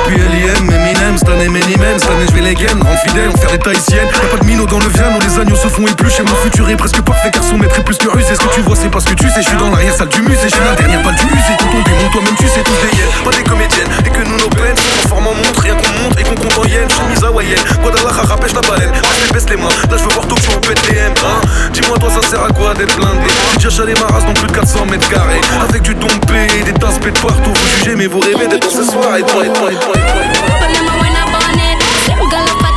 Eminem, 1.10 1.18
cette 1.18 1.30
année, 1.30 1.50
Minimum, 1.50 1.98
cette 1.98 2.10
année, 2.12 2.26
je 2.30 2.34
vais 2.36 2.42
les 2.42 2.54
gaines. 2.54 2.82
Rendre 2.82 3.00
fidèle, 3.00 3.30
on 3.34 3.38
fait 3.38 3.52
des 3.52 3.58
tahitiennes. 3.58 4.08
Y'a 4.14 4.30
pas 4.30 4.38
de 4.38 4.46
minot 4.46 4.66
dans 4.66 4.78
le 4.78 4.88
viande, 4.90 5.18
où 5.18 5.20
les 5.20 5.40
agneaux 5.40 5.56
se 5.56 5.68
font 5.68 5.88
éplucher. 5.88 6.22
Mon 6.22 6.36
futur 6.44 6.70
est 6.70 6.76
presque 6.76 7.02
parfait, 7.02 7.32
car 7.32 7.44
son 7.44 7.58
maître 7.58 7.84
plus 7.84 7.98
que 7.98 8.10
rusé. 8.10 8.36
Ce 8.36 8.40
que 8.40 8.54
tu 8.54 8.62
vois, 8.62 8.76
c'est 8.76 8.90
parce 8.90 9.06
que 9.06 9.14
tu 9.14 9.28
sais, 9.30 9.42
je 9.42 9.48
suis 9.48 9.58
dans 9.58 9.72
l'arrière-salle 9.72 10.10
du 10.10 10.22
musée. 10.22 10.50
Suis 10.50 10.60
la 10.64 10.76
dernière 10.76 11.02
balle 11.02 11.16
du 11.16 11.26
musée. 11.26 11.56
Quand 11.58 11.66
on 11.74 11.82
démonte, 11.82 12.12
toi-même, 12.12 12.36
tu 12.38 12.48
sais, 12.48 12.62
tous 12.62 12.78
des 12.86 12.96
hyènes. 12.96 13.26
Pas 13.26 13.32
des 13.32 13.44
comédiennes, 13.44 13.90
et 14.06 14.10
que 14.10 14.22
nous, 14.22 14.38
nos 14.38 14.50
peines 14.50 14.78
se 14.78 15.00
transforment 15.00 15.28
en 15.28 15.36
montre. 15.36 15.62
Rien 15.62 15.76
qu'on 15.76 16.04
montre 16.04 16.20
et 16.20 16.24
qu'on 16.24 16.36
compte 16.36 16.58
en 16.60 16.68
yens. 16.70 16.94
Chemise 16.94 17.24
hawaïenne, 17.24 17.64
Guadalajara, 17.82 18.36
pêche 18.38 18.54
la 18.54 18.62
baleine. 18.62 18.94
Je 19.26 19.34
baisse 19.34 19.50
les 19.50 19.58
mains. 19.58 19.74
Là, 19.90 19.98
je 19.98 20.04
veux 20.04 20.14
voir 20.14 20.28
Tokyo, 20.28 20.52
on 20.58 20.62
pète 20.62 20.82
les 20.90 20.98
M. 20.98 21.14
Hein. 21.26 21.42
Dis-moi, 21.74 21.98
toi, 21.98 22.10
ça 22.22 22.28
sert 22.28 22.44
à 22.44 22.50
quoi 22.50 22.74
d'être 22.76 22.96
blindé? 22.98 23.26
Déjà, 23.58 23.70
chalet 23.70 23.98
Maras 24.00 24.22
dans 24.22 24.34
plus 24.34 24.48
de 24.48 24.54
400 24.54 24.86
mètres 24.86 25.10
carrés. 25.10 25.42
Avec 25.68 25.82
du 25.82 25.96
dompé, 25.96 26.46
des 26.66 26.74
tasses 26.74 27.00
de 27.00 27.10
partout. 27.10 27.54
Vous 27.56 27.70
jugez, 27.78 27.96
mais 27.96 28.06
vous 28.06 28.20
rêvez 28.20 28.48
d'être 28.48 28.70
ce 28.70 28.84
soir. 28.84 29.18
Et 29.18 29.24
toi, 29.24 29.42
et 29.46 29.54
toi, 29.54 29.72
et 29.72 29.76
toi, 29.76 29.94
et 29.96 30.06
toi. 30.06 30.99
when 31.00 31.16
I 31.16 31.24
burn 31.32 31.60
it. 31.60 31.82
Same 32.06 32.24
girl 32.30 32.69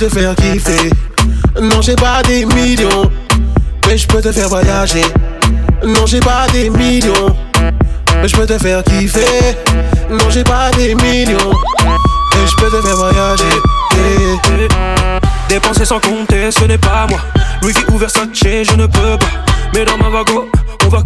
te 0.00 0.08
faire 0.08 0.34
kiffer. 0.34 0.90
Non, 1.60 1.82
j'ai 1.82 1.94
pas 1.94 2.22
des 2.22 2.46
millions, 2.46 3.10
mais 3.86 3.98
je 3.98 4.06
peux 4.06 4.22
te 4.22 4.32
faire 4.32 4.48
voyager. 4.48 5.04
Non, 5.84 6.06
j'ai 6.06 6.20
pas 6.20 6.46
des 6.52 6.70
millions, 6.70 7.36
mais 8.16 8.26
je 8.26 8.34
peux 8.34 8.46
te 8.46 8.56
faire 8.56 8.82
kiffer. 8.82 9.56
Non, 10.08 10.30
j'ai 10.30 10.42
pas 10.42 10.70
des 10.70 10.94
millions, 10.94 11.52
mais 11.84 12.46
je 12.46 12.56
peux 12.56 12.70
te 12.70 12.80
faire 12.80 12.96
voyager. 12.96 13.44
Dépenser 15.50 15.84
sans 15.84 16.00
compter, 16.00 16.50
ce 16.50 16.64
n'est 16.64 16.78
pas 16.78 17.06
moi. 17.06 17.20
Louis 17.60 17.74
V 17.74 17.80
ou 17.92 17.98
Versace, 17.98 18.28
je 18.32 18.76
ne 18.76 18.86
peux 18.86 19.18
pas. 19.18 19.26
Mais 19.74 19.84
dans 19.84 19.98
ma 19.98 20.08
vago, 20.08 20.48
vois 20.90 21.02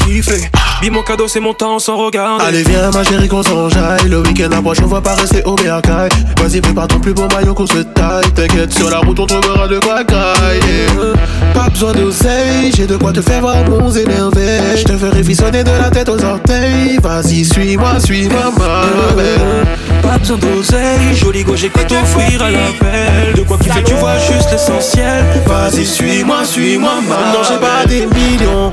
mon 0.91 1.03
cadeau, 1.03 1.27
c'est 1.27 1.41
mon 1.41 1.55
temps, 1.55 1.79
sans 1.79 1.97
regarder. 1.97 2.45
Allez, 2.45 2.63
viens, 2.63 2.91
ma 2.91 3.03
chérie, 3.03 3.27
qu'on 3.27 3.43
s'enjaille. 3.43 4.09
Le 4.09 4.21
week-end 4.21 4.51
approche, 4.57 4.79
on 4.83 4.87
va 4.87 5.01
pas 5.01 5.15
rester 5.15 5.43
au 5.45 5.55
bercail. 5.55 6.09
Vas-y, 6.41 6.61
prépare 6.61 6.87
ton 6.89 7.01
plus 7.01 7.13
beau 7.13 7.27
maillot 7.35 7.55
qu'on 7.55 7.67
se 7.67 7.79
taille. 7.79 8.31
T'inquiète, 8.35 8.73
sur 8.73 8.91
la 8.91 8.99
route, 8.99 9.19
on 9.19 9.27
trouvera 9.27 9.67
de 9.67 9.79
quoi 9.81 10.05
caille. 10.05 10.61
Pas 11.55 11.69
besoin 11.69 11.93
d'oseille, 11.93 12.71
j'ai 12.77 12.87
de 12.87 12.97
quoi 12.97 13.13
te 13.13 13.21
faire 13.21 13.41
voir 13.41 13.65
bronze 13.65 13.97
énervé. 13.97 14.77
Je 14.77 14.85
te 14.85 14.97
ferai 14.97 15.23
frissonner 15.23 15.65
de 15.65 15.71
la 15.71 15.91
tête 15.91 16.09
aux 16.09 16.23
orteils. 16.23 16.99
Vas-y, 17.03 17.45
suis-moi, 17.45 17.99
suis-moi, 17.99 18.53
ma 18.59 19.15
belle. 19.15 19.67
Pas 20.03 20.19
besoin 20.19 20.37
d'oseille, 20.37 21.15
joli 21.15 21.45
go, 21.45 21.57
j'ai 21.57 21.71
quoi 21.71 21.83
t'offrir 21.85 22.43
à 22.43 22.51
l'appel. 22.51 23.35
De 23.35 23.43
quoi 23.43 23.59
kiffer, 23.59 23.83
tu 23.85 23.95
vois 23.95 24.19
juste 24.19 24.53
l'essentiel. 24.53 25.25
Vas-y, 25.47 25.85
suis-moi, 25.87 26.45
suis-moi, 26.45 26.93
ma 27.09 27.33
Non, 27.33 27.43
j'ai 27.43 27.59
pas 27.59 27.87
des 27.87 28.07
millions 28.07 28.73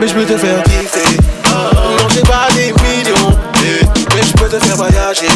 mais 0.00 0.08
je 0.08 0.14
peux 0.14 0.24
te 0.24 0.36
faire 0.36 0.62
kiffer. 0.64 1.16
Oh, 1.46 1.70
oh, 1.72 2.02
non, 2.02 2.08
j'ai 2.12 2.22
pas 2.22 2.48
des 2.54 2.72
millions, 2.82 3.38
eh. 3.64 3.84
mais 4.14 4.22
je 4.22 4.32
peux 4.32 4.48
te 4.48 4.62
faire 4.64 4.76
voyager. 4.76 5.28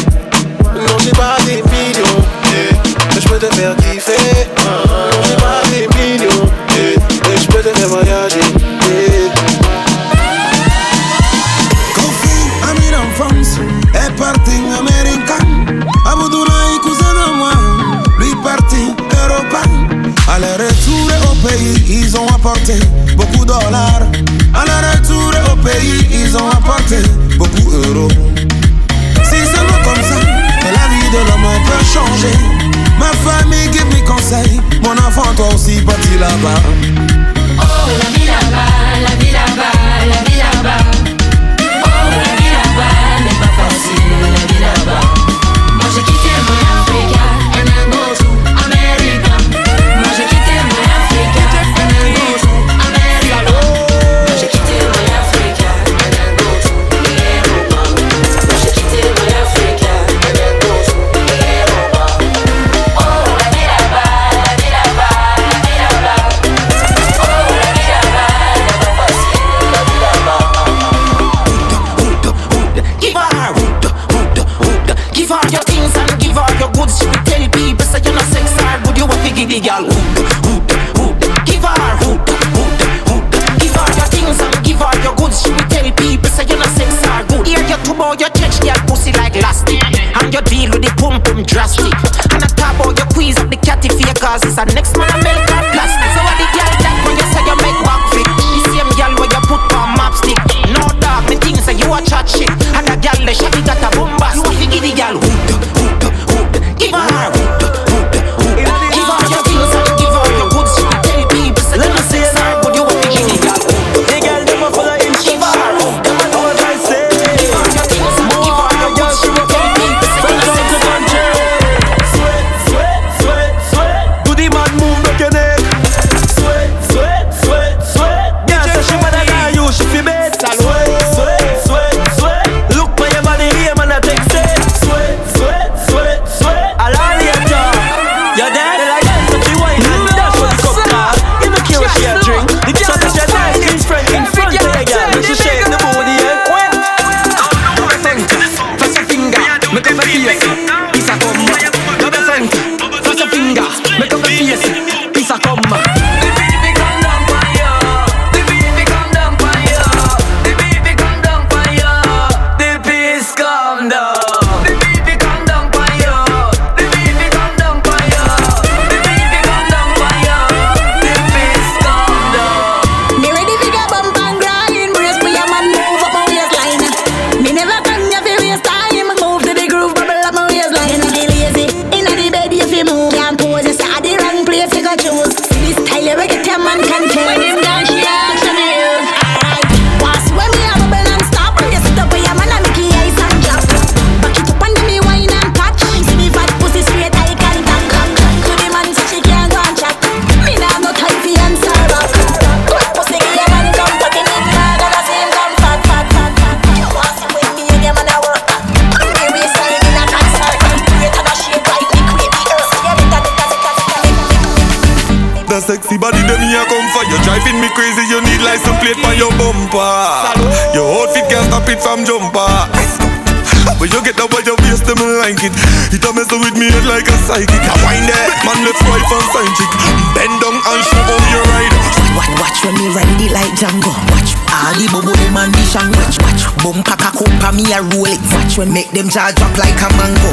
a 237.71 237.79
roll 237.95 238.07
it. 238.07 238.19
Watch 238.35 238.59
when 238.59 238.71
make 238.71 238.91
them 238.91 239.07
jaw 239.07 239.31
drop 239.31 239.55
like 239.55 239.79
a 239.79 239.87
mango. 239.95 240.31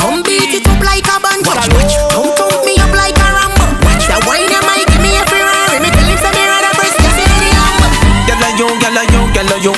Come 0.00 0.24
beat 0.24 0.56
it 0.56 0.64
up 0.64 0.80
like 0.80 1.04
a 1.04 1.16
banjo. 1.20 1.52
Watch, 1.52 1.68
watch. 1.76 1.94
Come 2.12 2.32
thump 2.32 2.64
me 2.64 2.80
up 2.80 2.92
like 2.96 3.16
a 3.16 3.28
rambo. 3.28 3.64
Watch 3.84 4.08
that 4.08 4.24
wine 4.24 4.48
and 4.48 4.64
might 4.64 4.88
give 4.88 5.02
me 5.04 5.12
a 5.16 5.24
Ferrari. 5.28 5.80
Me 5.84 5.88
tell 5.92 6.08
him 6.08 6.18
some 6.18 6.32
here 6.32 6.48
first. 6.76 6.96
breast, 6.96 6.96
just 7.04 7.20
in 7.20 7.28
the 7.28 7.48
ammo. 7.52 7.88
Gyal 8.28 8.42
yo, 8.56 8.66
gyal 8.80 8.98
yo, 9.12 9.20
gyal 9.36 9.52
yo. 9.60 9.72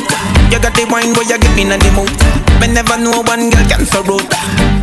You 0.50 0.58
got 0.58 0.74
the 0.74 0.82
wine, 0.90 1.14
boy, 1.14 1.26
you 1.26 1.38
give 1.38 1.54
me 1.54 1.64
na 1.66 1.78
the 1.78 1.90
mood. 1.94 2.10
Me 2.62 2.66
never 2.70 2.98
know 2.98 3.22
one 3.26 3.50
girl 3.50 3.66
can 3.66 3.82
so 3.86 4.02
rude. 4.06 4.26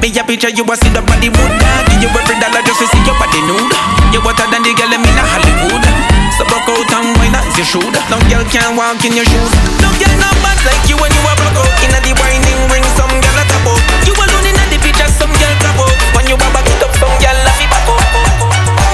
Me 0.03 0.11
a 0.11 0.23
picture 0.23 0.51
you 0.51 0.63
a 0.67 0.75
see 0.75 0.91
the 0.91 1.01
body 1.03 1.31
the. 1.31 1.53
Give 1.91 2.07
you 2.07 2.09
every 2.11 2.35
dollar 2.39 2.63
just 2.63 2.79
to 2.81 2.85
see 2.91 3.03
your 3.07 3.15
body 3.19 3.39
nude. 3.47 3.71
You 4.11 4.19
hotter 4.23 4.47
than 4.51 4.63
the 4.63 4.71
girl 4.75 4.91
in 4.91 4.99
me 4.99 5.11
na 5.15 5.23
Hollywood. 5.27 6.16
So 6.37 6.45
broke 6.45 6.69
out 6.69 6.93
and 6.93 7.17
why 7.17 7.33
not 7.33 7.49
you 7.57 7.65
should 7.65 7.81
No 8.13 8.17
girl 8.29 8.45
can 8.53 8.77
walk 8.77 9.01
in 9.01 9.17
your 9.17 9.25
shoes. 9.25 9.51
No 9.81 9.89
girl 9.97 10.13
no 10.21 10.29
bad 10.45 10.61
like 10.69 10.85
you 10.85 10.93
when 11.01 11.09
you 11.09 11.21
are 11.25 11.33
broke 11.33 11.65
out. 11.65 11.81
Inna 11.81 11.97
the 12.05 12.13
winding 12.13 12.61
ring 12.69 12.85
some 12.93 13.09
girl 13.09 13.41
a 13.41 13.43
tap 13.49 13.65
out. 13.65 13.81
You 14.05 14.13
alone 14.13 14.45
inna 14.45 14.61
the 14.69 14.77
picture 14.77 15.09
some 15.17 15.33
girl 15.33 15.53
tap 15.65 15.81
out. 15.81 15.97
When 16.13 16.29
you 16.29 16.37
baba 16.37 16.61
it 16.61 16.77
up 16.85 16.93
some 17.01 17.15
girl 17.17 17.37
love 17.41 17.57
it 17.57 17.69
back 17.73 17.89
out. 17.89 18.05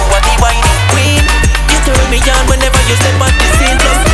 What 0.07 0.23
the 0.23 0.31
whining 0.39 0.79
queen? 0.95 1.23
You 1.67 1.79
turn 1.83 1.99
me 2.07 2.23
on 2.23 2.47
whenever 2.47 2.79
you 2.87 2.95
step 2.95 3.19
on 3.19 3.35
the 3.35 3.47
scene. 3.59 4.12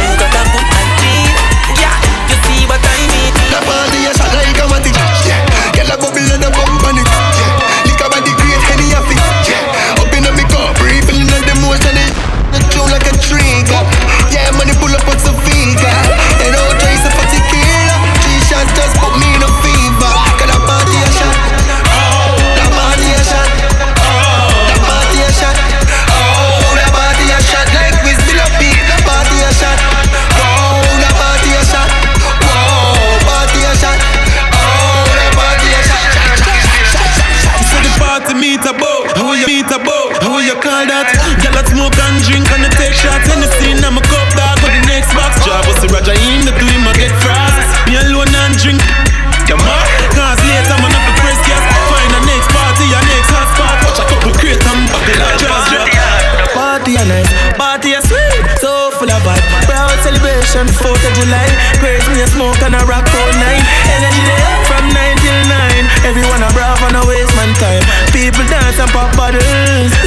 pra 68.92 69.99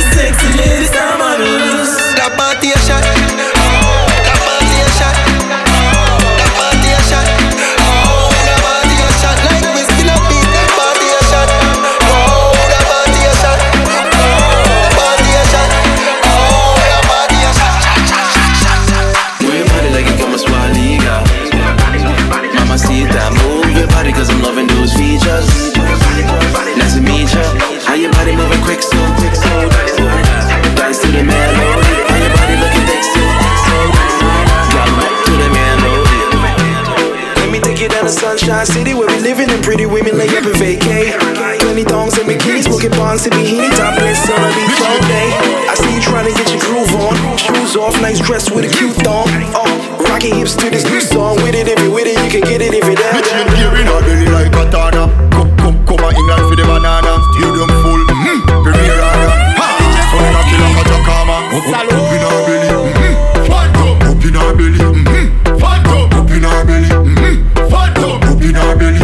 off, 48.32 48.48
nice 48.48 48.48
dress 48.48 48.50
with 48.50 48.64
a 48.64 48.76
cute 48.76 48.96
thong. 49.04 49.28
Oh, 49.54 50.06
rocking 50.08 50.36
hips 50.36 50.54
to 50.56 50.70
this 50.70 50.84
new 50.84 51.00
song. 51.00 51.36
With 51.36 51.54
it 51.54 51.68
if 51.68 51.78
you 51.80 51.90
with 51.90 52.06
it, 52.06 52.16
you 52.24 52.30
can 52.30 52.40
get 52.48 52.62
it 52.62 52.74
if 52.74 52.84
you 52.84 52.96
down. 52.96 53.12
Bitch, 53.14 53.28
you 53.32 53.44
gearing 53.56 53.86
her 53.86 54.00
belly 54.00 54.26
like 54.32 54.52
katana. 54.52 55.08
Come, 55.30 55.50
come, 55.56 55.86
come 55.86 56.04
on 56.04 56.14
England 56.14 56.42
for 56.48 56.56
the 56.56 56.64
banana. 56.64 57.20
Stadium 57.32 57.70
full, 57.82 58.00
mm-hmm. 58.00 58.62
Premier 58.64 59.00
Anna. 59.00 59.28
Ha! 59.60 59.68
Son 60.10 60.24
in 60.24 60.34
a 60.36 60.42
killer 60.48 60.70
kajakama. 60.76 61.36
Up, 61.52 61.66
in 61.66 61.74
her 62.22 62.42
belly, 62.46 62.70
mm-hmm. 62.72 63.14
Fat 63.46 63.76
up, 63.76 64.02
up 64.02 64.24
in 64.24 64.34
her 64.34 64.52
belly, 64.56 64.80
mm-hmm. 64.80 65.58
Fat 65.58 65.86
up, 65.88 66.14
up 66.14 66.30
in 66.30 66.44
her 66.44 66.64
belly, 66.64 66.88
mm-hmm. 66.88 67.34
Fat 67.68 67.98
up, 67.98 68.22
up 68.24 68.42
in 68.42 68.56
her 68.56 68.72
belly. 68.76 69.00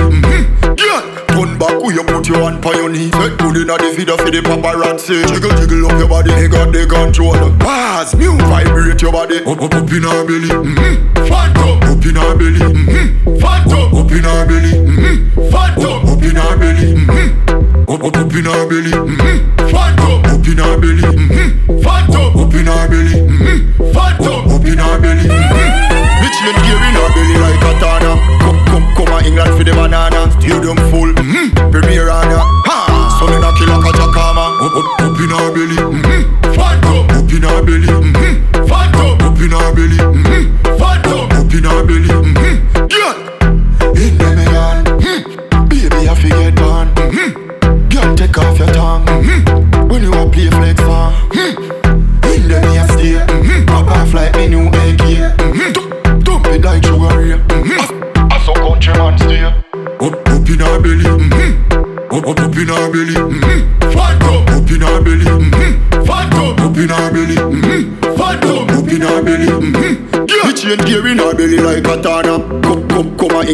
Yeah. 0.79 1.03
Turn 1.29 1.59
back, 1.59 1.77
you 1.85 2.05
put 2.05 2.27
your 2.29 2.41
hand 2.43 2.65
on 2.65 2.75
your 2.75 2.89
knee. 2.89 3.11
Set 3.13 3.39
good 3.39 3.57
inna 3.57 3.77
the 3.79 3.93
video 3.95 4.17
for 4.17 4.31
the 4.31 4.41
paparazzi. 4.41 5.23
Jiggle, 5.29 5.53
your 5.99 6.09
body, 6.09 6.33
he 6.35 6.49
got 6.49 6.73
the 6.73 6.87
control. 6.87 7.35
Pass, 7.59 8.15
new 8.15 8.37
vibrate 8.47 9.03
your 9.03 9.13
body. 9.13 9.39
Up, 9.45 9.61
up, 9.61 9.75
up 9.75 9.91
in 9.91 10.03
her 10.03 10.25
belly, 10.25 10.49
mm-hmm. 10.49 11.27
Fat 11.27 11.57
up, 11.59 11.83
up 11.83 12.05
in 12.05 12.15
her 12.15 12.35
belly, 12.39 12.61
mm-hmm. 12.61 13.39
Fat 13.41 13.67
up, 13.67 13.93
up 13.95 14.13
in 14.13 14.25
her 14.25 14.47
belly, 14.47 14.73
mm-hmm. 14.79 15.51
Fat 15.51 15.79
up, 15.83 16.05
up 16.07 16.23
in 16.23 16.37
her 16.39 16.57
belly, 16.57 16.95
mm-hmm. 16.95 17.91
Up, 17.91 18.05
up, 18.05 18.17
up 18.17 18.33
in 18.33 18.45
her 18.47 18.63
belly, 18.69 18.93
mm-hmm. 18.95 19.69
Fat 19.69 19.99
up, 19.99 20.25
up 20.29 20.47
in 20.47 20.59
her 20.59 20.79
belly, 20.79 21.03
mm-hmm. 21.03 21.83
Fat 21.83 22.15
up, 22.15 22.37
up 22.37 22.55
in 22.55 22.67
her 22.67 22.89
belly, 22.89 23.17
mm-hmm. 23.19 23.93
Fat 23.93 24.21
up, 24.23 24.47
up 24.47 24.65
in 24.65 24.79
her 24.79 24.97
belly, 25.03 25.27
mm-hmm. 25.27 25.99
Bitch, 26.23 26.39
you 26.45 26.53
gear 26.63 26.79
in 26.79 26.95
her 26.95 27.09
belly 27.11 27.37
like 27.43 27.59
katana. 27.59 28.13
Come, 28.39 28.59
come, 28.71 28.87
come 28.95 29.11
on 29.15 29.25
England 29.25 29.53
for 29.57 29.65
the 29.65 29.73
banana. 29.73 30.31
Stadium 30.39 30.79
full, 30.91 31.11
mm-hmm. 31.11 31.71
Premier 31.71 32.09
Anna. 32.09 32.39
Ha! 32.67 33.19
Son 33.19 33.35
in 33.35 33.43
a 33.43 33.51
killer. 33.59 34.28
Up, 34.61 34.75
up, 34.75 34.85
up 35.01 35.21
in 35.21 35.31
her 35.31 35.55
belly, 35.55 35.77
mm-hmm. 35.77 36.55
Fat 36.55 36.85
up, 36.85 37.09
up 37.13 37.31
in 37.31 37.43
her 37.43 37.63
belly, 37.63 37.87
mm-hmm. 37.87 38.67
Fat 38.67 38.95
up, 38.97 39.23
up 39.23 39.39
in 39.39 39.53
her 39.53 39.73
belly, 39.73 39.97
mm-hmm. 39.99 40.77
Fat 40.77 41.07
up, 41.07 41.33
up 41.33 41.55
in 41.55 41.63
her 41.63 41.87
belly, 41.87 42.09
mm-hmm. 42.09 42.78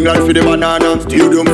life 0.04 0.26
for 0.26 0.32
the 0.32 0.42
banana. 0.42 1.00
Stadium 1.00 1.46